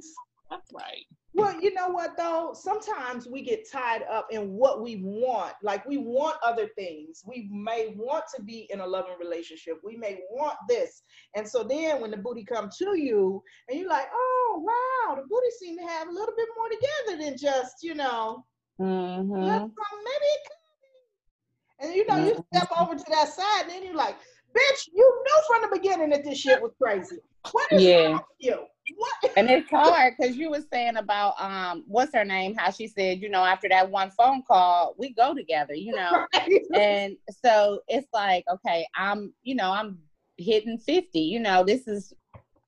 That's 0.49 0.74
right. 0.74 1.05
Well, 1.38 1.61
you 1.61 1.71
know 1.73 1.89
what 1.89 2.17
though? 2.17 2.51
Sometimes 2.55 3.27
we 3.27 3.43
get 3.43 3.69
tied 3.71 4.01
up 4.11 4.27
in 4.31 4.53
what 4.53 4.81
we 4.81 5.01
want. 5.03 5.53
Like 5.61 5.85
we 5.85 5.97
want 5.97 6.38
other 6.43 6.67
things. 6.75 7.23
We 7.27 7.47
may 7.51 7.93
want 7.95 8.25
to 8.35 8.41
be 8.41 8.67
in 8.71 8.79
a 8.79 8.88
loving 8.88 9.13
relationship. 9.19 9.77
We 9.83 9.95
may 9.97 10.19
want 10.31 10.57
this. 10.67 11.03
And 11.35 11.47
so 11.47 11.63
then 11.63 12.01
when 12.01 12.09
the 12.09 12.17
booty 12.17 12.43
come 12.43 12.71
to 12.79 12.97
you 12.97 13.43
and 13.69 13.79
you're 13.79 13.88
like, 13.88 14.07
oh 14.11 14.63
wow, 14.65 15.15
the 15.15 15.27
booty 15.27 15.49
seem 15.59 15.77
to 15.77 15.83
have 15.85 16.07
a 16.07 16.11
little 16.11 16.33
bit 16.35 16.47
more 16.57 16.69
together 16.69 17.23
than 17.23 17.38
just, 17.38 17.83
you 17.83 17.93
know, 17.93 18.43
hmm 18.79 19.39
maybe 19.39 20.25
it 20.25 20.41
could 20.47 20.57
be. 20.81 21.85
And 21.85 21.95
you 21.95 22.07
know, 22.07 22.17
you 22.17 22.43
step 22.51 22.69
over 22.79 22.95
to 22.95 23.05
that 23.11 23.29
side, 23.29 23.63
and 23.63 23.69
then 23.69 23.83
you're 23.83 23.93
like, 23.95 24.17
bitch, 24.55 24.89
you 24.91 25.23
knew 25.23 25.41
from 25.47 25.69
the 25.69 25.77
beginning 25.77 26.09
that 26.09 26.23
this 26.23 26.39
shit 26.39 26.61
was 26.61 26.71
crazy. 26.81 27.17
What 27.51 27.71
is 27.73 27.83
Yeah. 27.83 28.07
wrong 28.07 28.23
with 28.27 28.39
you? 28.39 28.65
What? 28.95 29.38
And 29.38 29.49
it's 29.49 29.69
hard 29.71 30.15
because 30.17 30.38
you 30.38 30.49
were 30.49 30.63
saying 30.71 30.97
about 30.97 31.39
um, 31.39 31.83
what's 31.88 32.13
her 32.13 32.25
name? 32.25 32.55
How 32.55 32.71
she 32.71 32.88
said, 32.88 33.21
you 33.21 33.29
know, 33.29 33.43
after 33.43 33.67
that 33.69 33.89
one 33.89 34.11
phone 34.11 34.43
call, 34.47 34.95
we 34.97 35.13
go 35.13 35.33
together. 35.33 35.73
You 35.73 35.95
know, 35.95 36.25
and 36.73 37.17
so 37.43 37.81
it's 37.88 38.07
like 38.13 38.43
okay 38.51 38.85
i'm 38.95 39.33
you 39.43 39.55
know 39.55 39.71
i'm 39.71 39.97
hitting 40.38 40.77
50 40.77 41.19
you 41.19 41.39
know 41.39 41.63
this 41.63 41.88
is 41.88 42.13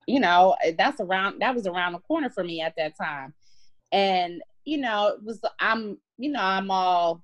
you 0.06 0.20
know 0.20 0.56
that's 0.76 1.00
around 1.00 1.40
that 1.40 1.54
was 1.54 1.66
around 1.66 1.92
the 1.92 1.98
corner 2.00 2.30
for 2.30 2.42
me 2.42 2.60
at 2.60 2.74
that 2.76 2.96
time 2.96 3.32
and 3.92 4.42
you 4.64 4.78
know 4.78 5.08
it 5.08 5.22
was 5.22 5.40
i'm 5.60 5.98
you 6.18 6.30
know 6.30 6.42
i'm 6.42 6.70
all 6.70 7.22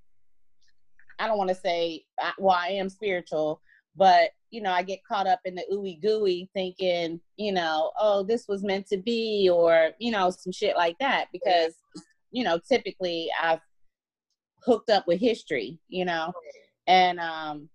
i 1.18 1.26
don't 1.26 1.38
want 1.38 1.48
to 1.48 1.54
say 1.54 2.04
well 2.38 2.56
i 2.56 2.68
am 2.68 2.88
spiritual 2.88 3.60
but 3.96 4.30
you 4.50 4.60
know 4.60 4.70
i 4.70 4.82
get 4.82 5.04
caught 5.04 5.26
up 5.26 5.40
in 5.44 5.54
the 5.54 5.64
ooey 5.72 6.00
gooey 6.00 6.48
thinking 6.54 7.20
you 7.36 7.52
know 7.52 7.90
oh 7.98 8.22
this 8.22 8.46
was 8.48 8.62
meant 8.62 8.86
to 8.86 8.96
be 8.96 9.50
or 9.52 9.90
you 9.98 10.10
know 10.10 10.30
some 10.30 10.52
shit 10.52 10.76
like 10.76 10.96
that 10.98 11.26
because 11.32 11.74
you 12.30 12.44
know 12.44 12.58
typically 12.68 13.28
i've 13.42 13.60
hooked 14.64 14.90
up 14.90 15.06
with 15.06 15.20
history 15.20 15.78
you 15.88 16.04
know? 16.04 16.32
And 16.86 17.18
um 17.20 17.68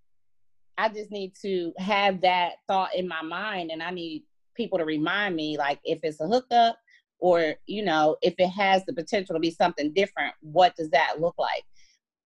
i 0.77 0.87
just 0.89 1.11
need 1.11 1.33
to 1.41 1.73
have 1.77 2.21
that 2.21 2.53
thought 2.67 2.95
in 2.95 3.07
my 3.07 3.21
mind 3.21 3.71
and 3.71 3.83
i 3.83 3.91
need 3.91 4.23
people 4.55 4.77
to 4.77 4.85
remind 4.85 5.35
me 5.35 5.57
like 5.57 5.79
if 5.83 5.99
it's 6.03 6.19
a 6.21 6.27
hookup 6.27 6.77
or 7.19 7.55
you 7.67 7.83
know 7.83 8.17
if 8.21 8.33
it 8.37 8.47
has 8.47 8.83
the 8.85 8.93
potential 8.93 9.33
to 9.33 9.39
be 9.39 9.51
something 9.51 9.93
different 9.93 10.33
what 10.41 10.75
does 10.75 10.89
that 10.89 11.21
look 11.21 11.35
like? 11.37 11.63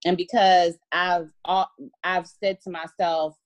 And 0.04 0.16
because 0.16 0.76
i've 0.92 1.30
all 1.44 1.68
i've 2.04 2.26
said 2.26 2.60
to 2.62 2.70
myself 2.70 3.36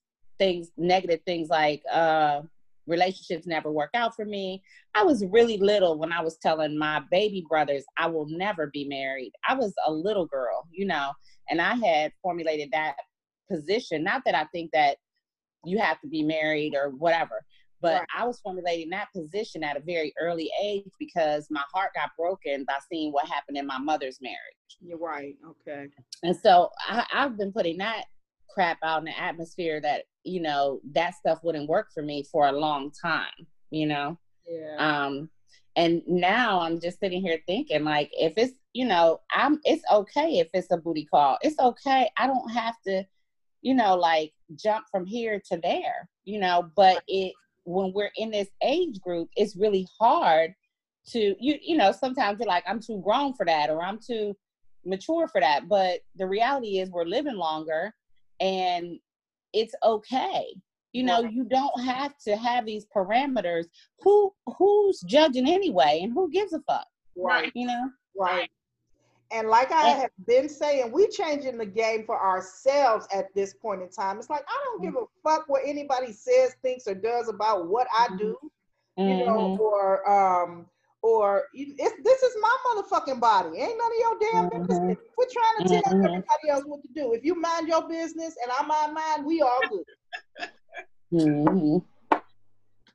things 0.40 0.70
negative 0.78 1.20
things 1.26 1.48
like 1.50 1.82
uh 1.92 2.40
relationships 2.86 3.46
never 3.46 3.70
work 3.70 3.90
out 3.94 4.16
for 4.16 4.24
me 4.24 4.62
i 4.94 5.02
was 5.04 5.22
really 5.30 5.58
little 5.58 5.98
when 5.98 6.12
i 6.12 6.20
was 6.20 6.38
telling 6.38 6.76
my 6.78 7.00
baby 7.10 7.44
brothers 7.48 7.84
i 7.98 8.06
will 8.06 8.26
never 8.28 8.68
be 8.72 8.84
married 8.88 9.32
i 9.48 9.54
was 9.54 9.72
a 9.86 9.92
little 9.92 10.26
girl 10.26 10.66
you 10.72 10.86
know 10.86 11.12
and 11.50 11.60
i 11.60 11.74
had 11.74 12.10
formulated 12.22 12.70
that 12.72 12.94
position 13.50 14.02
not 14.02 14.22
that 14.24 14.34
i 14.34 14.44
think 14.46 14.70
that 14.72 14.96
you 15.64 15.78
have 15.78 16.00
to 16.00 16.08
be 16.08 16.22
married 16.22 16.74
or 16.74 16.90
whatever 17.04 17.44
But 17.82 18.00
Right. 18.00 18.08
I 18.20 18.24
was 18.26 18.40
formulating 18.40 18.90
that 18.90 19.08
position 19.14 19.62
at 19.62 19.76
a 19.76 19.80
very 19.80 20.12
early 20.20 20.50
age 20.62 20.90
because 20.98 21.46
my 21.50 21.64
heart 21.74 21.90
got 21.94 22.10
broken 22.16 22.64
by 22.64 22.78
seeing 22.90 23.12
what 23.12 23.26
happened 23.26 23.56
in 23.56 23.66
my 23.66 23.78
mother's 23.78 24.18
marriage. 24.20 24.72
You're 24.80 24.98
right. 24.98 25.34
Okay. 25.50 25.88
And 26.22 26.36
so 26.36 26.70
I, 26.86 27.04
I've 27.12 27.36
been 27.38 27.52
putting 27.52 27.78
that 27.78 28.04
crap 28.52 28.78
out 28.82 28.98
in 28.98 29.04
the 29.04 29.20
atmosphere 29.20 29.80
that, 29.80 30.04
you 30.24 30.40
know, 30.40 30.80
that 30.92 31.14
stuff 31.14 31.40
wouldn't 31.42 31.68
work 31.68 31.88
for 31.92 32.02
me 32.02 32.22
for 32.22 32.46
a 32.46 32.52
long 32.52 32.90
time, 32.90 33.46
you 33.70 33.86
know? 33.86 34.18
Yeah. 34.48 34.76
Um, 34.78 35.30
and 35.76 36.02
now 36.06 36.60
I'm 36.60 36.80
just 36.80 36.98
sitting 36.98 37.22
here 37.22 37.38
thinking, 37.46 37.84
like, 37.84 38.10
if 38.12 38.34
it's, 38.36 38.54
you 38.72 38.86
know, 38.86 39.20
I'm, 39.32 39.60
it's 39.64 39.84
okay 39.92 40.38
if 40.38 40.48
it's 40.52 40.70
a 40.70 40.76
booty 40.76 41.06
call. 41.06 41.38
It's 41.42 41.58
okay. 41.58 42.10
I 42.16 42.26
don't 42.26 42.50
have 42.50 42.74
to, 42.86 43.04
you 43.62 43.74
know, 43.74 43.94
like 43.96 44.32
jump 44.56 44.86
from 44.90 45.06
here 45.06 45.40
to 45.50 45.58
there, 45.62 46.08
you 46.24 46.40
know, 46.40 46.70
but 46.76 47.02
it, 47.06 47.32
when 47.64 47.92
we're 47.94 48.10
in 48.16 48.30
this 48.30 48.48
age 48.62 49.00
group, 49.00 49.28
it's 49.36 49.56
really 49.56 49.86
hard 49.98 50.54
to, 51.08 51.36
you, 51.38 51.56
you 51.62 51.76
know, 51.76 51.92
sometimes 51.92 52.38
you're 52.38 52.48
like, 52.48 52.64
I'm 52.66 52.80
too 52.80 53.00
grown 53.04 53.34
for 53.34 53.46
that 53.46 53.70
or 53.70 53.82
I'm 53.82 53.98
too 53.98 54.36
mature 54.84 55.28
for 55.28 55.40
that. 55.40 55.68
But 55.68 56.00
the 56.16 56.26
reality 56.26 56.78
is 56.78 56.90
we're 56.90 57.04
living 57.04 57.36
longer 57.36 57.94
and 58.40 58.98
it's 59.52 59.74
okay. 59.82 60.54
You 60.92 61.04
know, 61.04 61.22
Right. 61.22 61.32
you 61.32 61.44
don't 61.44 61.80
have 61.84 62.16
to 62.24 62.36
have 62.36 62.66
these 62.66 62.86
parameters. 62.86 63.66
Who 64.00 64.34
who's 64.58 65.00
judging 65.02 65.48
anyway 65.48 66.00
and 66.02 66.12
who 66.12 66.30
gives 66.30 66.52
a 66.52 66.60
fuck? 66.60 66.86
right. 67.16 67.52
You 67.54 67.66
know? 67.66 67.90
Right. 68.16 68.50
And 69.32 69.48
like 69.48 69.70
I 69.70 69.90
And- 69.90 70.00
have 70.00 70.10
been 70.26 70.48
saying, 70.48 70.90
we 70.90 71.06
changing 71.08 71.58
the 71.58 71.66
game 71.66 72.04
for 72.04 72.20
ourselves 72.20 73.06
at 73.12 73.32
this 73.34 73.54
point 73.54 73.82
in 73.82 73.88
time. 73.90 74.18
It's 74.18 74.30
like 74.30 74.44
I 74.48 74.60
don't 74.64 74.82
give 74.82 74.96
a 74.96 75.04
fuck 75.22 75.48
what 75.48 75.62
anybody 75.64 76.12
says, 76.12 76.54
thinks, 76.62 76.88
or 76.88 76.94
does 76.94 77.28
about 77.28 77.68
what 77.68 77.86
I 77.96 78.08
do, 78.16 78.36
you 78.96 79.18
know, 79.24 79.56
Mhm. 79.56 79.58
or 79.60 80.10
um, 80.10 80.66
or 81.02 81.48
you- 81.54 81.74
this 81.76 82.22
is 82.22 82.36
my 82.40 82.56
motherfucking 82.66 83.20
body. 83.20 83.58
Ain't 83.58 83.78
none 83.78 83.92
of 83.92 83.98
your 83.98 84.18
damn 84.18 84.50
Mhm. 84.50 84.68
business. 84.68 84.98
We're 85.16 85.26
trying 85.30 85.56
to 85.58 85.68
tell 85.68 85.92
Mhm. 85.94 86.04
everybody 86.04 86.48
else 86.48 86.64
what 86.64 86.82
to 86.82 86.88
do. 86.94 87.12
If 87.14 87.24
you 87.24 87.34
mind 87.34 87.68
your 87.68 87.88
business 87.88 88.36
and 88.42 88.52
I 88.52 88.62
mind 88.66 88.94
mine, 88.94 89.24
we 89.24 89.40
all 89.40 89.60
good. 89.68 90.50
Mhm. 91.12 91.86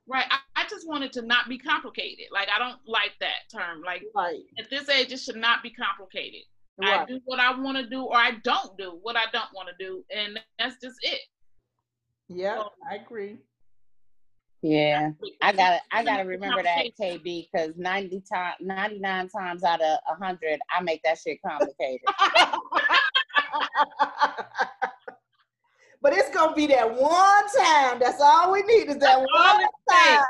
Right. 0.07 0.27
I, 0.29 0.39
I 0.55 0.67
just 0.67 0.87
wanted 0.87 1.11
to 1.13 1.23
not 1.23 1.49
be 1.49 1.57
complicated. 1.57 2.27
Like 2.31 2.49
I 2.49 2.59
don't 2.59 2.79
like 2.87 3.17
that 3.19 3.49
term. 3.51 3.81
Like 3.81 4.03
Right. 4.13 4.43
at 4.57 4.69
this 4.69 4.87
age, 4.87 5.11
it 5.11 5.17
should 5.19 5.35
not 5.35 5.63
be 5.63 5.71
complicated. 5.71 6.43
I 6.81 7.05
do 7.05 7.21
what 7.23 7.39
I 7.39 7.57
want 7.57 7.77
to 7.77 7.87
do, 7.87 8.03
or 8.03 8.17
I 8.17 8.31
don't 8.43 8.77
do 8.77 8.91
what 9.01 9.15
I 9.15 9.27
don't 9.31 9.51
want 9.53 9.69
to 9.69 9.75
do, 9.79 10.05
and 10.11 10.37
that's 10.59 10.77
just 10.81 10.97
it. 11.03 11.21
Yeah, 12.27 12.61
I 12.91 12.95
agree. 12.95 13.39
Yeah. 14.65 15.11
I 15.43 15.51
gotta 15.51 15.79
I 15.91 16.03
gotta 16.03 16.25
remember 16.25 16.63
that 16.63 16.87
KB 16.99 17.47
because 17.51 17.73
90 17.77 18.21
times 18.21 18.55
99 18.59 19.29
times 19.29 19.63
out 19.63 19.79
of 19.79 19.99
hundred 20.19 20.59
I 20.75 20.81
make 20.81 21.03
that 21.03 21.19
shit 21.19 21.37
complicated. 21.45 22.07
but 26.01 26.13
it's 26.13 26.29
gonna 26.29 26.55
be 26.55 26.67
that 26.67 26.89
one 26.89 27.43
time. 27.57 27.99
That's 27.99 28.21
all 28.21 28.51
we 28.51 28.61
need 28.63 28.87
is 28.89 28.97
that 28.97 29.19
That's 29.19 29.25
one 29.33 29.61
it 29.61 29.69
time. 29.89 30.25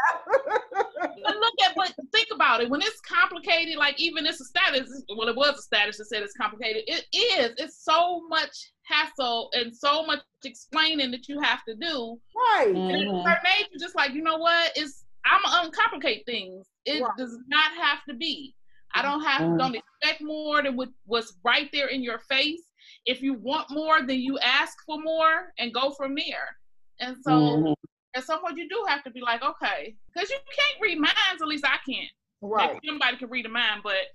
But 1.24 1.36
look 1.38 1.54
at 1.66 1.76
but 1.76 1.94
think 2.12 2.28
about 2.34 2.62
it. 2.62 2.70
When 2.70 2.82
it's 2.82 3.00
complicated, 3.02 3.78
like 3.78 4.00
even 4.00 4.26
it's 4.26 4.42
a 4.42 4.46
status. 4.46 5.04
Well, 5.16 5.28
it 5.28 5.36
was 5.36 5.58
a 5.58 5.62
status 5.62 5.98
that 5.98 6.06
said 6.06 6.24
it's 6.24 6.36
complicated. 6.36 6.84
It 6.88 7.06
is. 7.14 7.54
It's 7.58 7.84
so 7.84 8.22
much 8.28 8.72
hassle 8.84 9.50
and 9.54 9.76
so 9.76 10.06
much 10.06 10.20
explaining 10.44 11.12
that 11.12 11.28
you 11.28 11.40
have 11.42 11.64
to 11.66 11.76
do. 11.76 12.20
right. 12.36 12.68
And 12.76 12.92
at 12.92 13.02
a 13.02 13.12
Mhm. 13.12 13.24
certain 13.24 13.48
age, 13.60 13.68
you're 13.72 13.80
just 13.80 13.96
like, 13.96 14.12
you 14.14 14.22
know 14.22 14.38
what? 14.38 14.72
It's 14.76 15.06
I'm 15.26 15.42
gonna 15.42 15.68
uncomplicate 15.70 16.26
things. 16.26 16.68
It 16.86 17.02
Right. 17.02 17.12
does 17.18 17.36
not 17.48 17.72
have 17.74 18.04
to 18.08 18.14
be. 18.14 18.54
I 18.94 19.02
don't 19.02 19.22
have 19.24 19.42
Mhm. 19.42 19.58
don't 19.58 19.76
expect 19.76 20.22
more 20.22 20.62
than 20.62 20.76
what, 20.78 20.90
what's 21.06 21.34
right 21.44 21.70
there 21.74 21.88
in 21.88 22.04
your 22.04 22.20
face. 22.20 22.62
If 23.06 23.22
you 23.22 23.34
want 23.36 23.70
more, 23.70 24.02
then 24.02 24.20
you 24.20 24.40
ask 24.40 24.78
for 24.86 25.00
more 25.00 25.54
and 25.60 25.74
go 25.74 25.92
from 25.92 26.16
there. 26.16 26.58
And 27.00 27.18
so 27.24 27.32
Mhm. 27.32 27.76
at 28.16 28.24
some 28.24 28.40
point 28.42 28.58
you 28.58 28.68
do 28.68 28.84
have 28.88 29.04
to 29.04 29.12
be 29.12 29.22
like, 29.22 29.44
okay, 29.44 29.96
because 30.08 30.30
you 30.30 30.38
can't 30.52 30.82
read 30.82 30.98
minds. 31.00 31.42
At 31.42 31.48
least 31.48 31.66
I 31.66 31.78
can't. 31.78 32.12
Right. 32.42 32.74
Like, 32.74 32.82
somebody 32.86 33.18
can 33.18 33.30
read 33.30 33.46
a 33.46 33.50
mind, 33.50 33.82
but 33.84 34.08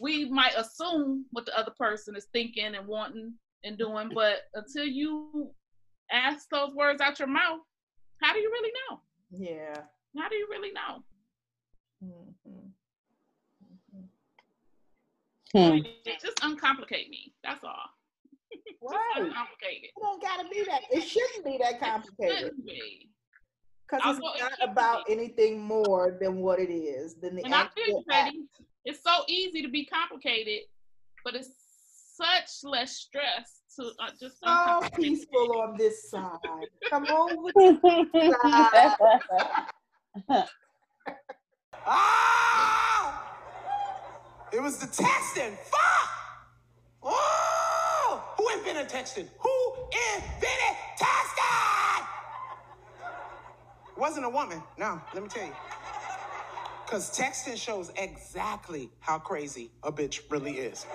we 0.00 0.26
might 0.26 0.54
assume 0.56 1.26
what 1.30 1.46
the 1.46 1.56
other 1.58 1.72
person 1.78 2.14
is 2.16 2.26
thinking 2.32 2.74
and 2.74 2.86
wanting 2.86 3.38
and 3.64 3.78
doing. 3.78 4.10
But 4.14 4.42
until 4.54 4.84
you 4.84 5.54
ask 6.10 6.48
those 6.50 6.74
words 6.74 7.00
out 7.00 7.18
your 7.18 7.28
mouth, 7.28 7.60
how 8.22 8.32
do 8.32 8.38
you 8.40 8.50
really 8.50 8.72
know? 8.90 9.02
Yeah. 9.30 9.86
How 10.16 10.28
do 10.28 10.36
you 10.36 10.46
really 10.50 10.72
know? 10.72 11.04
Mhm. 12.02 12.72
Hmm. 15.54 15.78
Just 16.20 16.40
uncomplicate 16.42 17.08
me. 17.08 17.32
That's 17.42 17.64
all. 17.64 17.72
Just 18.52 18.64
it. 19.20 19.32
It 19.84 19.90
don't 20.00 20.22
gotta 20.22 20.48
be 20.48 20.64
that. 20.64 20.82
It 20.90 21.02
shouldn't 21.02 21.44
be 21.44 21.58
that 21.62 21.80
complicated. 21.80 22.38
Shouldn't 22.38 22.66
be. 22.66 23.08
Because 23.88 24.02
Although 24.04 24.32
it's 24.34 24.40
it 24.40 24.44
not 24.44 24.58
should 24.60 24.68
about 24.70 25.06
be. 25.06 25.12
anything 25.14 25.60
more 25.62 26.18
than 26.20 26.36
what 26.40 26.60
it 26.60 26.70
is. 26.70 27.14
Than 27.14 27.36
the 27.36 27.44
And 27.44 27.54
I 27.54 27.68
feel 27.74 28.02
act. 28.10 28.26
Teddy, 28.26 28.40
it's 28.84 29.02
so 29.02 29.24
easy 29.28 29.62
to 29.62 29.68
be 29.68 29.86
complicated, 29.86 30.64
but 31.24 31.34
it's 31.34 31.50
such 32.14 32.64
less 32.68 32.96
stress 32.96 33.60
to 33.76 33.84
uh, 34.00 34.10
just 34.20 34.38
So 34.44 34.80
peaceful 34.96 35.60
on 35.60 35.76
this 35.78 36.10
side. 36.10 36.36
Come 36.90 37.06
over 37.10 37.52
to 37.58 40.46
Ah! 41.86 43.24
It 44.52 44.62
was 44.62 44.78
the 44.78 44.86
texting. 44.86 45.56
Fuck! 45.58 46.08
Oh! 47.02 48.22
Who 48.38 48.48
invented 48.58 48.88
texting? 48.88 49.28
Who 49.38 49.74
invented 50.16 50.76
texting? 50.98 52.06
It 53.90 53.98
wasn't 53.98 54.24
a 54.24 54.30
woman. 54.30 54.62
No, 54.78 55.00
let 55.12 55.22
me 55.22 55.28
tell 55.28 55.44
you. 55.44 55.54
Because 56.84 57.10
texting 57.16 57.58
shows 57.58 57.92
exactly 57.96 58.90
how 59.00 59.18
crazy 59.18 59.70
a 59.82 59.92
bitch 59.92 60.20
really 60.30 60.52
is. 60.52 60.86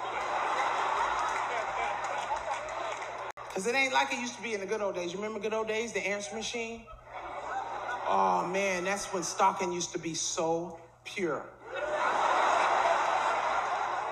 Because 3.47 3.67
it 3.67 3.75
ain't 3.75 3.93
like 3.93 4.11
it 4.11 4.19
used 4.19 4.35
to 4.35 4.41
be 4.41 4.55
in 4.55 4.61
the 4.61 4.65
good 4.65 4.81
old 4.81 4.95
days. 4.95 5.13
You 5.13 5.19
remember 5.19 5.39
good 5.39 5.53
old 5.53 5.67
days, 5.67 5.93
the 5.93 5.99
answer 5.99 6.35
machine? 6.35 6.85
Oh 8.07 8.47
man, 8.47 8.83
that's 8.83 9.13
when 9.13 9.21
stalking 9.21 9.71
used 9.71 9.91
to 9.91 9.99
be 9.99 10.15
so 10.15 10.79
pure. 11.03 11.45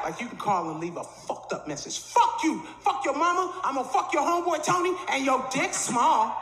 Like 0.04 0.20
you 0.20 0.28
can 0.28 0.38
call 0.38 0.72
and 0.72 0.80
leave 0.80 0.98
a 0.98 1.04
fucked 1.04 1.54
up 1.54 1.68
message. 1.68 2.00
Fuck 2.00 2.44
you. 2.44 2.64
Fuck 2.80 3.06
your 3.06 3.16
mama. 3.16 3.62
I'm 3.64 3.76
gonna 3.76 3.88
fuck 3.88 4.14
your 4.14 4.24
homeboy 4.24 4.64
Tony 4.64 4.96
and 5.10 5.24
your 5.26 5.48
dick 5.52 5.74
small. 5.74 6.36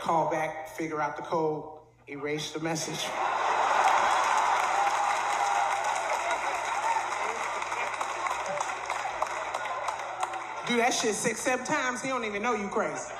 Call 0.00 0.30
back, 0.30 0.68
figure 0.76 1.00
out 1.00 1.16
the 1.16 1.22
code, 1.22 1.64
erase 2.08 2.52
the 2.52 2.60
message. 2.60 3.06
Do 10.66 10.76
that 10.76 10.94
shit 10.94 11.14
six, 11.16 11.40
seven 11.40 11.66
times, 11.66 12.00
he 12.00 12.08
don't 12.08 12.24
even 12.24 12.42
know 12.42 12.54
you 12.54 12.68
crazy. 12.68 13.12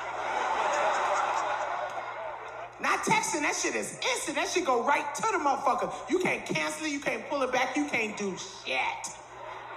Not 2.81 3.01
texting, 3.01 3.41
that 3.43 3.55
shit 3.61 3.75
is 3.75 3.99
instant. 4.03 4.37
That 4.37 4.49
shit 4.49 4.65
go 4.67 4.85
right 4.85 5.13
to 5.17 5.23
the 5.23 5.39
motherfucker. 5.39 5.93
You 6.11 6.19
can't 6.21 6.45
cancel 6.47 6.87
it, 6.87 6.93
you 6.93 7.01
can't 7.01 7.29
pull 7.29 7.43
it 7.43 7.51
back, 7.53 7.77
you 7.77 7.87
can't 7.89 8.17
do 8.17 8.37
shit. 8.39 8.79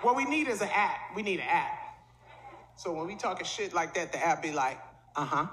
What 0.02 0.16
we 0.16 0.24
need 0.26 0.48
is 0.48 0.62
an 0.62 0.70
app. 0.74 0.98
We 1.16 1.22
need 1.24 1.40
an 1.42 1.48
app. 1.50 1.72
So 2.78 2.94
when 2.94 3.08
we 3.08 3.16
talking 3.16 3.46
shit 3.46 3.74
like 3.74 3.94
that, 3.96 4.12
the 4.14 4.26
app 4.26 4.42
be 4.44 4.52
like, 4.54 4.80
uh-huh. 5.16 5.48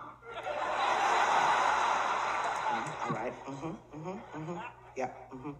Mhm, 2.59 3.07
All 3.07 3.13
right. 3.13 3.35
Mm-hmm. 3.47 3.69
Mm-hmm. 3.99 4.39
Mm-hmm. 4.39 4.59
Yeah. 4.97 5.11
Mm-hmm. 5.35 5.53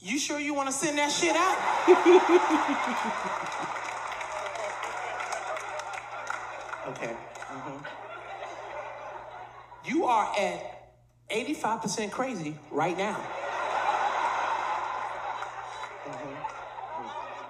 You 0.00 0.18
sure 0.18 0.40
you 0.40 0.54
want 0.54 0.68
to 0.68 0.74
send 0.74 0.98
that 0.98 1.10
shit 1.12 1.36
out? 1.36 1.58
okay. 6.88 7.16
Mm-hmm. 7.52 7.93
You 9.84 10.04
are 10.06 10.32
at 10.38 10.92
85% 11.30 12.10
crazy 12.10 12.56
right 12.70 12.96
now. 12.96 13.20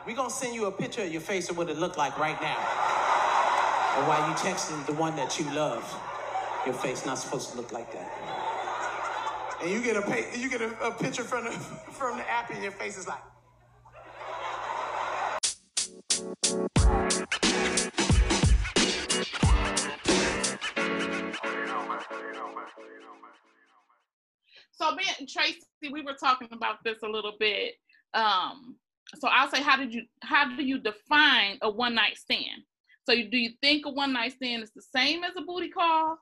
We're 0.07 0.16
gonna 0.16 0.30
send 0.30 0.55
you 0.55 0.66
a 0.66 0.72
picture 0.72 1.03
of 1.03 1.11
your 1.11 1.20
face 1.20 1.49
of 1.49 1.57
what 1.57 1.70
it 1.70 1.78
looked 1.78 1.97
like 1.97 2.18
right 2.18 2.41
now. 2.43 2.59
Or 3.97 4.09
while 4.09 4.28
you 4.28 4.35
texting 4.35 4.85
the 4.87 4.93
one 4.93 5.16
that 5.16 5.39
you 5.39 5.51
love, 5.55 5.82
your 6.66 6.74
face 6.74 7.07
not 7.07 7.18
supposed 7.18 7.53
to 7.53 7.57
look 7.57 7.72
like 7.72 7.93
that. 7.93 8.11
And 9.62 9.70
you 9.70 9.80
get 9.80 9.97
a 9.97 10.39
you 10.39 10.51
get 10.51 10.61
a, 10.61 10.87
a 10.87 10.91
picture 10.91 11.24
from 11.24 11.45
the 11.45 11.51
from 11.93 12.18
the 12.18 12.30
app, 12.30 12.51
and 12.51 12.62
your 12.62 12.72
face 12.72 12.99
is 12.99 13.09
like. 13.09 13.34
So 24.85 24.95
me 24.95 25.05
and 25.18 25.28
Tracy, 25.28 25.61
we 25.91 26.03
were 26.03 26.14
talking 26.14 26.49
about 26.53 26.76
this 26.85 26.99
a 27.03 27.09
little 27.09 27.35
bit. 27.39 27.74
Um, 28.12 28.76
so 29.16 29.28
I'll 29.28 29.51
say, 29.51 29.62
how 29.62 29.76
did 29.76 29.95
you 29.95 30.03
how 30.22 30.57
do 30.57 30.64
you 30.64 30.78
define 30.78 31.59
a 31.62 31.70
one 31.70 31.95
night 31.95 32.16
stand? 32.18 32.62
So 33.07 33.12
you, 33.12 33.30
do 33.30 33.37
you 33.37 33.51
think 33.62 33.87
a 33.87 33.91
one 33.91 34.12
night 34.12 34.32
stand 34.32 34.62
is 34.62 34.70
the 34.74 34.82
same 34.82 35.24
as 35.24 35.32
a 35.37 35.43
booty 35.43 35.68
call? 35.68 36.18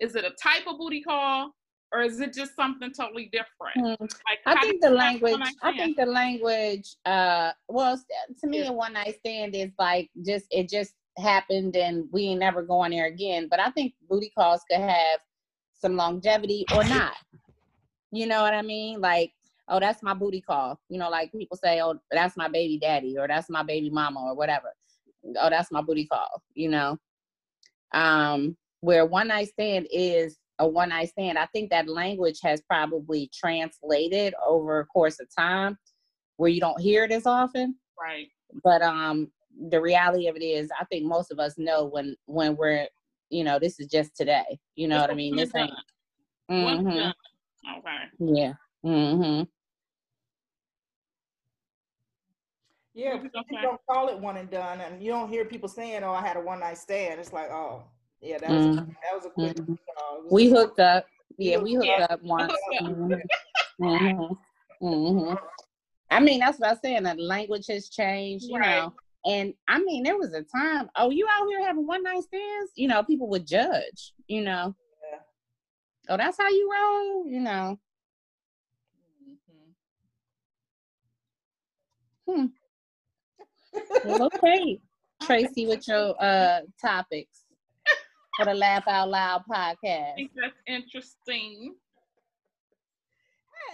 Is 0.00 0.14
it 0.14 0.24
a 0.24 0.30
type 0.42 0.66
of 0.66 0.78
booty 0.78 1.02
call? 1.02 1.52
Or 1.92 2.02
is 2.02 2.20
it 2.20 2.34
just 2.34 2.56
something 2.56 2.92
totally 2.92 3.30
different? 3.32 4.00
Mm, 4.00 4.00
Like 4.00 4.40
I 4.44 4.60
think 4.60 4.82
the 4.82 4.90
language. 4.90 5.40
I 5.62 5.72
think 5.72 5.96
the 5.96 6.04
language. 6.04 6.96
Uh, 7.04 7.52
well, 7.68 7.98
to 8.40 8.46
me, 8.46 8.58
Yeah. 8.58 8.70
a 8.70 8.72
one 8.72 8.92
night 8.94 9.16
stand 9.20 9.54
is 9.54 9.70
like 9.78 10.10
just 10.24 10.46
it 10.50 10.68
just 10.68 10.92
happened 11.16 11.76
and 11.76 12.06
we 12.12 12.24
ain't 12.24 12.40
never 12.40 12.62
going 12.62 12.90
there 12.90 13.06
again. 13.06 13.46
But 13.48 13.60
I 13.60 13.70
think 13.70 13.94
booty 14.10 14.30
calls 14.36 14.62
could 14.70 14.80
have 14.80 15.20
some 15.80 15.96
longevity 15.96 16.66
or 16.74 16.82
not. 16.88 17.14
You 18.12 18.26
know 18.26 18.42
what 18.42 18.54
I 18.54 18.62
mean? 18.62 19.00
Like, 19.00 19.32
oh, 19.68 19.80
that's 19.80 20.02
my 20.02 20.14
booty 20.14 20.40
call. 20.40 20.78
You 20.88 20.98
know, 20.98 21.10
like 21.10 21.32
people 21.32 21.56
say, 21.56 21.80
oh, 21.80 21.98
that's 22.10 22.36
my 22.36 22.48
baby 22.48 22.78
daddy 22.78 23.16
or 23.18 23.28
that's 23.28 23.50
my 23.50 23.62
baby 23.62 23.90
mama 23.90 24.20
or 24.20 24.34
whatever. 24.34 24.72
Oh, 25.40 25.50
that's 25.50 25.72
my 25.72 25.82
booty 25.82 26.06
call. 26.06 26.42
You 26.54 26.70
know, 26.70 26.98
um, 27.92 28.56
where 28.80 29.06
one 29.06 29.28
night 29.28 29.48
stand 29.48 29.88
is 29.90 30.38
a 30.58 30.66
one 30.68 30.90
night 30.90 31.08
stand. 31.08 31.38
I 31.38 31.46
think 31.46 31.70
that 31.70 31.88
language 31.88 32.38
has 32.42 32.62
probably 32.62 33.30
translated 33.34 34.34
over 34.46 34.80
a 34.80 34.86
course 34.86 35.20
of 35.20 35.28
time 35.36 35.76
where 36.36 36.50
you 36.50 36.60
don't 36.60 36.80
hear 36.80 37.04
it 37.04 37.12
as 37.12 37.26
often. 37.26 37.76
right. 38.00 38.28
But 38.62 38.82
um 38.82 39.30
the 39.70 39.80
reality 39.80 40.28
of 40.28 40.36
it 40.36 40.42
is 40.42 40.70
I 40.78 40.84
think 40.84 41.04
most 41.04 41.32
of 41.32 41.38
us 41.38 41.54
know 41.58 41.84
when 41.86 42.14
when 42.26 42.56
we're 42.56 42.86
you 43.30 43.44
know, 43.44 43.58
this 43.58 43.80
is 43.80 43.88
just 43.88 44.16
today. 44.16 44.58
You 44.76 44.88
know 44.88 44.96
It's 44.96 45.02
what 45.02 45.10
I 45.10 45.14
mean? 45.14 45.36
This 45.36 45.54
ain't 45.54 45.70
done. 45.70 45.82
One 47.66 47.74
and 47.74 47.84
done. 47.84 48.10
Okay. 48.26 48.40
yeah. 48.40 48.52
Mhm. 48.84 49.48
Yeah, 52.94 53.14
Okay. 53.14 53.22
people 53.24 53.58
don't 53.60 53.80
call 53.90 54.08
it 54.08 54.18
one 54.18 54.38
and 54.38 54.50
done, 54.50 54.80
and 54.80 55.02
you 55.02 55.10
don't 55.10 55.28
hear 55.28 55.44
people 55.44 55.68
saying, 55.68 56.02
"Oh, 56.02 56.12
I 56.12 56.26
had 56.26 56.36
a 56.36 56.40
one 56.40 56.60
night 56.60 56.78
stand." 56.78 57.20
It's 57.20 57.32
like, 57.32 57.50
oh, 57.50 57.84
yeah, 58.22 58.38
that 58.38 58.50
was 58.50 58.64
a, 58.64 58.70
Mhm. 58.70 58.86
that 59.02 59.14
was 59.14 59.26
a 59.26 59.30
quick. 59.30 59.56
Call. 59.56 60.16
It 60.18 60.24
was 60.24 60.32
We 60.32 60.48
hooked 60.48 60.80
up. 60.80 61.06
We 61.38 61.50
Yeah, 61.50 61.58
we 61.58 61.74
hooked 61.74 61.88
hooked 61.88 62.02
up. 62.02 62.10
up 62.12 62.22
once. 62.22 62.52
Hooked 62.52 62.82
up. 62.82 62.88
Mhm. 62.90 63.20
Mhm. 63.80 64.38
Mhm. 64.82 65.38
I 66.10 66.20
mean, 66.20 66.38
that's 66.40 66.58
what 66.58 66.70
I'm 66.70 66.78
saying. 66.82 67.02
The 67.02 67.14
language 67.16 67.66
has 67.66 67.90
changed, 67.90 68.46
you 68.46 68.58
Right. 68.58 68.78
know. 68.78 68.94
And 69.26 69.52
I 69.68 69.80
mean, 69.80 70.04
there 70.04 70.16
was 70.16 70.32
a 70.32 70.42
time, 70.44 70.88
oh, 70.96 71.10
you 71.10 71.26
out 71.28 71.48
here 71.48 71.66
having 71.66 71.86
one 71.86 72.02
night 72.04 72.22
stands? 72.22 72.70
You 72.76 72.88
know, 72.88 73.02
people 73.02 73.28
would 73.28 73.46
judge, 73.46 74.14
you 74.28 74.40
know. 74.42 74.74
Oh, 76.08 76.16
that's 76.16 76.38
how 76.38 76.48
you 76.48 76.70
roll, 76.72 77.26
you 77.26 77.40
know. 77.40 77.78
Mhm. 82.28 82.52
Well, 84.04 84.30
okay, 84.34 84.80
Tracy, 85.22 85.66
with 85.66 85.86
your 85.88 86.14
uh 86.22 86.60
topics 86.80 87.44
for 88.36 88.44
the 88.44 88.54
Laugh 88.54 88.86
Out 88.88 89.08
Loud 89.08 89.42
podcast. 89.50 90.12
I 90.12 90.14
think 90.16 90.32
that's 90.34 90.60
interesting. 90.66 91.74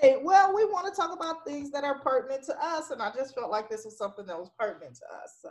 Hey, 0.00 0.16
well, 0.22 0.54
we 0.54 0.64
want 0.64 0.92
to 0.92 1.00
talk 1.00 1.14
about 1.14 1.44
things 1.46 1.70
that 1.70 1.84
are 1.84 1.98
pertinent 1.98 2.44
to 2.44 2.56
us, 2.64 2.90
and 2.90 3.00
I 3.00 3.12
just 3.12 3.34
felt 3.34 3.50
like 3.50 3.68
this 3.68 3.84
was 3.84 3.96
something 3.96 4.26
that 4.26 4.38
was 4.38 4.50
pertinent 4.58 4.96
to 4.96 5.04
us. 5.22 5.38
So, 5.40 5.50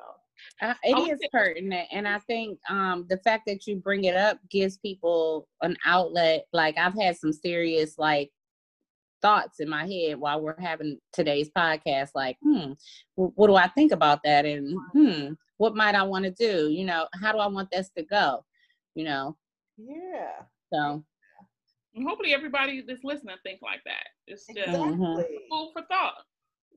Uh, 0.62 0.74
it 0.84 0.98
is 0.98 1.20
pertinent, 1.32 1.88
and 1.92 2.08
I 2.08 2.20
think 2.20 2.60
um, 2.70 3.06
the 3.10 3.18
fact 3.18 3.44
that 3.48 3.68
you 3.68 3.76
bring 3.78 4.06
it 4.06 4.16
up 4.16 4.40
gives 4.50 4.78
people 4.78 5.48
an 5.62 5.78
outlet. 5.86 6.46
Like 6.54 6.78
I've 6.78 7.00
had 7.00 7.18
some 7.18 7.32
serious 7.32 7.98
like 7.98 8.32
thoughts 9.22 9.60
in 9.60 9.70
my 9.70 9.86
head 9.86 10.18
while 10.18 10.42
we're 10.42 10.60
having 10.60 11.00
today's 11.14 11.50
podcast. 11.50 12.10
Like, 12.16 12.38
hmm, 12.44 12.74
what 13.16 13.48
do 13.48 13.56
I 13.56 13.68
think 13.68 13.92
about 13.92 14.22
that? 14.24 14.46
And 14.46 14.78
hmm, 14.94 15.34
what 15.58 15.76
might 15.76 15.96
I 15.96 16.04
want 16.04 16.26
to 16.26 16.32
do? 16.32 16.70
You 16.70 16.86
know, 16.86 17.08
how 17.22 17.32
do 17.32 17.38
I 17.38 17.48
want 17.48 17.70
this 17.72 17.90
to 17.98 18.04
go? 18.04 18.44
You 18.96 19.06
know, 19.06 19.38
yeah, 19.78 20.42
so 20.74 21.04
And 21.96 22.08
hopefully 22.08 22.34
everybody 22.34 22.82
that's 22.82 23.04
listening 23.04 23.36
think 23.44 23.60
like 23.62 23.82
that. 23.86 24.08
It's 24.28 24.46
just 24.48 24.60
exactly. 24.60 25.26
food 25.50 25.70
for 25.74 25.84
thought. 25.90 26.24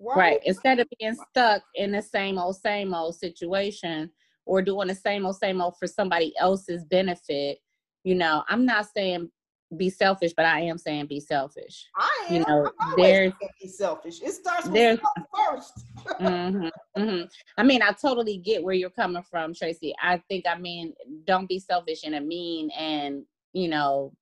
right. 0.01 0.41
Instead 0.45 0.81
of 0.81 0.89
being 0.99 1.17
stuck 1.31 1.63
in 1.75 1.93
the 1.93 2.03
same 2.03 2.39
old 2.39 2.57
same 2.57 2.95
old 2.95 3.15
situation 3.15 4.11
or 4.45 4.61
doing 4.61 4.89
the 4.89 4.95
same 4.95 5.25
old 5.25 5.37
same 5.37 5.61
old 5.61 5.75
for 5.79 5.87
somebody 5.87 6.35
else's 6.39 6.85
benefit, 6.85 7.59
you 8.03 8.15
know, 8.15 8.43
I'm 8.49 8.67
not 8.67 8.87
saying 8.95 9.31
be 9.77 9.91
selfish, 9.91 10.33
but 10.37 10.47
I 10.47 10.61
am 10.61 10.79
saying 10.79 11.07
be 11.07 11.21
selfish. 11.21 11.89
I 11.97 12.27
am. 12.29 12.35
You 12.35 12.41
know, 12.41 12.71
I'm 12.81 12.91
always 12.91 12.97
there's 12.97 13.33
be 13.61 13.69
selfish. 13.69 14.23
It 14.23 14.33
starts 14.33 14.67
with 14.67 14.75
there's- 14.75 14.99
self 15.01 15.29
first. 15.49 15.85
hmm 16.19 16.69
hmm 16.97 17.23
I 17.57 17.63
mean, 17.63 17.83
I 17.83 17.93
totally 17.93 18.39
get 18.39 18.63
where 18.63 18.75
you're 18.75 18.91
coming 18.91 19.23
from, 19.23 19.55
Tracy. 19.55 19.95
I 20.01 20.23
think, 20.29 20.45
I 20.47 20.59
mean, 20.59 20.95
don't 21.25 21.49
be 21.49 21.59
selfish 21.59 22.05
in 22.05 22.15
a 22.15 22.21
mean 22.21 22.71
and, 22.71 23.25
you 23.53 23.69
know, 23.69 24.13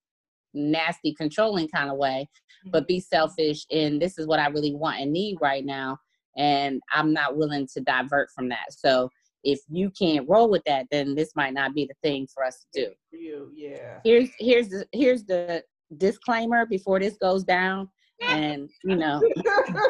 nasty, 0.54 1.14
controlling 1.14 1.68
kind 1.68 1.90
of 1.90 1.96
way, 1.96 2.28
mm-hmm. 2.28 2.70
but 2.70 2.88
be 2.88 3.00
selfish 3.00 3.64
and 3.70 4.00
this 4.00 4.18
is 4.18 4.26
what 4.26 4.40
I 4.40 4.48
really 4.48 4.74
want 4.74 5.00
and 5.00 5.12
need 5.12 5.38
right 5.40 5.64
now. 5.64 5.98
And 6.36 6.80
I'm 6.92 7.12
not 7.12 7.36
willing 7.36 7.68
to 7.74 7.80
divert 7.80 8.30
from 8.34 8.48
that. 8.48 8.66
So 8.70 9.10
if 9.44 9.60
you 9.68 9.90
can't 9.90 10.28
roll 10.28 10.48
with 10.48 10.62
that, 10.66 10.86
then 10.90 11.14
this 11.14 11.32
might 11.36 11.52
not 11.52 11.74
be 11.74 11.84
the 11.84 11.94
thing 12.02 12.26
for 12.32 12.44
us 12.44 12.64
to 12.74 12.84
do. 12.84 12.92
For 13.10 13.16
you, 13.16 13.50
yeah. 13.54 13.98
Here's 14.04 14.30
here's 14.38 14.68
the 14.68 14.86
here's 14.92 15.24
the 15.24 15.62
disclaimer 15.98 16.64
before 16.64 17.00
this 17.00 17.16
goes 17.16 17.44
down. 17.44 17.88
And 18.22 18.70
you 18.84 18.94
know, 18.94 19.20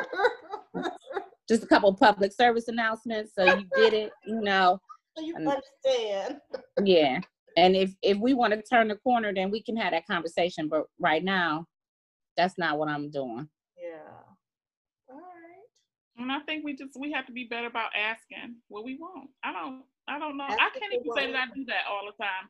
just 1.49 1.65
a 1.65 1.67
couple 1.67 1.93
public 1.95 2.33
service 2.33 2.69
announcements 2.69 3.33
so 3.35 3.45
you 3.45 3.67
get 3.77 3.93
it 3.93 4.11
you 4.27 4.41
know 4.41 4.79
you 5.19 5.35
understand. 5.37 6.39
yeah 6.85 7.21
and 7.57 7.77
if 7.77 7.95
if 8.03 8.19
we 8.19 8.35
want 8.35 8.53
to 8.53 8.63
turn 8.63 8.89
the 8.89 8.97
corner 8.97 9.33
then 9.35 9.51
we 9.51 9.63
can 9.63 9.77
have 9.77 9.93
that 9.93 10.07
conversation 10.07 10.69
but 10.69 10.85
right 10.99 11.25
now 11.25 11.67
that's 12.37 12.59
not 12.59 12.79
what 12.79 12.89
i'm 12.89 13.11
doing 13.11 13.49
Yeah. 13.83 14.13
All 15.11 15.17
right. 15.17 15.67
And 16.19 16.31
I 16.31 16.41
think 16.41 16.65
we 16.65 16.75
just 16.75 16.93
we 16.99 17.13
have 17.13 17.27
to 17.27 17.33
be 17.33 17.45
better 17.45 17.67
about 17.67 17.91
asking 17.97 18.57
what 18.69 18.85
we 18.85 18.97
want. 18.97 19.31
I 19.45 19.53
don't 19.53 19.83
I 20.09 20.19
don't 20.19 20.37
know. 20.37 20.45
I 20.45 20.71
can't 20.79 20.93
even 20.93 21.13
say 21.15 21.33
that 21.33 21.49
I 21.49 21.55
do 21.55 21.65
that 21.67 21.85
all 21.91 22.03
the 22.07 22.23
time. 22.23 22.49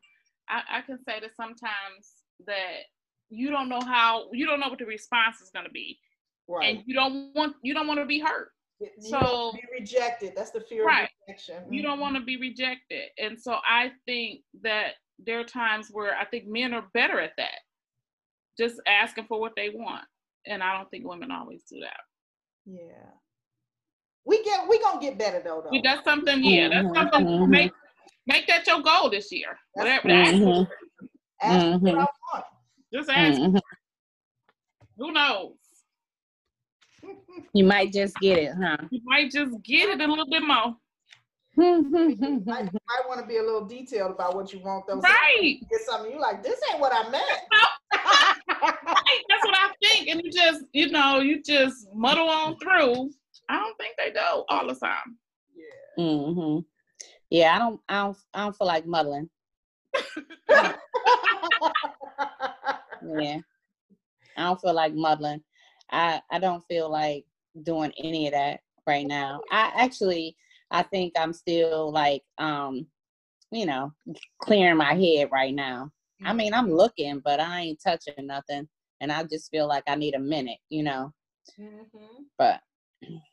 I, 0.49 0.79
I 0.79 0.81
can 0.81 0.97
say 1.07 1.19
that 1.19 1.35
sometimes 1.35 2.23
that 2.45 2.83
you 3.29 3.49
don't 3.49 3.69
know 3.69 3.81
how 3.81 4.29
you 4.31 4.45
don't 4.45 4.59
know 4.59 4.69
what 4.69 4.79
the 4.79 4.85
response 4.85 5.41
is 5.41 5.49
gonna 5.53 5.69
be. 5.69 5.99
Right. 6.47 6.75
And 6.77 6.83
you 6.85 6.93
don't 6.93 7.33
want 7.35 7.55
you 7.63 7.73
don't 7.73 7.87
want 7.87 7.99
to 7.99 8.05
be 8.05 8.19
hurt. 8.19 8.49
You 8.79 8.89
so- 9.01 9.51
be 9.53 9.63
rejected. 9.79 10.33
That's 10.35 10.51
the 10.51 10.61
fear 10.61 10.85
Right. 10.85 11.03
of 11.03 11.09
rejection. 11.27 11.71
You 11.71 11.81
don't 11.81 11.99
want 11.99 12.15
to 12.15 12.21
be 12.21 12.37
rejected. 12.37 13.09
And 13.17 13.39
so 13.39 13.57
I 13.65 13.91
think 14.05 14.41
that 14.61 14.95
there 15.19 15.39
are 15.39 15.43
times 15.45 15.89
where 15.91 16.15
I 16.17 16.25
think 16.25 16.47
men 16.47 16.73
are 16.73 16.89
better 16.93 17.19
at 17.19 17.33
that. 17.37 17.59
Just 18.57 18.81
asking 18.87 19.25
for 19.27 19.39
what 19.39 19.53
they 19.55 19.69
want. 19.69 20.05
And 20.45 20.61
I 20.61 20.77
don't 20.77 20.89
think 20.91 21.05
women 21.07 21.31
always 21.31 21.63
do 21.63 21.79
that. 21.79 21.99
Yeah. 22.65 23.11
We 24.25 24.43
get 24.43 24.67
we 24.67 24.79
gonna 24.79 24.99
get 25.01 25.17
better 25.17 25.41
though 25.41 25.61
though. 25.61 25.79
That's 25.83 26.03
something, 26.03 26.43
yeah, 26.43 26.69
that's 26.69 26.87
Mhm, 26.87 26.95
something 26.95 27.25
mhm. 27.25 27.49
make 27.49 27.71
make 28.25 28.47
that 28.47 28.65
your 28.67 28.81
goal 28.81 29.09
this 29.09 29.31
year. 29.31 29.57
That's- 29.75 30.03
Whatever 30.03 30.21
ask 30.21 30.31
for 30.31 30.37
Mhm. 30.37 30.61
it. 31.03 31.09
Ask 31.41 31.65
for 31.65 31.79
what 31.79 31.95
I 31.99 32.07
want. 32.33 32.45
Just 32.93 33.09
ask. 33.09 33.39
Mhm. 33.41 33.61
Who 34.97 35.11
knows? 35.11 35.57
You 37.53 37.63
might 37.63 37.91
just 37.91 38.15
get 38.19 38.37
it 38.37 38.51
huh 38.61 38.77
You 38.91 39.01
might 39.03 39.31
just 39.31 39.61
get 39.63 39.89
it 39.89 40.01
a 40.01 40.07
little 40.07 40.27
bit 40.29 40.43
more. 40.43 40.75
You 41.55 42.41
might, 42.45 42.65
might 42.73 43.07
want 43.07 43.21
to 43.21 43.27
be 43.27 43.37
a 43.37 43.43
little 43.43 43.65
detailed 43.65 44.11
about 44.11 44.35
what 44.35 44.51
you 44.51 44.59
want 44.59 44.85
though. 44.87 44.95
So 44.95 45.01
Right. 45.01 45.59
Get 45.69 45.81
something 45.81 46.11
you 46.11 46.19
like. 46.19 46.41
This 46.43 46.59
ain't 46.71 46.79
what 46.81 46.91
I 46.93 47.09
meant. 47.09 47.23
Right. 48.63 49.21
That's 49.29 49.45
what 49.45 49.55
I 49.57 49.71
think. 49.83 50.07
And 50.07 50.21
you 50.23 50.31
just, 50.31 50.63
you 50.71 50.89
know, 50.89 51.19
you 51.19 51.43
just 51.43 51.87
muddle 51.93 52.29
on 52.29 52.57
through. 52.57 53.09
I 53.49 53.57
don't 53.59 53.77
think 53.77 53.95
they 53.97 54.11
do 54.11 54.43
all 54.49 54.67
the 54.67 54.75
time. 54.75 55.17
yeah. 55.97 55.97
hmm 55.97 56.59
yeah 57.29 57.55
i 57.55 57.59
don't 57.59 57.79
i 57.89 58.03
don't 58.03 58.17
i 58.33 58.43
don't 58.43 58.55
feel 58.55 58.67
like 58.67 58.85
muddling 58.85 59.29
yeah 60.49 60.75
i 64.37 64.43
don't 64.43 64.61
feel 64.61 64.73
like 64.73 64.93
muddling 64.93 65.41
i 65.93 66.21
i 66.31 66.39
don't 66.39 66.63
feel 66.67 66.91
like 66.91 67.25
doing 67.63 67.93
any 67.97 68.27
of 68.27 68.33
that 68.33 68.59
right 68.87 69.07
now. 69.07 69.39
I 69.51 69.71
actually 69.77 70.35
i 70.71 70.83
think 70.83 71.13
i'm 71.17 71.33
still 71.33 71.91
like 71.91 72.23
um 72.39 72.85
you 73.51 73.65
know 73.65 73.93
clearing 74.41 74.77
my 74.77 74.93
head 74.95 75.29
right 75.31 75.53
now. 75.53 75.91
I 76.25 76.33
mean 76.33 76.53
i'm 76.53 76.71
looking 76.71 77.19
but 77.23 77.39
i 77.39 77.61
ain't 77.61 77.81
touching 77.83 78.27
nothing 78.27 78.67
and 79.01 79.11
i 79.11 79.23
just 79.23 79.51
feel 79.51 79.67
like 79.67 79.83
i 79.87 79.95
need 79.95 80.15
a 80.15 80.19
minute 80.19 80.59
you 80.69 80.83
know? 80.83 81.13
Mhm. 81.59 82.25
but 82.37 82.61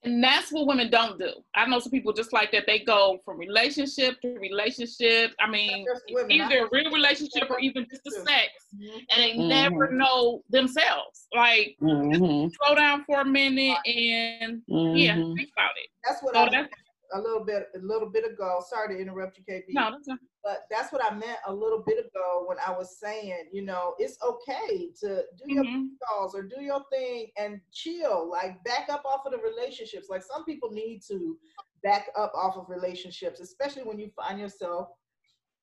And 0.03 0.25
that's 0.25 0.51
what 0.51 0.66
women 0.66 0.91
don't 0.91 1.18
do. 1.18 1.31
I 1.55 1.66
know 1.66 1.79
some 1.79 1.91
people 1.91 2.12
just 2.12 2.33
like 2.33 2.51
that. 2.53 2.64
They 2.66 2.79
go 2.81 3.18
from 3.25 3.39
relationship 3.39 4.21
to 4.23 4.29
relationship. 4.39 5.33
I 5.39 5.49
mean, 5.51 5.87
women, 6.11 6.31
either 6.31 6.61
know 6.61 6.64
a 6.66 6.68
real 6.73 6.91
relationship 6.91 7.51
or 7.51 7.59
even 7.61 7.87
just 7.91 8.05
the 8.05 8.11
too. 8.11 8.25
sex, 8.27 8.49
Mhm. 8.75 9.07
and 9.11 9.23
they 9.23 9.33
Mhm. 9.35 9.49
never 9.49 9.93
know 9.93 10.43
themselves. 10.49 11.29
Like, 11.35 11.77
Mhm. 11.81 12.51
slow 12.55 12.75
down 12.75 13.05
for 13.05 13.21
a 13.21 13.25
minute 13.25 13.77
and 13.85 14.62
yeah, 14.68 15.16
Mhm. 15.16 15.37
think 15.37 15.51
about 15.53 15.73
it. 15.77 15.91
That's 16.05 16.23
what 16.23 16.35
So 16.35 16.41
I 16.41 16.51
that's 16.51 16.73
a 17.12 17.20
little 17.20 17.44
bit 17.44 17.68
a 17.74 17.78
little 17.78 18.08
bit 18.11 18.24
ago. 18.30 18.62
Sorry 18.68 18.94
to 18.94 19.00
interrupt 19.00 19.38
you, 19.38 19.44
KB. 19.44 19.64
no, 19.74 19.90
that's 19.90 20.08
not, 20.08 20.18
but 20.42 20.62
that's 20.70 20.92
what 20.92 21.04
I 21.04 21.14
meant 21.14 21.38
a 21.46 21.54
little 21.54 21.82
bit 21.86 21.98
ago 22.04 22.44
when 22.46 22.58
I 22.66 22.70
was 22.72 22.98
saying, 22.98 23.50
you 23.52 23.62
know, 23.62 23.94
it's 23.98 24.18
okay 24.22 24.90
to 25.00 25.24
do 25.38 25.52
your 25.52 25.64
mhm. 25.64 25.90
calls 26.08 26.34
or 26.34 26.42
do 26.42 26.62
your 26.62 26.82
thing 26.92 27.28
and 27.36 27.61
chill, 27.72 28.28
like 28.30 28.62
back 28.64 28.88
up 28.90 29.04
off 29.04 29.26
of 29.26 29.32
the 29.32 29.38
relationships. 29.38 30.08
Like 30.11 30.22
some 30.22 30.44
people 30.44 30.70
need 30.70 31.02
to 31.08 31.38
back 31.82 32.08
up 32.16 32.32
off 32.34 32.56
of 32.56 32.68
relationships, 32.70 33.40
especially 33.40 33.82
when 33.84 33.98
you 33.98 34.11
find 34.16 34.40
yourself 34.40 34.88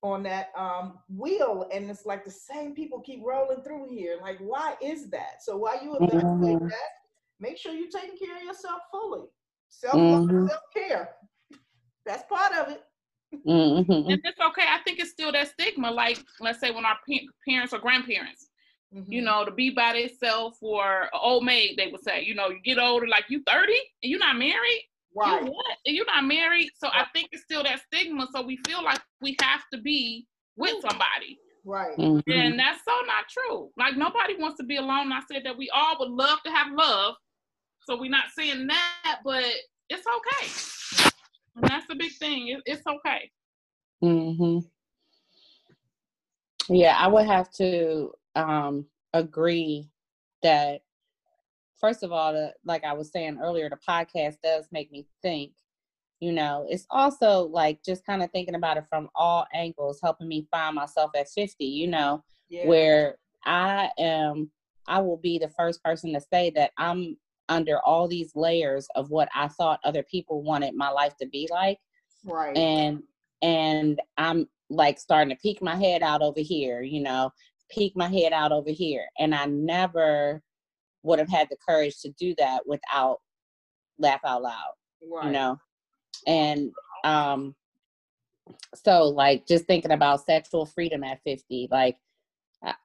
on 0.02 0.22
that 0.22 0.48
um 0.56 1.00
wheel 1.08 1.68
and 1.72 1.90
it's 1.90 2.06
like 2.06 2.24
the 2.24 2.30
same 2.30 2.74
people 2.74 3.00
keep 3.00 3.20
rolling 3.24 3.62
through 3.64 3.88
here. 3.90 4.18
Like, 4.22 4.38
why 4.38 4.76
is 4.82 5.10
that? 5.10 5.42
So 5.42 5.56
while 5.56 5.82
you 5.82 5.96
evaluate 5.96 6.58
Mhm. 6.58 6.70
that, 6.70 6.90
make 7.40 7.56
sure 7.58 7.72
you're 7.74 7.90
taking 7.90 8.16
care 8.16 8.36
of 8.36 8.42
yourself 8.44 8.82
fully. 8.92 9.24
Self-love, 9.70 10.22
Mhm. 10.22 10.48
self-care. 10.48 11.16
That's 12.08 12.24
part 12.28 12.52
of 12.56 12.68
it. 12.72 12.82
Mhm. 13.46 13.86
and 14.10 14.20
it's 14.24 14.40
okay. 14.40 14.64
I 14.66 14.78
think 14.84 14.98
it's 14.98 15.10
still 15.10 15.30
that 15.32 15.48
stigma. 15.48 15.90
Like, 15.90 16.18
let's 16.40 16.58
say 16.60 16.70
when 16.70 16.86
our 16.86 16.98
pa- 17.06 17.26
parents 17.46 17.74
or 17.74 17.78
grandparents, 17.78 18.48
you 18.90 19.20
Mhm. 19.20 19.24
know, 19.24 19.44
to 19.44 19.50
be 19.50 19.68
by 19.68 19.92
themselves 19.92 20.56
or 20.62 21.02
an 21.02 21.08
old 21.12 21.44
maid, 21.44 21.76
they 21.76 21.88
would 21.88 22.02
say, 22.02 22.22
you 22.22 22.34
know, 22.34 22.48
you 22.48 22.60
get 22.60 22.78
older, 22.78 23.06
like 23.06 23.26
you 23.28 23.42
30 23.42 23.78
and 24.02 24.10
you're 24.10 24.18
not 24.18 24.36
married. 24.36 24.84
right. 25.14 25.42
You 25.42 25.50
what? 25.50 25.76
And 25.84 25.96
you're 25.96 26.06
not 26.06 26.24
married. 26.24 26.70
So 26.76 26.88
I 26.92 27.04
think 27.12 27.28
it's 27.32 27.42
still 27.42 27.62
that 27.64 27.80
stigma. 27.80 28.28
So 28.32 28.40
we 28.42 28.56
feel 28.66 28.82
like 28.84 29.00
we 29.20 29.36
have 29.42 29.62
to 29.72 29.78
be 29.80 30.26
with 30.56 30.80
somebody. 30.80 31.38
Right. 31.64 31.96
Mhm. 31.98 32.22
And 32.32 32.58
that's 32.58 32.82
so 32.84 32.94
not 33.06 33.28
true. 33.28 33.70
Like 33.76 33.96
nobody 33.96 34.36
wants 34.36 34.56
to 34.58 34.64
be 34.64 34.76
alone. 34.76 35.12
I 35.12 35.20
said 35.30 35.42
that 35.44 35.56
we 35.56 35.68
all 35.70 35.98
would 35.98 36.10
love 36.10 36.42
to 36.44 36.50
have 36.50 36.72
love. 36.72 37.16
So 37.84 37.96
we're 37.96 38.10
not 38.10 38.30
saying 38.30 38.66
that, 38.68 39.20
but 39.24 39.44
it's 39.90 40.06
okay. 40.06 40.46
And 41.56 41.64
that's 41.64 41.86
the 41.86 41.94
big 41.94 42.12
thing. 42.12 42.48
It, 42.48 42.62
it's 42.66 42.86
okay. 42.86 43.30
hmm 44.00 44.58
Yeah, 46.68 46.96
I 46.98 47.08
would 47.08 47.26
have 47.26 47.50
to 47.54 48.12
um, 48.34 48.86
agree 49.12 49.88
that, 50.42 50.82
first 51.80 52.02
of 52.02 52.12
all, 52.12 52.32
the, 52.32 52.52
like 52.64 52.84
I 52.84 52.92
was 52.92 53.10
saying 53.10 53.38
earlier, 53.42 53.68
the 53.68 53.76
podcast 53.76 54.36
does 54.42 54.66
make 54.70 54.92
me 54.92 55.06
think. 55.22 55.52
You 56.20 56.32
know, 56.32 56.66
it's 56.68 56.86
also 56.90 57.42
like 57.42 57.84
just 57.84 58.04
kind 58.04 58.24
of 58.24 58.30
thinking 58.32 58.56
about 58.56 58.76
it 58.76 58.86
from 58.88 59.08
all 59.14 59.46
angles, 59.54 60.00
helping 60.02 60.26
me 60.26 60.48
find 60.50 60.74
myself 60.74 61.12
at 61.16 61.28
50, 61.28 61.64
you 61.64 61.86
know, 61.86 62.24
Yeah. 62.48 62.66
where 62.66 63.18
I 63.44 63.90
am, 63.98 64.50
I 64.88 65.00
will 65.00 65.16
be 65.16 65.38
the 65.38 65.48
first 65.48 65.82
person 65.84 66.12
to 66.14 66.20
say 66.20 66.50
that 66.56 66.72
I'm 66.76 67.16
under 67.48 67.78
all 67.80 68.08
these 68.08 68.32
layers 68.34 68.86
of 68.94 69.10
what 69.10 69.28
I 69.34 69.48
thought 69.48 69.80
other 69.84 70.02
people 70.02 70.42
wanted 70.42 70.74
my 70.74 70.90
life 70.90 71.16
to 71.18 71.26
be 71.26 71.48
like 71.50 71.78
right. 72.24 72.56
and 72.56 73.02
and 73.42 74.00
i'm 74.16 74.48
like 74.70 74.98
starting 74.98 75.34
to 75.34 75.40
peek 75.40 75.62
my 75.62 75.76
head 75.76 76.02
out 76.02 76.22
over 76.22 76.40
here 76.40 76.82
you 76.82 77.00
know 77.00 77.30
peek 77.70 77.96
my 77.96 78.08
head 78.08 78.32
out 78.32 78.52
over 78.52 78.70
here 78.70 79.06
and 79.18 79.34
i 79.34 79.44
never 79.46 80.42
would 81.02 81.18
have 81.18 81.28
had 81.28 81.48
the 81.50 81.56
courage 81.66 82.00
to 82.00 82.10
do 82.18 82.34
that 82.38 82.60
without 82.66 83.18
laugh 83.98 84.20
out 84.24 84.42
loud 84.42 84.72
right. 85.10 85.26
you 85.26 85.32
know 85.32 85.56
and 86.26 86.72
um 87.04 87.54
so 88.74 89.04
like 89.04 89.46
just 89.46 89.66
thinking 89.66 89.92
about 89.92 90.24
sexual 90.24 90.66
freedom 90.66 91.04
at 91.04 91.20
50 91.24 91.68
like 91.70 91.96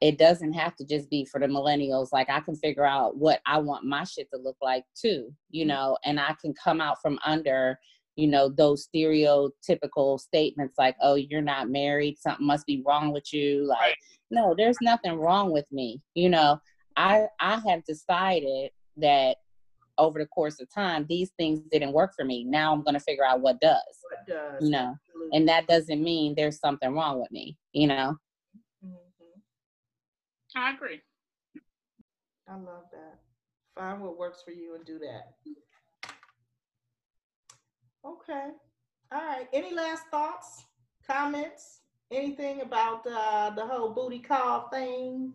it 0.02 0.18
doesn't 0.18 0.54
have 0.54 0.76
to 0.76 0.86
just 0.86 1.10
be 1.10 1.26
for 1.26 1.40
the 1.40 1.48
millennials 1.48 2.10
like 2.12 2.30
i 2.30 2.40
can 2.40 2.56
figure 2.56 2.86
out 2.86 3.18
what 3.18 3.40
i 3.46 3.58
want 3.58 3.84
my 3.86 4.04
shit 4.04 4.28
to 4.32 4.40
look 4.40 4.58
like 4.62 4.84
too 4.96 5.34
you 5.50 5.64
mm-hmm. 5.64 5.70
know 5.70 5.98
and 6.06 6.20
i 6.20 6.36
can 6.42 6.54
come 6.64 6.80
out 6.80 7.02
from 7.02 7.18
under 7.26 7.78
you 8.16 8.28
know 8.28 8.50
those 8.50 8.88
stereotypical 8.88 10.20
statements 10.20 10.76
like 10.78 10.96
oh 11.02 11.16
you're 11.16 11.42
not 11.42 11.70
married 11.70 12.18
something 12.20 12.46
must 12.46 12.66
be 12.68 12.84
wrong 12.86 13.12
with 13.12 13.34
you 13.34 13.66
like 13.68 13.80
Right. 13.80 13.96
no 14.30 14.54
there's 14.56 14.78
nothing 14.82 15.14
wrong 15.16 15.52
with 15.52 15.66
me 15.72 16.02
you 16.14 16.30
know 16.30 16.60
i 16.96 17.26
i 17.40 17.60
have 17.68 17.84
decided 17.86 18.70
that 18.98 19.38
over 19.98 20.20
the 20.20 20.28
course 20.28 20.60
of 20.62 20.72
time 20.72 21.06
these 21.10 21.32
things 21.38 21.62
didn't 21.72 21.94
work 21.94 22.14
for 22.16 22.26
me 22.26 22.44
now 22.44 22.72
i'm 22.74 22.84
going 22.84 22.94
to 22.94 23.00
figure 23.00 23.26
out 23.26 23.42
what 23.42 23.60
does 23.60 23.82
What 24.04 24.28
does? 24.28 24.64
you 24.64 24.70
know 24.70 24.96
Absolutely. 25.08 25.38
and 25.38 25.48
that 25.48 25.66
doesn't 25.68 26.04
mean 26.04 26.36
there's 26.36 26.60
something 26.60 26.94
wrong 26.94 27.20
with 27.20 27.32
me 27.32 27.58
you 27.74 27.88
know. 27.88 28.18
I 30.56 30.74
agree. 30.74 31.02
I 32.48 32.56
love 32.56 32.86
that. 32.92 33.20
Find 33.76 34.02
what 34.02 34.18
works 34.18 34.44
for 34.44 34.52
you 34.52 34.76
and 34.76 34.86
do 34.86 35.00
that. 35.00 35.34
Okay. 38.06 38.50
All 39.12 39.26
right. 39.26 39.48
Any 39.54 39.74
last 39.74 40.04
thoughts, 40.12 40.66
comments, 41.08 41.82
anything 42.12 42.62
about 42.62 43.06
uh, 43.08 43.52
the 43.52 43.66
whole 43.66 43.94
booty 43.94 44.20
call 44.20 44.70
thing? 44.70 45.34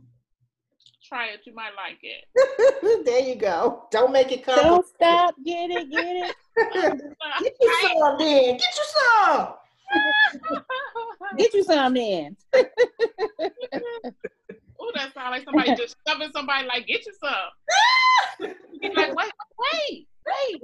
Try 1.03 1.29
it. 1.29 1.41
You 1.45 1.55
might 1.55 1.73
like 1.77 1.99
it. 2.03 3.05
there 3.07 3.21
you 3.21 3.35
go. 3.35 3.85
Don't 3.91 4.13
make 4.13 4.31
it 4.31 4.45
come. 4.45 4.57
don't 4.57 4.87
stop 4.87 5.35
get 5.45 5.71
it 5.71 5.91
get 5.91 6.05
it 6.05 6.37
Get 7.41 7.57
you 7.61 7.79
some 7.83 8.19
then. 8.19 8.57
Get 8.59 8.77
you 8.77 8.85
some. 9.17 9.55
get 11.39 11.55
you 11.55 11.65
some 11.65 11.97
in 11.97 12.37
oh, 14.89 14.93
that 14.95 15.15
sounds 15.15 15.31
like 15.31 15.45
somebody 15.45 15.75
just 15.75 15.97
shoving 16.07 16.31
somebody 16.33 16.67
like, 16.67 16.87
get 16.87 17.05
you 17.07 17.13
some. 17.21 18.51
You're 18.81 18.95
like, 18.95 19.15
wait, 19.15 19.33
wait, 19.59 20.09
wait. 20.27 20.63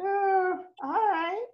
Uh, 0.00 0.56
all 0.82 1.08
right. 1.10 1.46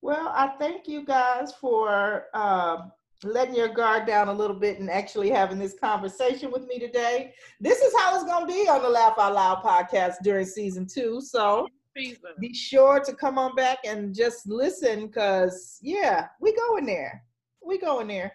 Well, 0.00 0.32
I 0.34 0.48
thank 0.58 0.88
you 0.88 1.04
guys 1.04 1.52
for 1.60 2.26
um, 2.34 2.90
letting 3.22 3.54
your 3.54 3.68
guard 3.68 4.06
down 4.06 4.28
a 4.28 4.32
little 4.32 4.56
bit 4.56 4.80
and 4.80 4.90
actually 4.90 5.30
having 5.30 5.58
this 5.58 5.74
conversation 5.78 6.50
with 6.50 6.66
me 6.66 6.78
today. 6.78 7.32
This 7.60 7.80
is 7.80 7.94
how 7.96 8.14
it's 8.14 8.24
going 8.24 8.46
to 8.46 8.52
be 8.52 8.68
on 8.68 8.82
the 8.82 8.88
Laugh 8.88 9.14
Out 9.18 9.34
Loud 9.34 9.62
podcast 9.62 10.16
during 10.22 10.46
season 10.46 10.86
two. 10.92 11.20
So 11.20 11.68
Season. 11.96 12.30
be 12.40 12.52
sure 12.52 13.00
to 13.00 13.14
come 13.14 13.38
on 13.38 13.54
back 13.54 13.78
and 13.84 14.14
just 14.14 14.48
listen 14.48 15.06
because, 15.06 15.78
yeah, 15.82 16.26
we 16.40 16.54
go 16.56 16.78
in 16.78 16.86
there. 16.86 17.22
We 17.64 17.78
go 17.78 18.00
in 18.00 18.08
there. 18.08 18.32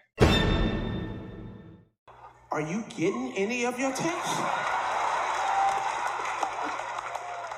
Are 2.50 2.62
you 2.62 2.82
getting 2.96 3.34
any 3.36 3.66
of 3.66 3.78
your 3.78 3.92
texts? 3.92 4.40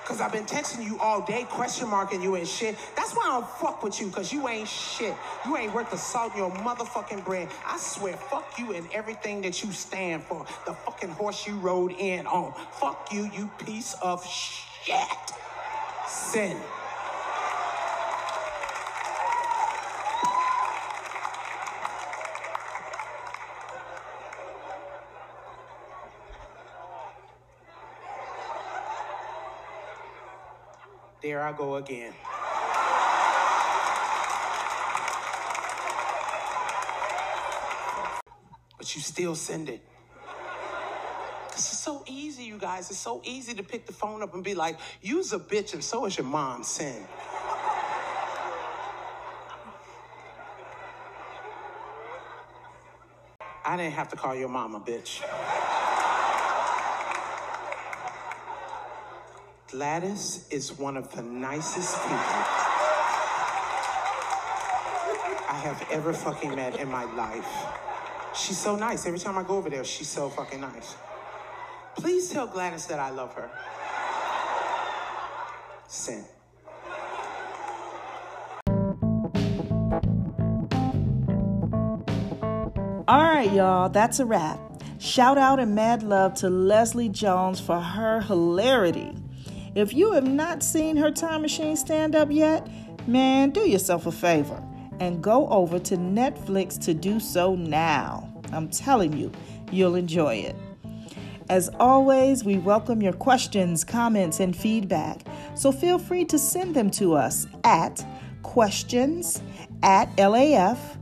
Cause 0.05 0.21
I've 0.21 0.33
been 0.33 0.45
texting 0.45 0.85
you 0.85 0.99
all 0.99 1.25
day, 1.25 1.45
question 1.49 1.89
marking 1.89 2.21
you 2.21 2.35
and 2.35 2.47
shit. 2.47 2.77
That's 2.97 3.13
why 3.13 3.27
I 3.27 3.41
don't 3.41 3.49
fuck 3.49 3.85
with 3.85 4.01
you, 4.01 4.11
cause 4.11 4.33
you 4.33 4.49
ain't 4.49 4.67
shit. 4.67 5.15
You 5.47 5.57
ain't 5.57 5.73
worth 5.73 5.93
the 5.93 5.97
salt 5.97 6.33
in 6.33 6.39
your 6.39 6.51
motherfucking 6.51 7.25
bread. 7.25 7.49
I 7.65 7.79
swear, 7.79 8.17
fuck 8.17 8.59
you 8.59 8.73
and 8.73 8.89
everything 8.93 9.43
that 9.43 9.63
you 9.63 9.71
stand 9.71 10.25
for. 10.25 10.45
The 10.67 10.75
fucking 10.75 11.11
horse 11.11 11.47
you 11.47 11.55
rode 11.61 11.93
in 11.93 12.27
on. 12.27 12.53
Fuck 12.73 13.13
you, 13.13 13.31
you 13.33 13.49
piece 13.65 13.95
of 14.03 14.27
shit. 14.27 14.97
Sin. 16.09 16.57
There 31.31 31.45
I 31.45 31.53
go 31.53 31.77
again. 31.77 32.13
But 38.77 38.97
you 38.97 39.01
still 39.01 39.37
send 39.37 39.69
it. 39.69 39.81
Cause 41.39 41.59
it's 41.59 41.79
so 41.79 42.03
easy, 42.09 42.43
you 42.43 42.59
guys. 42.59 42.91
It's 42.91 42.99
so 42.99 43.23
easy 43.25 43.55
to 43.55 43.63
pick 43.63 43.87
the 43.87 43.93
phone 43.93 44.25
up 44.25 44.35
and 44.35 44.43
be 44.43 44.55
like, 44.57 44.77
"You's 45.03 45.33
a 45.33 45.39
bitch, 45.39 45.73
and 45.73 45.85
so 45.85 46.05
is 46.07 46.19
your 46.19 46.27
mom." 46.27 46.65
Sin. 46.65 47.07
I 53.65 53.77
didn't 53.77 53.93
have 53.93 54.09
to 54.09 54.17
call 54.17 54.35
your 54.35 54.49
mom 54.49 54.75
a 54.75 54.81
bitch. 54.81 55.23
Gladys 59.71 60.47
is 60.51 60.77
one 60.77 60.97
of 60.97 61.15
the 61.15 61.23
nicest 61.23 61.95
people 62.03 62.17
I 65.49 65.61
have 65.63 65.87
ever 65.93 66.13
fucking 66.13 66.57
met 66.57 66.81
in 66.81 66.91
my 66.91 67.05
life. 67.15 67.47
She's 68.35 68.59
so 68.59 68.75
nice. 68.75 69.07
Every 69.07 69.21
time 69.21 69.39
I 69.39 69.45
go 69.45 69.57
over 69.57 69.71
there, 69.71 69.85
she's 69.85 70.09
so 70.09 70.29
fucking 70.29 70.61
nice. 70.61 70.97
Please 71.95 72.31
tell 72.31 72.49
Gladys 72.49 72.87
that 72.87 72.99
I 72.99 73.11
love 73.11 73.33
her. 73.35 73.49
sin. 75.87 76.25
All 83.07 83.23
right, 83.23 83.53
y'all, 83.53 83.89
that's 83.89 84.19
a 84.19 84.27
wrap. 84.27 84.59
Shout 84.99 85.39
out 85.39 85.61
and 85.61 85.77
mad 85.77 86.03
love 86.03 86.35
to 86.35 86.51
Leslie 86.51 87.09
Jones 87.09 87.61
for 87.61 87.81
her 87.81 88.21
hilarity. 88.21 89.15
If 89.75 89.95
you 89.95 90.13
have 90.13 90.27
not 90.27 90.63
seen 90.63 90.97
her 90.97 91.11
time 91.11 91.43
machine 91.43 91.77
stand 91.77 92.17
up 92.17 92.31
yet, 92.31 92.69
man, 93.07 93.51
do 93.51 93.69
yourself 93.69 94.07
a 94.07 94.13
favor 94.13 94.61
and 94.99 95.23
go 95.23 95.49
over 95.49 95.79
to 95.79 95.97
Netflix 95.97 96.79
to 96.85 96.93
do 96.93 97.21
so 97.21 97.55
now. 97.55 98.27
I'm 98.53 98.69
telling 98.69 99.17
you, 99.17 99.31
you'll 99.71 99.95
enjoy 99.95 100.35
it. 100.35 100.57
As 101.49 101.69
always, 101.81 102.45
we 102.45 102.59
welcome 102.59 103.01
your 103.03 103.13
questions, 103.13 103.85
comments, 103.85 104.41
and 104.41 104.57
feedback. 104.57 105.21
So 105.55 105.73
feel 105.73 105.99
free 105.99 106.25
to 106.27 106.39
send 106.39 106.75
them 106.77 106.91
to 106.93 107.15
us 107.15 107.47
at 107.65 108.05
questions 108.43 109.43
at 109.83 110.15
lafwithus.com. 110.17 110.97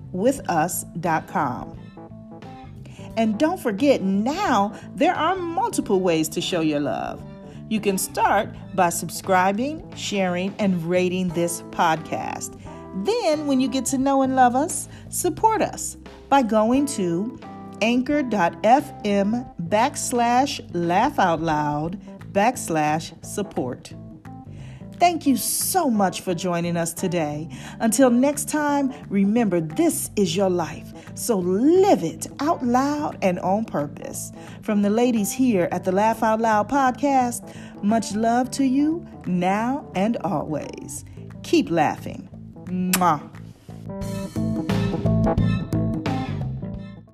And 3.16 3.38
don't 3.38 3.60
forget, 3.60 4.02
now 4.02 4.78
there 4.94 5.14
are 5.14 5.36
multiple 5.36 6.00
ways 6.00 6.28
to 6.30 6.40
show 6.40 6.60
your 6.60 6.80
love. 6.80 7.22
You 7.68 7.80
can 7.80 7.98
start 7.98 8.48
by 8.74 8.88
subscribing, 8.88 9.94
sharing, 9.94 10.54
and 10.58 10.82
rating 10.84 11.28
this 11.28 11.62
podcast. 11.70 12.58
Then, 13.04 13.46
when 13.46 13.60
you 13.60 13.68
get 13.68 13.84
to 13.86 13.98
know 13.98 14.22
and 14.22 14.34
love 14.34 14.56
us, 14.56 14.88
support 15.10 15.60
us 15.60 15.96
by 16.28 16.42
going 16.42 16.86
to 16.86 17.38
anchor.fm 17.82 19.68
backslash 19.68 20.60
laugh 20.72 21.18
out 21.18 21.40
loud 21.40 22.00
backslash 22.32 23.12
support. 23.24 23.92
Thank 24.98 25.26
you 25.26 25.36
so 25.36 25.88
much 25.88 26.22
for 26.22 26.34
joining 26.34 26.76
us 26.76 26.92
today. 26.92 27.48
Until 27.78 28.10
next 28.10 28.48
time, 28.48 28.92
remember 29.08 29.60
this 29.60 30.10
is 30.16 30.36
your 30.36 30.50
life, 30.50 30.92
so 31.14 31.38
live 31.38 32.02
it 32.02 32.26
out 32.40 32.64
loud 32.64 33.16
and 33.22 33.38
on 33.40 33.64
purpose. 33.64 34.32
From 34.62 34.82
the 34.82 34.90
ladies 34.90 35.30
here 35.30 35.68
at 35.70 35.84
the 35.84 35.92
Laugh 35.92 36.22
Out 36.22 36.40
Loud 36.40 36.68
podcast, 36.68 37.54
much 37.82 38.14
love 38.14 38.50
to 38.52 38.64
you 38.64 39.06
now 39.26 39.88
and 39.94 40.16
always. 40.18 41.04
Keep 41.44 41.70
laughing. 41.70 42.28
Mwah. 42.64 43.22